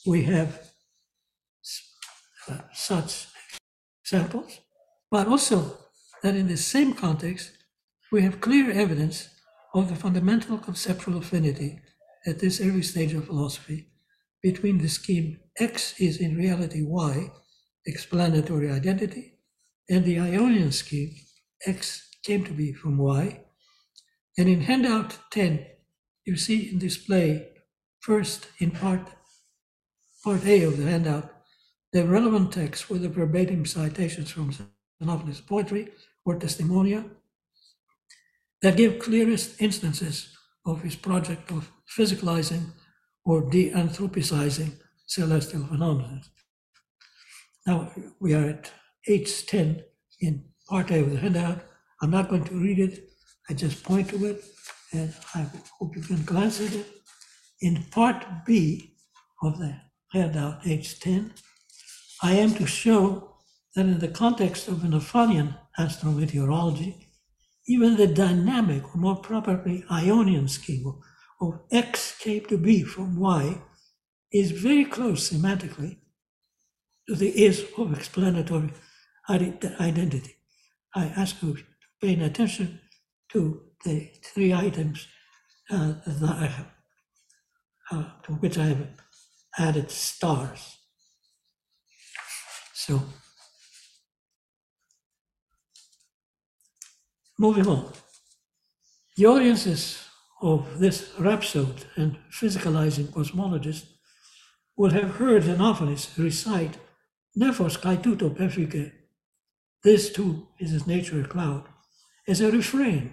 we 0.07 0.23
have 0.25 0.71
uh, 2.49 2.59
such 2.73 3.27
samples, 4.05 4.61
but 5.11 5.27
also 5.27 5.79
that 6.23 6.35
in 6.37 6.49
the 6.49 6.57
same 6.57 6.93
context, 6.93 7.53
we 8.11 8.23
have 8.23 8.41
clear 8.41 8.71
evidence 8.71 9.29
of 9.75 9.89
the 9.89 9.97
fundamental 9.97 10.59
conceptual 10.59 11.17
affinity 11.19 11.81
at 12.27 12.39
this 12.39 12.61
early 12.61 12.83
stage 12.83 13.13
of 13.15 13.27
philosophy 13.27 13.89
between 14.43 14.79
the 14.79 14.89
scheme 14.89 15.39
X 15.59 15.95
is 16.01 16.19
in 16.19 16.37
reality 16.37 16.83
Y, 16.83 17.31
explanatory 17.87 18.71
identity, 18.71 19.39
and 19.89 20.05
the 20.05 20.19
Ionian 20.19 20.73
scheme 20.73 21.15
X 21.67 22.09
came 22.23 22.45
to 22.45 22.53
be 22.53 22.73
from 22.73 22.99
Y. 22.99 23.41
And 24.39 24.49
in 24.49 24.63
handout 24.63 25.19
10, 25.31 25.67
you 26.25 26.37
see 26.37 26.71
in 26.71 26.79
display 26.79 27.49
first 28.01 28.49
in 28.59 28.71
part, 28.71 29.09
part 30.25 30.45
A 30.47 30.63
of 30.63 30.77
the 30.77 30.91
handout, 30.91 31.31
the 31.93 32.07
relevant 32.07 32.53
texts 32.53 32.89
with 32.89 33.03
the 33.03 33.09
verbatim 33.09 33.67
citations 33.67 34.31
from 34.31 34.53
Xenophanes' 35.03 35.47
poetry 35.47 35.89
or 36.25 36.39
testimonia 36.39 37.09
that 38.63 38.77
give 38.77 38.99
clearest 38.99 39.61
instances 39.61 40.37
of 40.65 40.83
his 40.83 40.97
project 40.97 41.51
of 41.51 41.71
physicalizing 41.97 42.67
or 43.25 43.51
de-anthropicizing 43.51 44.73
celestial 45.07 45.65
phenomena. 45.67 46.23
Now 47.67 47.93
we 48.21 48.35
are 48.35 48.49
at 48.49 48.71
H10 49.09 49.83
in 50.21 50.45
part 50.69 50.91
A 50.91 51.01
of 51.01 51.11
the 51.11 51.19
handout. 51.19 51.61
I'm 52.01 52.11
not 52.11 52.29
going 52.29 52.45
to 52.45 52.55
read 52.55 52.79
it. 52.79 53.11
I 53.49 53.55
just 53.55 53.83
point 53.83 54.09
to 54.11 54.25
it 54.27 54.45
and 54.93 55.13
I 55.35 55.47
hope 55.79 55.97
you 55.97 56.03
can 56.03 56.25
glance 56.25 56.61
at 56.61 56.75
it. 56.75 56.87
In 57.61 57.85
part 57.91 58.25
B 58.47 58.95
of 59.43 59.59
the 59.59 59.77
handout 60.13 60.63
H10, 60.63 61.31
I 62.23 62.33
am 62.35 62.55
to 62.55 62.67
show 62.67 63.37
that 63.75 63.87
in 63.87 63.99
the 63.99 64.09
context 64.09 64.69
of 64.69 64.79
Xenophanian 64.79 65.57
astrometeorology, 65.79 67.07
even 67.67 67.97
the 67.97 68.07
dynamic, 68.07 68.95
or 68.95 69.01
more 69.01 69.17
properly 69.17 69.85
Ionian 69.91 70.49
scheme 70.49 71.01
of 71.41 71.61
X 71.71 72.19
came 72.19 72.45
to 72.47 72.59
be 72.59 72.83
from 72.83 73.17
Y 73.17 73.61
is 74.33 74.51
very 74.51 74.85
close 74.85 75.31
semantically 75.31 75.99
to 77.09 77.15
the 77.15 77.29
is 77.29 77.65
of 77.77 77.93
explanatory 77.93 78.73
identity. 79.29 80.37
I 80.95 81.07
ask 81.17 81.43
you 81.43 81.55
to 81.55 81.63
pay 82.01 82.15
attention 82.21 82.81
to 83.31 83.63
the 83.85 84.11
three 84.23 84.53
items 84.53 85.07
uh, 85.71 85.95
that 86.07 86.37
I 86.37 86.47
have, 86.47 86.71
uh, 87.91 88.05
to 88.25 88.33
which 88.35 88.59
I 88.59 88.67
have 88.67 88.87
added 89.59 89.91
stars. 89.91 90.79
So, 92.75 93.03
moving 97.43 97.67
on. 97.67 97.93
The 99.17 99.27
audiences 99.27 100.09
of 100.41 100.79
this 100.79 101.11
rhapsode 101.19 101.87
and 101.97 102.17
physicalizing 102.31 103.09
cosmologist 103.09 103.87
will 104.77 104.91
have 104.91 105.17
heard 105.17 105.43
Xenophanes 105.43 106.17
recite 106.17 106.79
Nephos 107.37 107.77
kaituto 107.85 108.31
pefike, 108.31 108.93
this 109.83 110.13
too 110.13 110.47
is 110.61 110.71
his 110.71 110.87
nature 110.87 111.21
a 111.21 111.25
cloud, 111.25 111.65
as 112.29 112.41
a 112.41 112.53
refrain, 112.53 113.13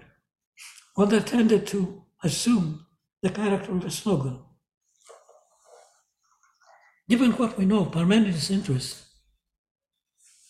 one 0.94 1.08
that 1.08 1.26
tended 1.26 1.66
to 1.66 2.04
assume 2.22 2.86
the 3.22 3.30
character 3.30 3.72
of 3.72 3.84
a 3.84 3.90
slogan. 3.90 4.38
Given 7.08 7.32
what 7.32 7.58
we 7.58 7.64
know 7.64 7.80
of 7.80 7.92
Parmenides' 7.92 8.50
interest, 8.50 9.06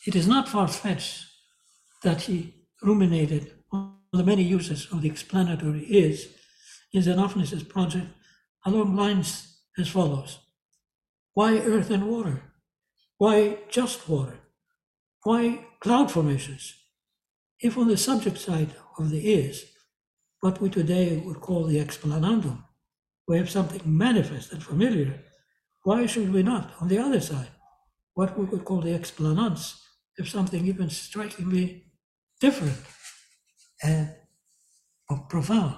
it 0.07 0.15
is 0.15 0.27
not 0.27 0.51
far 0.51 0.69
fetched 0.69 1.25
that 2.03 2.23
he 2.23 2.67
ruminated 2.83 3.60
the 4.13 4.25
many 4.25 4.43
uses 4.43 4.87
of 4.93 5.03
the 5.03 5.09
explanatory 5.09 5.85
is 5.85 6.29
in 6.93 7.03
Xenophanes' 7.03 7.69
project 7.69 8.09
along 8.67 8.97
lines 8.97 9.61
as 9.79 9.89
follows 9.89 10.39
Why 11.35 11.59
earth 11.59 11.91
and 11.91 12.09
water? 12.09 12.43
Why 13.19 13.59
just 13.69 14.09
water? 14.09 14.39
Why 15.23 15.67
cloud 15.81 16.11
formations? 16.11 16.75
If 17.61 17.77
on 17.79 17.89
the 17.89 17.97
subject 17.97 18.39
side 18.39 18.75
of 18.99 19.11
the 19.11 19.33
is, 19.33 19.67
what 20.41 20.61
we 20.61 20.71
today 20.71 21.19
would 21.19 21.41
call 21.41 21.65
the 21.67 21.79
explanandum, 21.79 22.65
we 23.29 23.37
have 23.37 23.51
something 23.51 23.83
manifest 23.85 24.53
and 24.53 24.63
familiar, 24.63 25.23
why 25.85 26.07
should 26.07 26.33
we 26.33 26.43
not, 26.43 26.73
on 26.81 26.89
the 26.89 26.99
other 26.99 27.21
side, 27.21 27.51
what 28.15 28.37
we 28.37 28.47
would 28.47 28.65
call 28.65 28.81
the 28.81 28.99
explanans, 28.99 29.79
have 30.19 30.29
something 30.29 30.67
even 30.67 30.91
strikingly 30.91 31.85
different 32.41 32.79
Uh, 33.83 34.07
and 35.09 35.29
profound? 35.29 35.77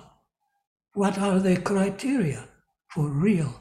What 0.94 1.18
are 1.18 1.38
the 1.38 1.56
criteria 1.56 2.48
for 2.88 3.08
real 3.08 3.54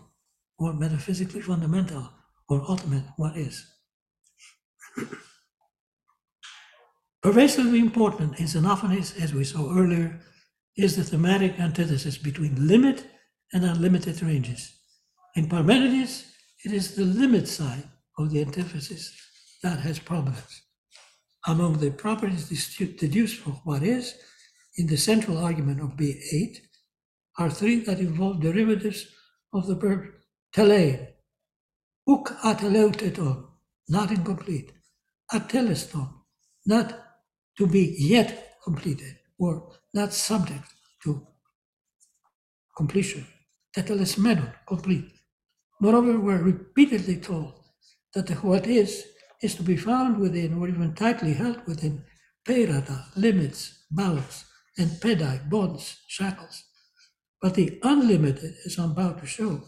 or 0.59 0.73
metaphysically 0.73 1.41
fundamental 1.41 2.09
or 2.49 2.61
ultimate 2.67 3.05
what 3.17 3.37
is? 3.37 3.65
Pervasively 7.21 7.79
important 7.79 8.39
in 8.39 8.47
Xenophanes, 8.47 9.21
as 9.21 9.33
we 9.33 9.43
saw 9.43 9.77
earlier, 9.77 10.19
is 10.75 10.95
the 10.95 11.03
thematic 11.03 11.59
antithesis 11.59 12.17
between 12.17 12.67
limit 12.67 13.05
and 13.53 13.63
unlimited 13.63 14.21
ranges. 14.23 14.73
In 15.35 15.47
Parmenides, 15.47 16.25
it 16.65 16.73
is 16.73 16.95
the 16.95 17.05
limit 17.05 17.47
side 17.47 17.83
of 18.17 18.31
the 18.31 18.41
antithesis 18.41 19.15
that 19.63 19.79
has 19.79 19.99
prominence. 19.99 20.61
Among 21.47 21.77
the 21.77 21.91
properties 21.91 22.49
deduced 22.97 23.37
from 23.37 23.53
what 23.63 23.83
is, 23.83 24.15
in 24.77 24.87
the 24.87 24.97
central 24.97 25.37
argument 25.37 25.81
of 25.81 25.97
B8, 25.97 26.57
are 27.37 27.49
three 27.49 27.79
that 27.81 27.99
involve 27.99 28.41
derivatives 28.41 29.07
of 29.53 29.67
the 29.67 29.75
verb 29.75 30.05
telein, 30.55 31.07
uk 32.07 32.27
ateleuteton, 32.43 33.45
not 33.89 34.11
incomplete, 34.11 34.71
ateleston, 35.33 36.09
not 36.65 36.99
to 37.57 37.67
be 37.67 37.95
yet 37.97 38.57
completed, 38.63 39.15
or 39.39 39.71
not 39.93 40.13
subject 40.13 40.65
to 41.03 41.25
completion. 42.77 43.25
Tetelesmenon, 43.75 44.53
complete. 44.67 45.05
Moreover, 45.79 46.19
we're 46.19 46.43
repeatedly 46.43 47.17
told 47.17 47.53
that 48.13 48.27
the 48.27 48.35
what 48.35 48.67
is 48.67 49.05
is 49.41 49.55
to 49.55 49.63
be 49.63 49.75
found 49.75 50.19
within, 50.19 50.53
or 50.53 50.67
even 50.67 50.93
tightly 50.93 51.33
held 51.33 51.65
within, 51.65 52.03
perata, 52.45 53.05
limits, 53.15 53.85
bounds, 53.89 54.45
and 54.81 54.99
pedai, 54.99 55.47
bonds, 55.47 55.97
shackles. 56.07 56.63
But 57.39 57.53
the 57.53 57.79
unlimited, 57.83 58.55
as 58.65 58.79
I'm 58.79 58.91
about 58.91 59.19
to 59.19 59.27
show, 59.27 59.61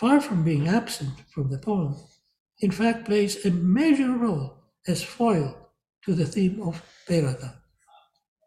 far 0.00 0.20
from 0.20 0.42
being 0.42 0.68
absent 0.68 1.14
from 1.34 1.50
the 1.50 1.58
poem, 1.58 1.96
in 2.60 2.70
fact 2.70 3.04
plays 3.04 3.44
a 3.44 3.50
major 3.50 4.10
role 4.10 4.64
as 4.86 5.02
foil 5.02 5.54
to 6.04 6.14
the 6.14 6.24
theme 6.24 6.62
of 6.62 6.82
peirata. 7.06 7.50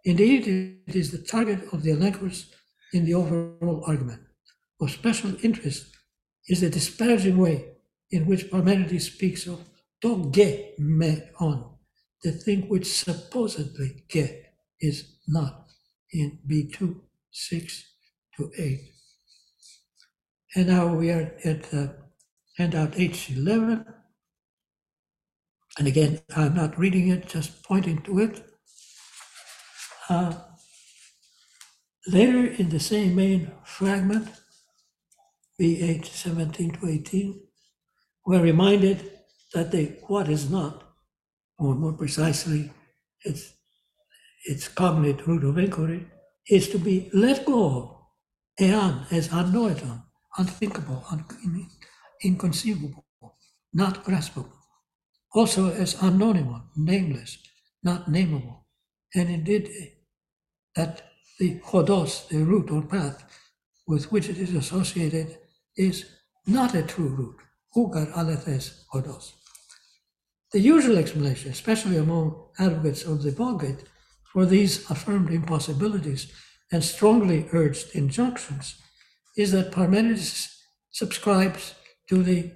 Indeed, 0.04 0.48
it 0.88 0.96
is 0.96 1.12
the 1.12 1.20
target 1.20 1.62
of 1.72 1.84
the 1.84 1.92
Elenchus 1.92 2.46
in 2.94 3.06
the 3.06 3.14
overall 3.14 3.84
argument. 3.86 4.22
Of 4.82 4.90
special 4.90 5.36
interest 5.44 5.86
is 6.48 6.62
the 6.62 6.70
disparaging 6.72 7.38
way 7.38 7.58
in 8.10 8.26
which 8.26 8.50
Parmenides 8.50 9.06
speaks 9.06 9.46
of 9.46 9.60
to 10.02 10.32
ge 10.32 10.80
me 10.80 11.22
on, 11.40 11.76
the 12.24 12.32
thing 12.32 12.68
which 12.68 12.92
supposedly 12.92 14.04
ge 14.10 14.28
is 14.80 15.20
not 15.28 15.61
in 16.12 16.40
B2, 16.48 16.96
6 17.32 17.84
to 18.38 18.52
8. 18.58 18.80
And 20.56 20.68
now 20.68 20.94
we 20.94 21.12
are 21.12 21.34
at 21.46 21.74
uh, 21.74 21.88
handout 22.58 22.94
H11. 22.94 23.86
And 25.78 25.88
again, 25.88 26.22
I'm 26.36 26.56
not 26.56 26.78
reading 26.78 27.08
it, 27.10 27.28
just 27.28 27.64
pointing 27.64 28.02
to 28.04 28.20
it. 28.20 28.44
Uh, 30.10 30.34
later 32.08 32.46
in 32.46 32.70
the 32.70 32.80
same 32.80 33.16
main 33.16 33.52
fragment, 33.64 34.28
B8, 35.60 36.06
17 36.06 36.72
to 36.72 36.88
18, 36.88 37.42
we're 38.26 38.42
reminded 38.42 39.12
that 39.54 39.72
the 39.72 39.98
what 40.08 40.28
is 40.28 40.50
not, 40.50 40.84
or 41.58 41.76
more 41.76 41.94
precisely, 41.94 42.72
its, 43.24 43.54
its 44.46 44.68
cognate 44.68 45.26
route 45.28 45.44
of 45.44 45.58
inquiry, 45.58 46.08
is 46.50 46.70
to 46.70 46.78
be 46.78 47.10
let 47.14 47.46
go 47.46 47.66
of, 47.66 47.98
ean, 48.60 49.06
as 49.12 49.30
unknowable, 49.32 50.04
unthinkable, 50.38 51.04
un- 51.12 51.26
inconceivable, 52.24 53.06
not 53.74 54.04
graspable. 54.04 54.52
Also 55.34 55.72
as 55.72 56.02
unknowable, 56.02 56.62
nameless, 56.76 57.38
not 57.84 58.08
nameable. 58.10 58.66
And 59.16 59.30
indeed, 59.30 59.70
that 60.76 61.04
the 61.40 61.60
chodos, 61.60 62.28
the 62.30 62.44
route 62.44 62.72
or 62.72 62.82
path 62.82 63.24
with 63.88 64.12
which 64.12 64.30
it 64.30 64.38
is 64.38 64.54
associated, 64.54 65.38
is 65.78 66.06
not 66.46 66.76
a 66.76 66.84
true 66.84 67.10
route. 67.10 67.40
Ugar 67.76 68.12
alethes 68.14 68.84
chodos. 68.94 69.32
The 70.52 70.60
usual 70.60 70.98
explanation, 70.98 71.52
especially 71.52 71.98
among 71.98 72.48
advocates 72.60 73.04
of 73.04 73.24
the 73.24 73.32
Vulgate, 73.32 73.84
for 74.32 74.46
these 74.46 74.90
affirmed 74.90 75.32
impossibilities 75.32 76.32
and 76.72 76.84
strongly 76.84 77.48
urged 77.52 77.94
injunctions 77.94 78.82
is 79.36 79.52
that 79.52 79.72
Parmenides 79.72 80.48
subscribes 80.92 81.76
to 82.10 82.24
the 82.24 82.52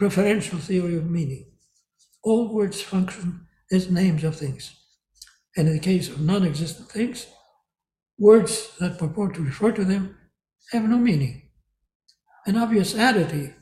referential 0.00 0.58
theory 0.58 0.96
of 0.96 1.10
meaning. 1.10 1.52
All 2.22 2.52
words 2.52 2.80
function 2.80 3.46
as 3.70 3.90
names 3.90 4.24
of 4.24 4.36
things. 4.36 4.74
And 5.56 5.68
in 5.68 5.74
the 5.74 5.80
case 5.80 6.08
of 6.08 6.20
non 6.20 6.44
existent 6.44 6.90
things, 6.90 7.26
words 8.18 8.70
that 8.78 8.98
purport 8.98 9.34
to 9.34 9.44
refer 9.44 9.72
to 9.72 9.84
them 9.84 10.16
have 10.72 10.84
no 10.84 10.98
meaning. 10.98 11.42
An 12.46 12.56
obvious 12.56 12.98
oddity, 12.98 13.54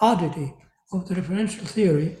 oddity 0.00 0.54
of 0.92 1.08
the 1.08 1.14
referential 1.14 1.66
theory 1.66 2.16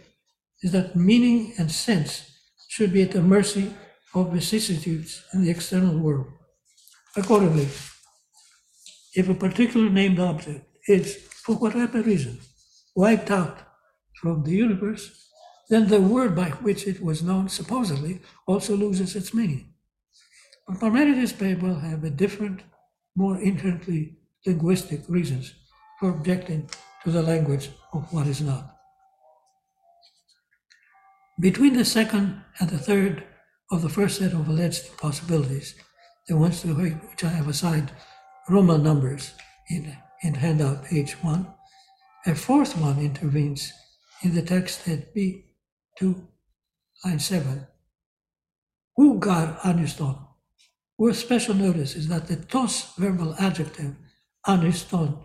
is 0.62 0.72
that 0.72 0.96
meaning 0.96 1.54
and 1.58 1.70
sense 1.70 2.30
should 2.68 2.92
be 2.92 3.02
at 3.02 3.12
the 3.12 3.22
mercy 3.22 3.72
of 4.14 4.32
vicissitudes 4.32 5.24
in 5.32 5.42
the 5.42 5.50
external 5.50 5.98
world. 5.98 6.26
Accordingly, 7.16 7.68
if 9.14 9.28
a 9.28 9.34
particular 9.34 9.90
named 9.90 10.18
object 10.18 10.66
is, 10.88 11.16
for 11.44 11.56
whatever 11.56 12.02
reason, 12.02 12.38
wiped 12.94 13.30
out 13.30 13.58
from 14.20 14.42
the 14.44 14.52
universe, 14.52 15.28
then 15.68 15.88
the 15.88 16.00
word 16.00 16.34
by 16.34 16.50
which 16.50 16.86
it 16.86 17.02
was 17.02 17.22
known 17.22 17.48
supposedly 17.48 18.20
also 18.46 18.76
loses 18.76 19.16
its 19.16 19.34
meaning. 19.34 19.74
But 20.66 20.80
Parmenides 20.80 21.34
well 21.62 21.76
have 21.76 22.04
a 22.04 22.10
different, 22.10 22.62
more 23.14 23.38
inherently 23.38 24.16
linguistic 24.46 25.02
reasons 25.08 25.54
for 26.00 26.10
objecting 26.10 26.68
to 27.04 27.10
the 27.10 27.22
language 27.22 27.70
of 27.92 28.12
what 28.12 28.26
is 28.26 28.40
not. 28.40 28.76
Between 31.38 31.74
the 31.74 31.84
second 31.84 32.42
and 32.60 32.70
the 32.70 32.78
third 32.78 33.24
of 33.70 33.82
the 33.82 33.88
first 33.88 34.18
set 34.18 34.32
of 34.32 34.48
alleged 34.48 34.96
possibilities, 34.96 35.74
the 36.28 36.36
ones 36.36 36.62
to 36.62 36.68
which 36.74 37.24
I 37.24 37.28
have 37.28 37.48
assigned 37.48 37.90
Roman 38.48 38.82
numbers 38.82 39.32
in, 39.68 39.96
in 40.22 40.34
handout 40.34 40.84
page 40.84 41.12
one, 41.22 41.46
a 42.26 42.34
fourth 42.34 42.76
one 42.76 42.98
intervenes 42.98 43.72
in 44.22 44.34
the 44.34 44.42
text 44.42 44.88
at 44.88 45.14
B2, 45.14 46.26
line 47.04 47.18
7. 47.18 47.66
Who 48.96 49.18
gar 49.18 49.58
anuston? 49.64 50.18
Worth 50.96 51.16
special 51.16 51.54
notice 51.54 51.96
is 51.96 52.08
that 52.08 52.28
the 52.28 52.36
tos 52.36 52.94
verbal 52.96 53.34
adjective 53.38 53.96
anuston 54.46 55.18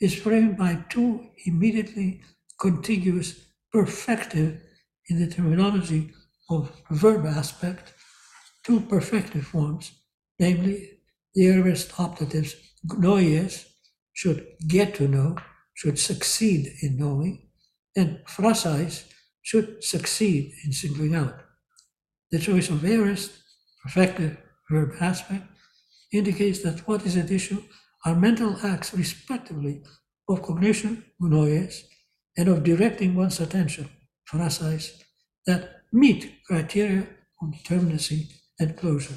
is 0.00 0.14
framed 0.14 0.56
by 0.56 0.84
two 0.88 1.28
immediately 1.44 2.22
contiguous 2.60 3.34
perfective 3.74 4.60
in 5.08 5.18
the 5.18 5.26
terminology 5.26 6.12
of 6.50 6.70
verb 6.90 7.26
aspect 7.26 7.92
two 8.64 8.80
perfective 8.80 9.44
forms, 9.44 9.92
namely 10.38 11.00
the 11.34 11.46
aorist 11.46 11.90
optatives 11.92 12.54
gnoies 12.86 13.66
should 14.12 14.46
get 14.68 14.94
to 14.94 15.08
know, 15.08 15.36
should 15.74 15.98
succeed 15.98 16.72
in 16.82 16.96
knowing, 16.96 17.48
and 17.96 18.20
phrasais 18.26 19.04
should 19.42 19.82
succeed 19.82 20.52
in 20.64 20.72
singling 20.72 21.14
out. 21.14 21.40
The 22.30 22.38
choice 22.38 22.68
of 22.70 22.84
aorist, 22.84 23.32
perfective 23.86 24.36
verb 24.70 24.92
aspect, 25.00 25.44
indicates 26.12 26.62
that 26.62 26.86
what 26.86 27.04
is 27.06 27.16
at 27.16 27.30
issue 27.30 27.62
are 28.04 28.14
mental 28.14 28.56
acts 28.64 28.94
respectively 28.94 29.82
of 30.28 30.42
cognition, 30.42 31.04
gnoies, 31.20 31.82
and 32.36 32.48
of 32.48 32.62
directing 32.62 33.14
one's 33.14 33.40
attention, 33.40 33.88
phrases 34.24 35.02
that 35.46 35.81
meet 35.92 36.42
criteria 36.46 37.06
of 37.40 37.48
determinacy 37.50 38.32
and 38.58 38.76
closure. 38.76 39.16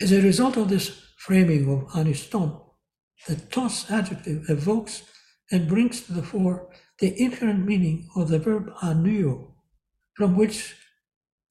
As 0.00 0.12
a 0.12 0.22
result 0.22 0.56
of 0.56 0.68
this 0.68 1.02
framing 1.18 1.70
of 1.70 1.88
anuston, 1.88 2.60
the 3.26 3.36
tos 3.36 3.90
adjective 3.90 4.48
evokes 4.48 5.02
and 5.50 5.68
brings 5.68 6.02
to 6.02 6.12
the 6.12 6.22
fore 6.22 6.70
the 7.00 7.20
inherent 7.20 7.66
meaning 7.66 8.08
of 8.16 8.28
the 8.28 8.38
verb 8.38 8.72
anuo, 8.82 9.52
from 10.14 10.36
which 10.36 10.74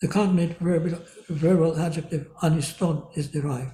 the 0.02 0.08
cognate 0.08 0.58
verb, 0.60 1.06
verbal 1.28 1.78
adjective 1.80 2.28
anuston 2.42 3.06
is 3.18 3.28
derived. 3.28 3.74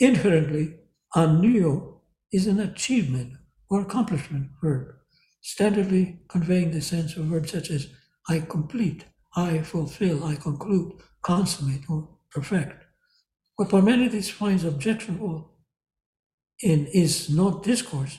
Inherently, 0.00 0.74
anuo 1.14 2.00
is 2.32 2.46
an 2.46 2.60
achievement 2.60 3.34
or 3.70 3.82
accomplishment 3.82 4.50
verb 4.62 4.96
standardly 5.42 6.18
conveying 6.28 6.72
the 6.72 6.82
sense 6.82 7.16
of 7.16 7.26
verbs 7.26 7.52
such 7.52 7.70
as 7.70 7.88
I 8.28 8.40
complete, 8.40 9.04
I 9.34 9.58
fulfill, 9.62 10.24
I 10.24 10.36
conclude, 10.36 10.94
consummate, 11.22 11.88
or 11.88 12.08
perfect. 12.30 12.84
What 13.56 13.70
Parmenides 13.70 14.30
finds 14.30 14.64
objectionable 14.64 15.50
in 16.62 16.86
is 16.86 17.30
not 17.30 17.62
discourse 17.62 18.18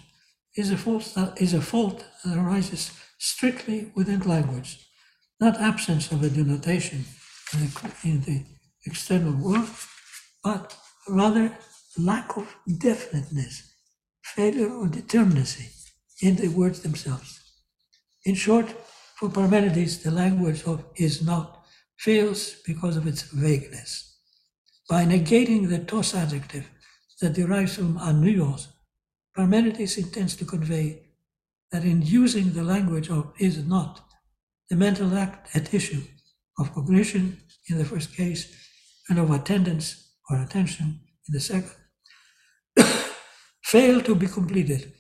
is 0.56 0.72
a 0.72 0.78
fault 0.78 1.14
that 1.16 1.40
is 1.42 1.54
a 1.54 1.62
fault 1.62 2.06
that 2.24 2.38
arises 2.38 2.92
strictly 3.20 3.92
within 3.96 4.20
language, 4.22 4.88
not 5.40 5.60
absence 5.60 6.12
of 6.12 6.24
a 6.24 6.30
denotation 6.30 7.06
in 7.54 7.60
the, 7.60 7.92
in 8.04 8.22
the 8.22 8.44
external 8.86 9.34
world, 9.34 9.70
but 10.44 10.76
rather 11.08 11.56
lack 11.98 12.38
of 12.38 12.56
definiteness, 12.78 13.74
failure 14.24 14.74
of 14.82 14.92
determinacy 14.92 15.68
in 16.22 16.36
the 16.36 16.48
words 16.48 16.82
themselves. 16.82 17.40
In 18.26 18.36
short, 18.36 18.74
for 19.18 19.30
Parmenides, 19.30 20.04
the 20.04 20.12
language 20.12 20.64
of 20.66 20.86
is 20.96 21.24
not 21.24 21.66
fails 21.98 22.62
because 22.66 22.96
of 22.96 23.08
its 23.08 23.24
vagueness. 23.24 24.16
By 24.88 25.06
negating 25.06 25.70
the 25.70 25.80
tos 25.80 26.14
adjective 26.14 26.70
that 27.20 27.34
derives 27.34 27.76
from 27.76 27.98
anuos, 27.98 28.68
Parmenides 29.36 29.98
intends 29.98 30.36
to 30.36 30.46
convey 30.46 31.02
that 31.72 31.84
in 31.84 32.04
using 32.04 32.54
the 32.54 32.64
language 32.64 33.10
of 33.10 33.34
is 33.40 33.58
not, 33.66 34.02
the 34.70 34.76
mental 34.76 35.16
act 35.16 35.56
at 35.56 35.74
issue 35.74 36.04
of 36.60 36.74
cognition 36.74 37.42
in 37.70 37.78
the 37.80 37.86
first 37.86 38.16
case 38.16 38.56
and 39.10 39.18
of 39.18 39.32
attendance 39.32 40.14
or 40.30 40.42
attention 40.42 41.00
in 41.28 41.34
the 41.34 41.40
second 41.40 41.72
fail 43.64 44.00
to 44.02 44.14
be 44.14 44.28
completed, 44.28 44.94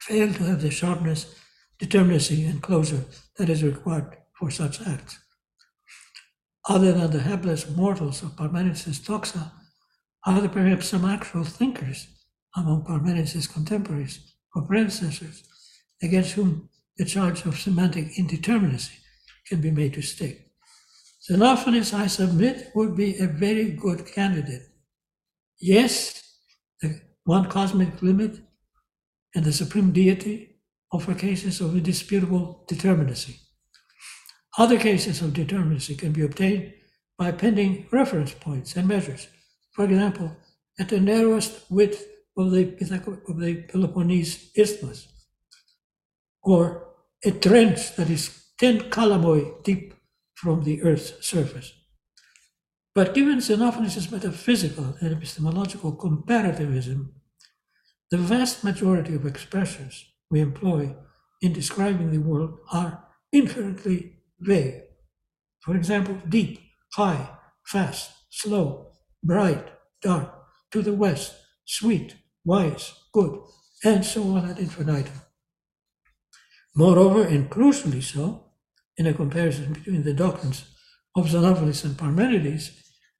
fail 0.00 0.32
to 0.32 0.44
have 0.44 0.62
the 0.62 0.70
sharpness, 0.70 1.34
determinacy, 1.80 2.48
and 2.48 2.62
closure 2.62 3.04
that 3.36 3.48
is 3.48 3.62
required 3.62 4.16
for 4.38 4.50
such 4.50 4.80
acts. 4.86 5.18
Other 6.68 6.92
than 6.92 7.10
the 7.10 7.20
hapless 7.20 7.68
mortals 7.70 8.22
of 8.22 8.36
Parmenides' 8.36 9.00
doxa, 9.00 9.52
are 10.26 10.40
there 10.40 10.50
perhaps 10.50 10.88
some 10.88 11.04
actual 11.04 11.44
thinkers 11.44 12.08
among 12.56 12.84
Parmenides' 12.84 13.46
contemporaries 13.46 14.34
or 14.54 14.62
predecessors 14.62 15.44
against 16.02 16.32
whom 16.32 16.68
the 16.96 17.04
charge 17.04 17.44
of 17.44 17.58
semantic 17.58 18.14
indeterminacy 18.16 18.98
can 19.46 19.60
be 19.60 19.70
made 19.70 19.94
to 19.94 20.02
stick? 20.02 20.50
Xenophanes, 21.28 21.94
I 21.94 22.06
submit, 22.06 22.70
would 22.74 22.96
be 22.96 23.18
a 23.18 23.26
very 23.26 23.70
good 23.70 24.06
candidate. 24.06 24.62
Yes, 25.60 26.22
the 26.80 27.00
one 27.24 27.48
cosmic 27.48 28.00
limit 28.02 28.40
and 29.34 29.44
the 29.44 29.52
supreme 29.52 29.92
deity 29.92 30.47
offer 30.92 31.14
cases 31.14 31.60
of 31.60 31.76
indisputable 31.76 32.64
determinacy. 32.70 33.36
Other 34.56 34.78
cases 34.78 35.22
of 35.22 35.30
determinacy 35.30 35.96
can 35.96 36.12
be 36.12 36.24
obtained 36.24 36.72
by 37.18 37.28
appending 37.28 37.86
reference 37.92 38.32
points 38.32 38.76
and 38.76 38.88
measures. 38.88 39.28
For 39.72 39.84
example, 39.84 40.36
at 40.78 40.88
the 40.88 41.00
narrowest 41.00 41.70
width 41.70 42.06
of 42.36 42.52
the, 42.52 42.62
of 43.28 43.40
the 43.40 43.62
Peloponnese 43.68 44.50
isthmus, 44.56 45.08
or 46.42 46.88
a 47.24 47.32
trench 47.32 47.96
that 47.96 48.08
is 48.08 48.44
10 48.58 48.90
kalamoi 48.90 49.62
deep 49.64 49.94
from 50.34 50.62
the 50.62 50.82
Earth's 50.82 51.26
surface. 51.26 51.72
But 52.94 53.14
given 53.14 53.38
Xenophanes' 53.38 54.10
metaphysical 54.10 54.96
and 55.00 55.12
epistemological 55.12 55.96
comparativism, 55.96 57.10
the 58.10 58.16
vast 58.18 58.64
majority 58.64 59.14
of 59.14 59.26
expressions 59.26 60.04
we 60.30 60.40
employ 60.40 60.94
in 61.40 61.52
describing 61.52 62.10
the 62.10 62.18
world 62.18 62.58
are 62.72 63.04
inherently 63.32 64.20
vague. 64.40 64.82
For 65.60 65.76
example, 65.76 66.20
deep, 66.28 66.60
high, 66.94 67.30
fast, 67.64 68.10
slow, 68.30 68.92
bright, 69.22 69.68
dark, 70.02 70.34
to 70.72 70.82
the 70.82 70.92
west, 70.92 71.34
sweet, 71.64 72.16
wise, 72.44 72.92
good, 73.12 73.40
and 73.84 74.04
so 74.04 74.22
on 74.36 74.50
ad 74.50 74.58
infinitum. 74.58 75.20
Moreover, 76.76 77.24
and 77.24 77.50
crucially 77.50 78.02
so, 78.02 78.52
in 78.96 79.06
a 79.06 79.14
comparison 79.14 79.72
between 79.72 80.02
the 80.02 80.14
doctrines 80.14 80.64
of 81.16 81.26
Xenophanes 81.26 81.84
and 81.84 81.96
Parmenides, 81.96 82.70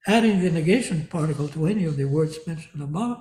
adding 0.07 0.41
the 0.41 0.51
negation 0.51 1.07
particle 1.07 1.49
to 1.49 1.67
any 1.67 1.85
of 1.85 1.97
the 1.97 2.05
words 2.05 2.39
mentioned 2.47 2.83
above 2.83 3.19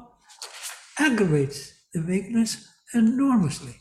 aggravates 0.99 1.73
the 1.93 2.01
vagueness 2.01 2.67
enormously. 2.93 3.75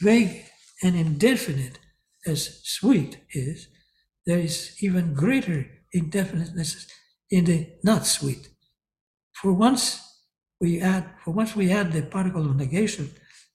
Vague 0.00 0.44
and 0.82 0.94
indefinite 0.96 1.78
as 2.26 2.60
sweet 2.64 3.18
is, 3.30 3.68
there 4.26 4.38
is 4.38 4.76
even 4.80 5.14
greater 5.14 5.66
indefiniteness 5.92 6.86
in 7.30 7.44
the 7.44 7.68
not 7.82 8.06
sweet. 8.06 8.48
For 9.32 9.52
once 9.52 10.00
we 10.60 10.80
add, 10.80 11.08
for 11.24 11.30
once 11.30 11.54
we 11.54 11.70
add 11.70 11.92
the 11.92 12.02
particle 12.02 12.44
of 12.44 12.56
negation, 12.56 13.10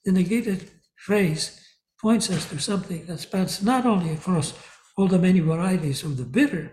the 0.05 0.11
negated 0.11 0.69
phrase 0.95 1.59
points 1.99 2.29
us 2.29 2.49
to 2.49 2.59
something 2.59 3.05
that 3.05 3.19
spans 3.19 3.61
not 3.61 3.85
only 3.85 4.13
across 4.13 4.53
all 4.97 5.07
the 5.07 5.19
many 5.19 5.39
varieties 5.39 6.03
of 6.03 6.17
the 6.17 6.23
bitter, 6.23 6.71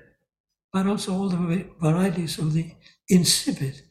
but 0.73 0.87
also 0.87 1.13
all 1.15 1.29
the 1.29 1.67
varieties 1.81 2.39
of 2.39 2.53
the 2.53 2.73
insipid 3.09 3.83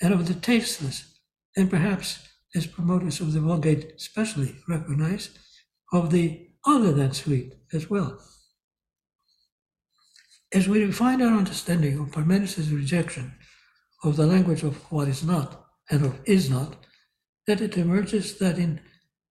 and 0.00 0.12
of 0.12 0.26
the 0.28 0.34
tasteless, 0.34 1.18
and 1.56 1.70
perhaps, 1.70 2.18
as 2.56 2.66
promoters 2.66 3.20
of 3.20 3.32
the 3.32 3.40
Vulgate 3.40 3.92
especially 3.96 4.56
recognize, 4.66 5.30
of 5.92 6.10
the 6.10 6.48
other 6.66 6.92
than 6.92 7.12
sweet 7.12 7.54
as 7.72 7.88
well. 7.88 8.18
As 10.52 10.66
we 10.66 10.84
refine 10.84 11.22
our 11.22 11.36
understanding 11.36 11.98
of 11.98 12.12
Parmenides' 12.12 12.72
rejection 12.72 13.34
of 14.02 14.16
the 14.16 14.26
language 14.26 14.62
of 14.62 14.76
what 14.90 15.08
is 15.08 15.22
not 15.22 15.66
and 15.90 16.04
of 16.04 16.18
is 16.24 16.48
not, 16.50 16.86
that 17.46 17.60
it 17.60 17.76
emerges 17.76 18.38
that 18.38 18.58
in 18.58 18.80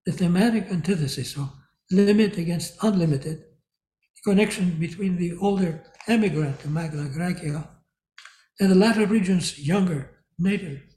the 0.05 0.11
thematic 0.11 0.71
antithesis 0.71 1.35
of 1.35 1.51
limit 1.91 2.37
against 2.37 2.77
unlimited, 2.83 3.39
the 3.39 4.31
connection 4.31 4.71
between 4.79 5.17
the 5.17 5.35
older 5.37 5.83
emigrant 6.07 6.59
to 6.59 6.69
Magna 6.69 7.09
Graecia 7.09 7.67
and 8.59 8.71
the 8.71 8.75
latter 8.75 9.05
region's 9.05 9.59
younger 9.59 10.11
native 10.37 10.94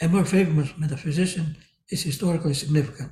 and 0.00 0.12
more 0.12 0.24
famous 0.24 0.76
metaphysician 0.76 1.56
is 1.90 2.02
historically 2.02 2.54
significant. 2.54 3.10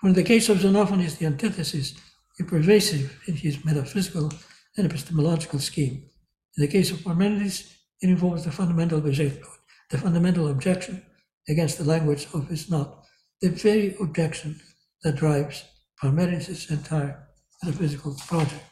For 0.00 0.08
in 0.08 0.14
the 0.14 0.22
case 0.22 0.48
of 0.48 0.58
Xenophanes, 0.58 1.18
the 1.18 1.26
antithesis 1.26 1.94
is 2.38 2.46
pervasive 2.46 3.22
in 3.26 3.34
his 3.34 3.64
metaphysical 3.64 4.32
and 4.76 4.86
epistemological 4.86 5.58
scheme. 5.58 6.08
In 6.56 6.62
the 6.62 6.68
case 6.68 6.90
of 6.90 7.02
Parmenides, 7.02 7.72
it 8.02 8.10
involves 8.10 8.44
the 8.44 8.52
fundamental 8.52 9.00
the 9.00 9.98
fundamental 9.98 10.48
objection 10.48 11.02
against 11.48 11.78
the 11.78 11.84
language 11.84 12.26
of 12.34 12.48
his 12.48 12.68
not, 12.68 13.04
the 13.40 13.48
very 13.48 13.96
objection 14.00 14.60
that 15.02 15.16
drives 15.16 15.64
Parmenides' 16.02 16.70
entire 16.70 17.28
metaphysical 17.62 18.16
project. 18.26 18.64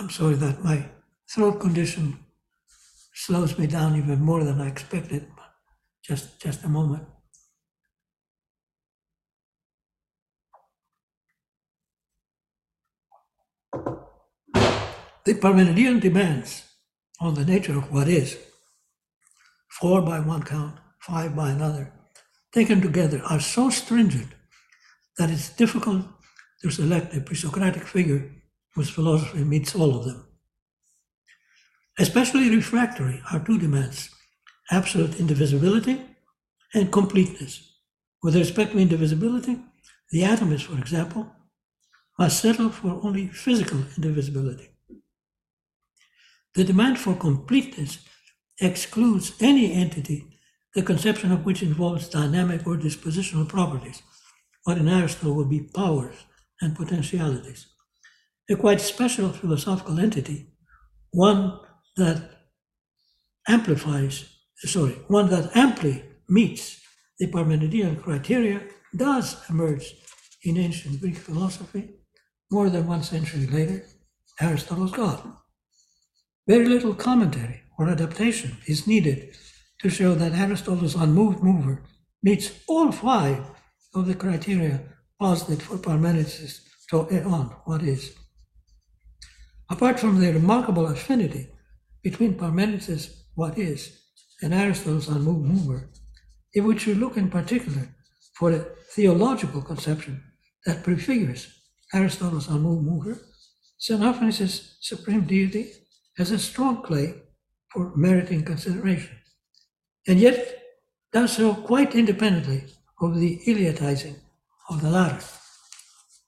I'm 0.00 0.08
sorry 0.08 0.36
that 0.36 0.64
my 0.64 0.86
throat 1.30 1.60
condition 1.60 2.18
slows 3.12 3.58
me 3.58 3.66
down 3.66 3.96
even 3.96 4.18
more 4.18 4.42
than 4.42 4.58
I 4.58 4.66
expected. 4.66 5.26
Just, 6.02 6.40
just 6.40 6.64
a 6.64 6.68
moment. 6.68 7.04
The 15.26 15.34
Parmenidean 15.34 16.00
demands 16.00 16.64
on 17.20 17.34
the 17.34 17.44
nature 17.44 17.76
of 17.76 17.92
what 17.92 18.08
is, 18.08 18.38
four 19.68 20.00
by 20.00 20.18
one 20.20 20.44
count, 20.44 20.76
five 20.98 21.36
by 21.36 21.50
another, 21.50 21.92
taken 22.54 22.80
together, 22.80 23.20
are 23.28 23.38
so 23.38 23.68
stringent 23.68 24.28
that 25.18 25.28
it's 25.28 25.50
difficult 25.50 26.06
to 26.62 26.70
select 26.70 27.14
a 27.14 27.20
pre-Socratic 27.20 27.86
figure 27.86 28.39
whose 28.74 28.90
philosophy 28.90 29.44
meets 29.44 29.74
all 29.74 29.96
of 29.96 30.04
them. 30.04 30.26
Especially 31.98 32.54
refractory 32.54 33.20
are 33.32 33.44
two 33.44 33.58
demands 33.58 34.10
absolute 34.70 35.18
indivisibility 35.18 36.00
and 36.74 36.92
completeness. 36.92 37.72
With 38.22 38.36
respect 38.36 38.72
to 38.72 38.78
indivisibility, 38.78 39.58
the 40.12 40.22
atomist, 40.22 40.64
for 40.64 40.78
example, 40.78 41.26
must 42.18 42.40
settle 42.40 42.70
for 42.70 43.00
only 43.02 43.26
physical 43.28 43.82
indivisibility. 43.96 44.68
The 46.54 46.64
demand 46.64 46.98
for 46.98 47.14
completeness 47.14 47.98
excludes 48.60 49.32
any 49.40 49.72
entity, 49.72 50.38
the 50.74 50.82
conception 50.82 51.32
of 51.32 51.44
which 51.44 51.62
involves 51.62 52.08
dynamic 52.08 52.66
or 52.66 52.76
dispositional 52.76 53.48
properties, 53.48 54.02
what 54.64 54.78
in 54.78 54.88
Aristotle 54.88 55.34
would 55.34 55.48
be 55.48 55.60
powers 55.60 56.16
and 56.60 56.76
potentialities. 56.76 57.66
A 58.50 58.56
quite 58.56 58.80
special 58.80 59.30
philosophical 59.30 60.00
entity, 60.00 60.48
one 61.12 61.60
that 61.96 62.30
amplifies, 63.46 64.28
sorry, 64.56 64.96
one 65.06 65.30
that 65.30 65.56
amply 65.56 66.02
meets 66.28 66.80
the 67.20 67.28
Parmenidean 67.28 68.02
criteria 68.02 68.62
does 68.96 69.36
emerge 69.48 69.94
in 70.42 70.56
ancient 70.56 71.00
Greek 71.00 71.16
philosophy 71.16 71.90
more 72.50 72.68
than 72.68 72.88
one 72.88 73.04
century 73.04 73.46
later, 73.46 73.84
Aristotle's 74.40 74.90
God. 74.90 75.22
Very 76.48 76.66
little 76.66 76.94
commentary 76.94 77.62
or 77.78 77.88
adaptation 77.88 78.56
is 78.66 78.86
needed 78.86 79.36
to 79.80 79.88
show 79.88 80.14
that 80.14 80.32
Aristotle's 80.32 80.96
unmoved 80.96 81.42
mover 81.42 81.82
meets 82.22 82.50
all 82.66 82.90
five 82.90 83.44
of 83.94 84.06
the 84.06 84.14
criteria 84.14 84.80
posited 85.20 85.62
for 85.62 85.78
Parmenides 85.78 86.62
to 86.88 86.96
on 87.24 87.46
what 87.64 87.82
is. 87.82 88.16
Apart 89.70 90.00
from 90.00 90.18
the 90.18 90.32
remarkable 90.32 90.88
affinity 90.88 91.48
between 92.02 92.34
Parmenides' 92.34 93.22
what 93.36 93.56
is 93.56 94.00
and 94.42 94.52
Aristotle's 94.52 95.08
unmoved 95.08 95.46
mover, 95.46 95.88
if 96.52 96.64
we 96.64 96.76
should 96.76 96.96
look 96.98 97.16
in 97.16 97.30
particular 97.30 97.88
for 98.34 98.50
a 98.50 98.66
theological 98.94 99.62
conception 99.62 100.22
that 100.66 100.82
prefigures 100.82 101.46
Aristotle's 101.94 102.48
unmoved 102.48 102.84
mover, 102.84 103.18
Xenophanes' 103.80 104.74
supreme 104.80 105.24
deity 105.24 105.72
has 106.16 106.32
a 106.32 106.38
strong 106.38 106.82
claim 106.82 107.22
for 107.72 107.94
meriting 107.94 108.44
consideration, 108.44 109.16
and 110.08 110.18
yet 110.18 110.58
does 111.12 111.36
so 111.36 111.54
quite 111.54 111.94
independently 111.94 112.64
of 113.00 113.18
the 113.18 113.40
eleatizing 113.46 114.16
of 114.68 114.82
the 114.82 114.90
latter. 114.90 115.24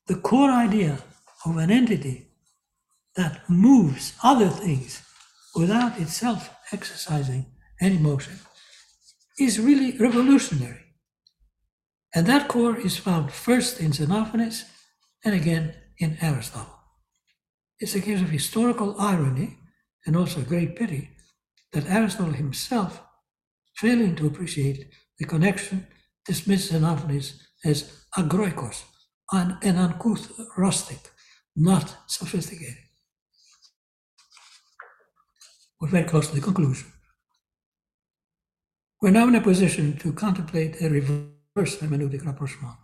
The 0.06 0.16
core 0.16 0.50
idea 0.50 0.98
of 1.44 1.56
an 1.56 1.70
entity 1.70 2.31
that 3.16 3.48
moves 3.48 4.14
other 4.22 4.48
things 4.48 5.02
without 5.54 5.98
itself 6.00 6.50
exercising 6.72 7.46
any 7.80 7.98
motion 7.98 8.38
is 9.38 9.60
really 9.60 9.96
revolutionary. 9.98 10.80
And 12.14 12.26
that 12.26 12.48
core 12.48 12.78
is 12.78 12.96
found 12.96 13.32
first 13.32 13.80
in 13.80 13.90
Xenophanes 13.90 14.64
and 15.24 15.34
again 15.34 15.74
in 15.98 16.18
Aristotle. 16.20 16.78
It's 17.78 17.94
a 17.94 18.00
case 18.00 18.20
of 18.20 18.30
historical 18.30 19.00
irony 19.00 19.58
and 20.06 20.16
also 20.16 20.42
great 20.42 20.76
pity 20.76 21.10
that 21.72 21.88
Aristotle 21.88 22.34
himself, 22.34 23.02
failing 23.76 24.14
to 24.16 24.26
appreciate 24.26 24.90
the 25.18 25.24
connection, 25.24 25.86
dismisses 26.26 26.72
Xenophanes 26.72 27.40
as 27.64 28.04
agroikos, 28.16 28.82
an, 29.32 29.58
an 29.62 29.76
uncouth 29.76 30.30
rustic, 30.56 31.10
not 31.56 31.96
sophisticated. 32.06 32.76
We're 35.82 35.88
very 35.88 36.04
close 36.04 36.28
to 36.28 36.36
the 36.36 36.40
conclusion. 36.40 36.86
We're 39.00 39.10
now 39.10 39.26
in 39.26 39.34
a 39.34 39.40
position 39.40 39.96
to 39.96 40.12
contemplate 40.12 40.80
a 40.80 40.88
reverse 40.88 41.76
hermeneutic 41.78 42.24
rapprochement, 42.24 42.76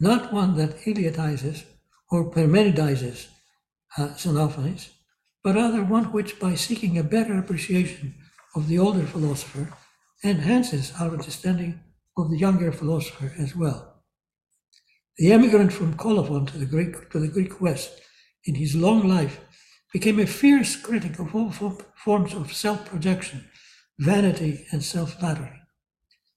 not 0.00 0.32
one 0.32 0.56
that 0.56 0.78
eleatizes 0.86 1.64
or 2.10 2.30
Parmenidizes 2.30 3.26
uh, 3.98 4.08
Xenophanes, 4.16 4.88
but 5.44 5.56
rather 5.56 5.84
one 5.84 6.04
which, 6.04 6.40
by 6.40 6.54
seeking 6.54 6.96
a 6.96 7.04
better 7.04 7.38
appreciation 7.38 8.14
of 8.56 8.66
the 8.66 8.78
older 8.78 9.04
philosopher, 9.04 9.70
enhances 10.24 10.94
our 10.98 11.10
understanding 11.10 11.80
of 12.16 12.30
the 12.30 12.38
younger 12.38 12.72
philosopher 12.72 13.30
as 13.38 13.54
well. 13.54 14.02
The 15.18 15.32
emigrant 15.32 15.74
from 15.74 15.98
Colophon 15.98 16.46
to 16.46 16.56
the 16.56 16.64
Greek 16.64 17.10
to 17.10 17.18
the 17.18 17.28
Greek 17.28 17.60
West 17.60 18.00
in 18.46 18.54
his 18.54 18.74
long 18.74 19.06
life 19.06 19.38
became 19.92 20.20
a 20.20 20.26
fierce 20.26 20.76
critic 20.76 21.18
of 21.18 21.34
all 21.34 21.50
forms 21.50 22.34
of 22.34 22.52
self-projection, 22.52 23.48
vanity, 23.98 24.66
and 24.70 24.84
self-flattery. 24.84 25.60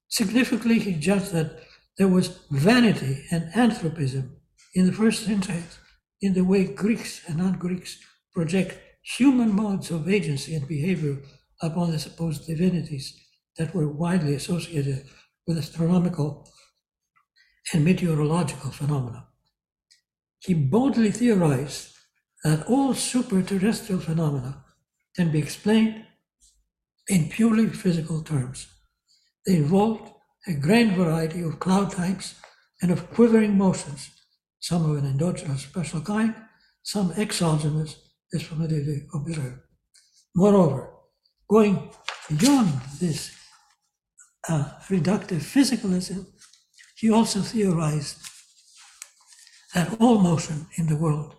Significantly, 0.08 0.78
he 0.78 0.94
judged 0.94 1.32
that 1.32 1.60
there 1.98 2.08
was 2.08 2.40
vanity 2.50 3.24
and 3.30 3.52
anthropism 3.54 4.36
in 4.74 4.86
the 4.86 4.92
first 4.92 5.24
syntax 5.24 5.78
in 6.20 6.34
the 6.34 6.44
way 6.44 6.64
Greeks 6.64 7.22
and 7.28 7.38
non-Greeks 7.38 7.98
project 8.34 8.78
human 9.02 9.54
modes 9.54 9.90
of 9.90 10.08
agency 10.08 10.54
and 10.54 10.66
behavior 10.66 11.18
upon 11.62 11.90
the 11.90 11.98
supposed 11.98 12.46
divinities 12.46 13.14
that 13.56 13.74
were 13.74 13.88
widely 13.88 14.34
associated 14.34 15.04
with 15.46 15.58
astronomical 15.58 16.48
and 17.72 17.84
meteorological 17.84 18.70
phenomena. 18.70 19.26
He 20.40 20.54
boldly 20.54 21.10
theorized 21.10 21.93
that 22.44 22.66
all 22.66 22.92
superterrestrial 22.92 24.02
phenomena 24.02 24.62
can 25.16 25.32
be 25.32 25.38
explained 25.38 26.04
in 27.08 27.28
purely 27.30 27.66
physical 27.68 28.22
terms. 28.22 28.66
They 29.46 29.56
involved 29.56 30.10
a 30.46 30.52
grand 30.52 30.92
variety 30.92 31.42
of 31.42 31.58
cloud 31.58 31.90
types 31.90 32.34
and 32.82 32.90
of 32.90 33.10
quivering 33.10 33.56
motions, 33.56 34.10
some 34.60 34.88
of 34.88 34.96
an 34.98 35.10
endogenous 35.10 35.62
special 35.62 36.02
kind, 36.02 36.34
some 36.82 37.12
exogenous, 37.12 37.96
as 38.34 38.42
familiarly 38.42 39.06
observed. 39.14 39.60
Moreover, 40.34 40.90
going 41.48 41.90
beyond 42.28 42.72
this 43.00 43.34
uh, 44.48 44.70
reductive 44.88 45.40
physicalism, 45.40 46.26
he 46.96 47.10
also 47.10 47.40
theorized 47.40 48.18
that 49.74 49.96
all 50.00 50.18
motion 50.18 50.66
in 50.76 50.86
the 50.86 50.96
world 50.96 51.36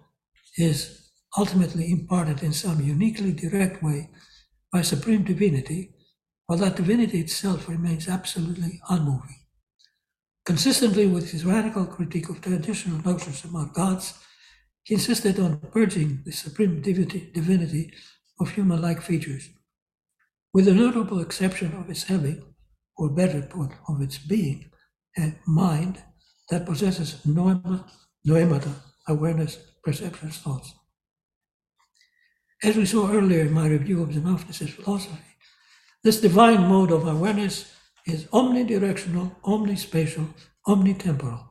is 0.58 1.10
ultimately 1.38 1.92
imparted 1.92 2.44
in 2.44 2.54
some 2.54 2.82
uniquely 2.82 3.34
direct 3.34 3.84
way 3.84 4.10
by 4.72 4.82
supreme 4.82 5.24
divinity, 5.24 5.94
while 6.46 6.60
that 6.60 6.76
divinity 6.76 7.20
itself 7.20 7.68
remains 7.68 8.08
absolutely 8.08 8.80
unmoving. 8.90 9.40
Consistently 10.46 11.08
with 11.08 11.32
his 11.32 11.44
radical 11.44 11.86
critique 11.86 12.30
of 12.30 12.40
traditional 12.42 13.00
notions 13.00 13.44
about 13.44 13.74
gods, 13.74 14.14
he 14.84 14.94
insisted 14.94 15.40
on 15.40 15.60
purging 15.72 16.22
the 16.24 16.32
supreme 16.32 16.82
divinity, 16.82 17.92
of 18.40 18.52
human 18.52 18.82
like 18.82 19.02
features, 19.02 19.50
with 20.54 20.66
the 20.66 20.74
notable 20.74 21.22
exception 21.22 21.74
of 21.74 21.90
its 21.90 22.04
having, 22.04 22.44
or 22.98 23.10
better 23.10 23.42
put, 23.42 23.72
of 23.88 24.02
its 24.02 24.18
being, 24.18 24.70
a 25.18 25.34
mind 25.48 26.04
that 26.50 26.66
possesses 26.66 27.16
noemata, 27.26 28.76
awareness, 29.08 29.58
perceptions, 29.86 30.40
thoughts. 30.40 30.74
As 32.64 32.76
we 32.76 32.86
saw 32.86 33.12
earlier 33.12 33.42
in 33.42 33.54
my 33.54 33.68
review 33.68 34.02
of 34.02 34.10
Xenophanes' 34.10 34.72
philosophy, 34.72 35.24
this 36.04 36.20
divine 36.20 36.68
mode 36.68 36.92
of 36.92 37.08
awareness 37.08 37.72
is 38.08 38.26
omnidirectional, 38.26 39.36
omnispatial, 39.44 40.28
omnitemporal. 40.68 41.48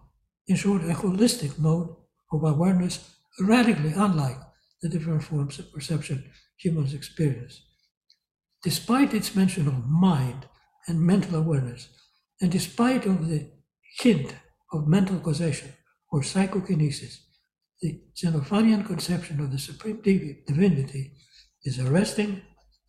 In 0.49 0.57
short, 0.57 0.83
a 0.83 0.95
holistic 0.95 1.59
mode 1.59 1.95
of 2.33 2.45
awareness 2.45 3.17
radically 3.41 3.93
unlike 3.97 4.39
the 4.83 4.89
different 4.89 5.23
forms 5.23 5.59
of 5.59 5.73
perception 5.73 6.25
humans 6.57 6.95
experience. 6.95 7.63
Despite 8.63 9.15
its 9.15 9.35
mention 9.35 9.69
of 9.69 9.87
mind 9.89 10.47
and 10.89 11.01
mental 11.01 11.37
awareness, 11.37 11.89
and 12.41 12.51
despite 12.51 13.07
of 13.07 13.29
the 13.29 13.51
hint 14.01 14.35
of 14.73 14.89
mental 14.89 15.19
causation 15.19 15.73
or 16.11 16.23
psychokinesis, 16.23 17.24
the 17.81 18.01
Xenophanian 18.17 18.87
conception 18.87 19.41
of 19.41 19.51
the 19.51 19.59
supreme 19.59 20.01
divinity 20.01 21.13
is 21.65 21.79
arresting, 21.79 22.43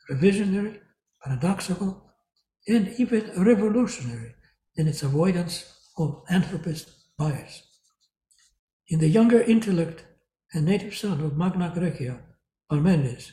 revisionary, 0.10 0.80
paradoxical, 1.24 2.12
and 2.68 2.94
even 2.98 3.32
revolutionary 3.44 4.36
in 4.76 4.88
its 4.88 5.04
avoidance 5.04 5.74
of 5.98 6.24
anthropist 6.30 6.92
bias. 7.18 7.64
In 8.90 9.00
the 9.00 9.08
younger 9.08 9.42
intellect 9.42 10.06
and 10.54 10.66
native 10.66 10.96
son 10.96 11.22
of 11.22 11.38
Magna 11.38 11.72
Graecia, 11.76 12.20
Parmenides, 12.70 13.32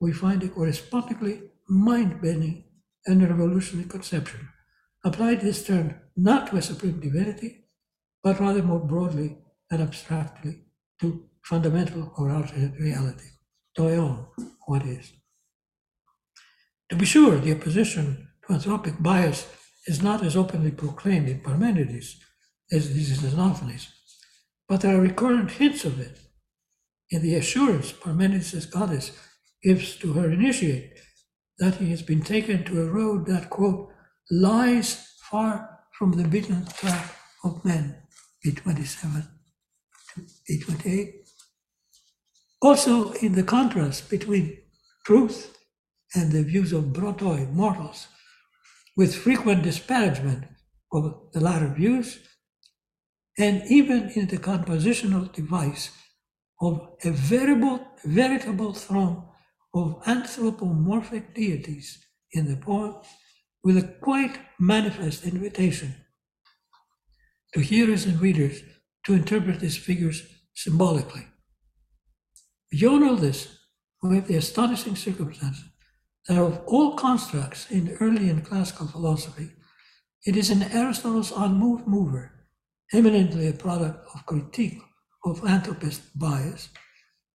we 0.00 0.12
find 0.12 0.42
a 0.42 0.48
correspondingly 0.48 1.42
mind-bending 1.68 2.64
and 3.06 3.22
revolutionary 3.28 3.88
conception, 3.88 4.48
applied 5.04 5.40
this 5.40 5.64
term 5.66 5.94
not 6.16 6.48
to 6.48 6.56
a 6.56 6.62
supreme 6.62 7.00
divinity, 7.00 7.64
but 8.22 8.40
rather 8.40 8.62
more 8.62 8.80
broadly 8.80 9.38
and 9.70 9.82
abstractly 9.82 10.63
to 11.00 11.24
fundamental 11.42 12.12
or 12.16 12.30
ultimate 12.30 12.78
reality, 12.78 13.28
toeon, 13.76 14.26
what 14.66 14.82
is. 14.82 15.12
To 16.90 16.96
be 16.96 17.04
sure, 17.04 17.38
the 17.38 17.56
opposition 17.56 18.28
to 18.46 18.54
anthropic 18.54 19.02
bias 19.02 19.46
is 19.86 20.02
not 20.02 20.22
as 20.22 20.36
openly 20.36 20.70
proclaimed 20.70 21.28
in 21.28 21.40
Parmenides 21.40 22.16
as 22.72 22.90
it 22.90 22.96
is 22.96 23.22
in 23.22 23.30
Xenophanes, 23.30 23.88
but 24.68 24.80
there 24.80 24.96
are 24.96 25.00
recurrent 25.00 25.50
hints 25.52 25.84
of 25.84 26.00
it. 26.00 26.18
In 27.10 27.22
the 27.22 27.34
assurance 27.34 27.92
Parmenides' 27.92 28.66
goddess 28.66 29.12
gives 29.62 29.96
to 29.96 30.12
her 30.14 30.30
initiate 30.30 30.98
that 31.58 31.76
he 31.76 31.90
has 31.90 32.02
been 32.02 32.22
taken 32.22 32.64
to 32.64 32.82
a 32.82 32.90
road 32.90 33.26
that, 33.26 33.50
quote, 33.50 33.90
lies 34.30 35.14
far 35.30 35.80
from 35.98 36.12
the 36.12 36.26
beaten 36.26 36.66
track 36.66 37.14
of 37.44 37.64
men, 37.64 37.96
827 40.16 40.34
828. 40.50 41.14
Also, 42.62 43.12
in 43.12 43.32
the 43.32 43.42
contrast 43.42 44.08
between 44.08 44.58
truth 45.04 45.56
and 46.14 46.32
the 46.32 46.42
views 46.42 46.72
of 46.72 46.84
brotoi, 46.84 47.50
mortals, 47.50 48.08
with 48.96 49.14
frequent 49.14 49.62
disparagement 49.62 50.44
of 50.92 51.28
the 51.32 51.40
latter 51.40 51.68
views, 51.68 52.20
and 53.38 53.62
even 53.68 54.10
in 54.10 54.28
the 54.28 54.38
compositional 54.38 55.32
device 55.32 55.90
of 56.60 56.88
a 57.04 57.10
veritable, 57.10 57.80
veritable 58.04 58.72
throng 58.72 59.28
of 59.74 60.00
anthropomorphic 60.06 61.34
deities 61.34 61.98
in 62.32 62.48
the 62.48 62.56
poem 62.56 62.94
with 63.64 63.76
a 63.76 63.96
quite 64.00 64.38
manifest 64.60 65.24
invitation 65.24 65.94
to 67.52 67.60
hearers 67.60 68.06
and 68.06 68.20
readers 68.20 68.62
to 69.04 69.14
interpret 69.14 69.60
these 69.60 69.76
figures 69.76 70.26
symbolically. 70.54 71.26
Beyond 72.70 73.04
all 73.04 73.16
this, 73.16 73.58
we 74.02 74.16
have 74.16 74.28
the 74.28 74.36
astonishing 74.36 74.96
circumstance 74.96 75.62
that 76.28 76.38
of 76.38 76.60
all 76.66 76.96
constructs 76.96 77.70
in 77.70 77.96
early 78.00 78.28
and 78.30 78.44
classical 78.44 78.86
philosophy, 78.86 79.50
it 80.26 80.36
is 80.36 80.50
in 80.50 80.62
Aristotle's 80.62 81.32
unmoved 81.36 81.86
mover, 81.86 82.32
eminently 82.92 83.46
a 83.46 83.52
product 83.52 84.08
of 84.14 84.26
critique 84.26 84.80
of 85.24 85.44
anthropist 85.44 86.02
bias, 86.18 86.68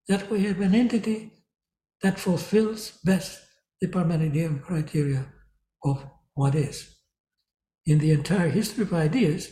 that 0.08 0.30
we 0.30 0.44
have 0.44 0.60
an 0.60 0.74
entity 0.74 1.32
that 2.02 2.18
fulfills 2.18 2.98
best 3.04 3.40
the 3.80 3.88
Parmenidean 3.88 4.60
criteria 4.62 5.26
of 5.84 6.04
what 6.34 6.54
is. 6.54 6.96
In 7.86 7.98
the 7.98 8.10
entire 8.12 8.48
history 8.48 8.82
of 8.82 8.92
ideas, 8.92 9.50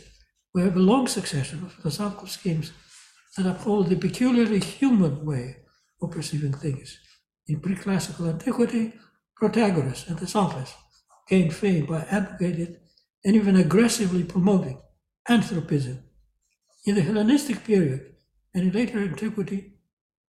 we 0.53 0.61
have 0.61 0.75
a 0.75 0.79
long 0.79 1.07
succession 1.07 1.63
of 1.63 1.73
philosophical 1.73 2.27
schemes 2.27 2.71
that 3.37 3.45
uphold 3.45 3.87
the 3.87 3.95
peculiarly 3.95 4.59
human 4.59 5.25
way 5.25 5.57
of 6.01 6.11
perceiving 6.11 6.53
things. 6.53 6.99
In 7.47 7.59
pre-classical 7.59 8.27
antiquity, 8.27 8.93
Protagoras 9.39 10.07
and 10.07 10.17
the 10.17 10.27
Sophists 10.27 10.75
gained 11.27 11.53
fame 11.53 11.85
by 11.85 12.05
advocating 12.09 12.77
and 13.23 13.35
even 13.35 13.55
aggressively 13.55 14.23
promoting 14.23 14.81
anthropism. 15.27 16.03
In 16.85 16.95
the 16.95 17.01
Hellenistic 17.01 17.63
period 17.63 18.15
and 18.53 18.63
in 18.63 18.71
later 18.71 18.99
antiquity, 18.99 19.73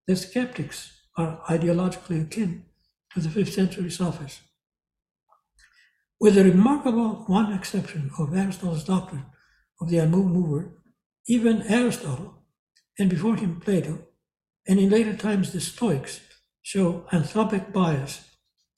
the 0.08 0.16
skeptics 0.16 0.92
are 1.18 1.42
ideologically 1.50 2.22
akin 2.22 2.66
to 3.14 3.20
the 3.20 3.30
5th 3.30 3.54
century 3.54 3.90
Sophists. 3.90 4.42
With 6.20 6.36
the 6.36 6.44
remarkable 6.44 7.24
one 7.28 7.54
exception 7.54 8.12
of 8.20 8.36
Aristotle's 8.36 8.84
doctrine 8.84 9.26
of 9.82 9.90
the 9.90 9.98
unmoved 9.98 10.32
mover, 10.32 10.74
even 11.28 11.64
Aristotle, 11.64 12.36
and 12.98 13.10
before 13.10 13.36
him 13.36 13.60
Plato, 13.60 14.00
and 14.68 14.80
in 14.80 14.90
later 14.90 15.16
times 15.16 15.52
the 15.52 15.62
Stoics, 15.62 16.20
show 16.62 17.06
anthropic 17.12 17.72
bias 17.72 18.22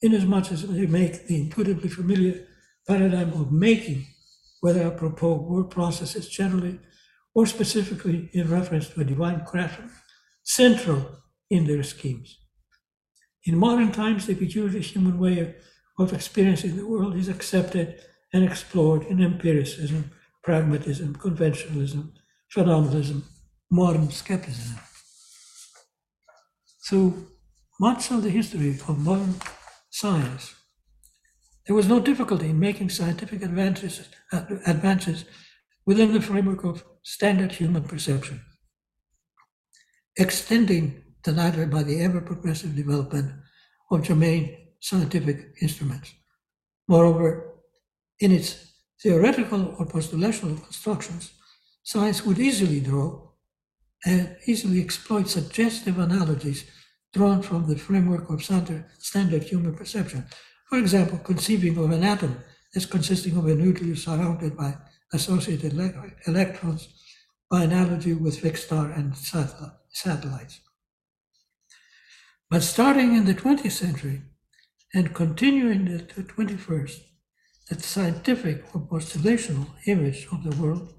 inasmuch 0.00 0.50
as 0.52 0.66
they 0.66 0.86
make 0.86 1.26
the 1.26 1.40
intuitively 1.40 1.88
familiar 1.88 2.46
paradigm 2.86 3.32
of 3.32 3.52
making, 3.52 4.06
whether 4.60 4.82
apropos 4.82 5.34
word 5.34 5.70
processes 5.70 6.28
generally 6.28 6.78
or 7.34 7.46
specifically 7.46 8.28
in 8.32 8.50
reference 8.50 8.88
to 8.88 9.00
a 9.00 9.04
divine 9.04 9.44
craftsman, 9.44 9.90
central 10.42 11.06
in 11.50 11.66
their 11.66 11.82
schemes. 11.82 12.38
In 13.44 13.56
modern 13.56 13.92
times, 13.92 14.26
the 14.26 14.34
peculiar 14.34 14.80
human 14.80 15.18
way 15.18 15.54
of 15.98 16.12
experiencing 16.12 16.76
the 16.76 16.86
world 16.86 17.16
is 17.16 17.28
accepted 17.28 18.00
and 18.32 18.44
explored 18.44 19.02
in 19.06 19.22
empiricism, 19.22 20.10
pragmatism, 20.42 21.14
conventionalism, 21.16 22.12
phenomenalism, 22.54 23.22
modern 23.70 24.10
skepticism. 24.10 24.78
Through 26.88 27.28
much 27.80 28.10
of 28.10 28.22
the 28.22 28.30
history 28.30 28.70
of 28.88 28.98
modern 28.98 29.36
science, 29.90 30.54
there 31.66 31.76
was 31.76 31.88
no 31.88 32.00
difficulty 32.00 32.48
in 32.50 32.58
making 32.58 32.90
scientific 32.90 33.42
advances, 33.42 34.08
advances 34.66 35.24
within 35.86 36.12
the 36.12 36.20
framework 36.20 36.64
of 36.64 36.84
standard 37.02 37.52
human 37.52 37.84
perception, 37.84 38.40
extending 40.16 41.02
the 41.24 41.32
latter 41.32 41.66
by 41.66 41.82
the 41.84 42.00
ever 42.00 42.20
progressive 42.20 42.74
development 42.74 43.32
of 43.90 44.02
germane 44.02 44.56
scientific 44.80 45.54
instruments. 45.60 46.12
Moreover, 46.88 47.54
in 48.18 48.32
its 48.32 48.71
theoretical 49.02 49.74
or 49.78 49.86
postulational 49.86 50.62
constructions, 50.62 51.32
science 51.82 52.24
would 52.24 52.38
easily 52.38 52.80
draw 52.80 53.28
and 54.04 54.36
easily 54.46 54.80
exploit 54.80 55.28
suggestive 55.28 55.98
analogies 55.98 56.64
drawn 57.12 57.42
from 57.42 57.66
the 57.68 57.76
framework 57.76 58.30
of 58.30 58.42
standard 58.42 59.42
human 59.42 59.74
perception. 59.74 60.24
For 60.68 60.78
example, 60.78 61.18
conceiving 61.18 61.76
of 61.78 61.90
an 61.90 62.04
atom 62.04 62.38
as 62.74 62.86
consisting 62.86 63.36
of 63.36 63.46
a 63.46 63.54
nucleus 63.54 64.04
surrounded 64.04 64.56
by 64.56 64.76
associated 65.12 65.74
electrons 66.26 66.88
by 67.50 67.64
analogy 67.64 68.14
with 68.14 68.38
fixed 68.40 68.64
star 68.66 68.90
and 68.90 69.14
satellites. 69.16 70.60
But 72.48 72.62
starting 72.62 73.14
in 73.14 73.26
the 73.26 73.34
20th 73.34 73.72
century 73.72 74.22
and 74.94 75.14
continuing 75.14 75.86
to 75.86 76.14
the 76.14 76.22
21st, 76.22 77.00
the 77.78 77.88
scientific 77.88 78.64
or 78.74 78.80
postulational 78.80 79.66
image 79.86 80.26
of 80.32 80.42
the 80.44 80.56
world 80.62 80.92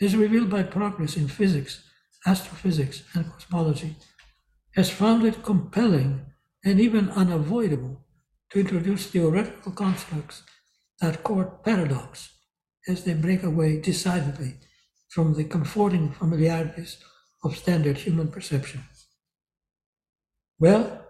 is 0.00 0.16
revealed 0.16 0.50
by 0.50 0.62
progress 0.62 1.16
in 1.16 1.28
physics, 1.28 1.84
astrophysics, 2.26 3.02
and 3.14 3.30
cosmology 3.30 3.96
has 4.74 4.90
found 4.90 5.24
it 5.24 5.42
compelling 5.42 6.24
and 6.64 6.80
even 6.80 7.10
unavoidable 7.10 8.04
to 8.50 8.60
introduce 8.60 9.06
theoretical 9.06 9.72
constructs 9.72 10.42
that 11.00 11.22
court 11.22 11.64
paradox 11.64 12.30
as 12.88 13.04
they 13.04 13.14
break 13.14 13.42
away 13.42 13.80
decidedly 13.80 14.54
from 15.08 15.34
the 15.34 15.44
comforting 15.44 16.10
familiarities 16.12 16.98
of 17.44 17.56
standard 17.56 17.98
human 17.98 18.28
perception. 18.28 18.82
Well, 20.58 21.06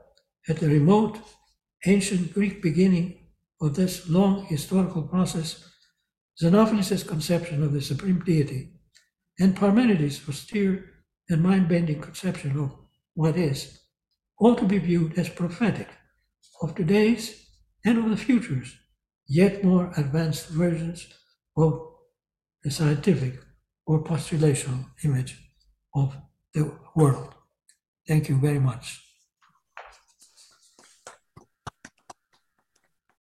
at 0.49 0.57
the 0.57 0.69
remote 0.69 1.19
ancient 1.87 2.33
Greek 2.35 2.63
beginning 2.63 3.22
of 3.63 3.77
this 3.77 4.09
long 4.09 4.45
historical 4.47 5.03
process, 5.03 5.65
Xenophanes' 6.43 7.07
conception 7.07 7.63
of 7.63 7.73
the 7.73 7.81
supreme 7.81 8.21
deity 8.25 8.73
and 9.39 9.57
Parmenides' 9.57 10.29
austere 10.29 10.85
and 11.29 11.43
mind-bending 11.43 12.01
conception 12.01 12.59
of 12.59 12.75
what 13.15 13.37
is, 13.37 13.79
ought 14.41 14.59
to 14.59 14.65
be 14.65 14.79
viewed 14.79 15.17
as 15.19 15.29
prophetic 15.29 15.89
of 16.61 16.75
today's 16.75 17.47
and 17.85 17.99
of 17.99 18.11
the 18.11 18.17
future's 18.17 18.77
yet 19.29 19.63
more 19.63 19.93
advanced 19.97 20.49
versions 20.49 21.07
of 21.57 21.89
the 22.65 22.71
scientific 22.71 23.39
or 23.87 24.03
postulational 24.03 24.85
image 25.05 25.39
of 25.95 26.17
the 26.55 26.77
world. 26.97 27.35
Thank 28.09 28.29
you 28.29 28.37
very 28.37 28.59
much. 28.59 29.01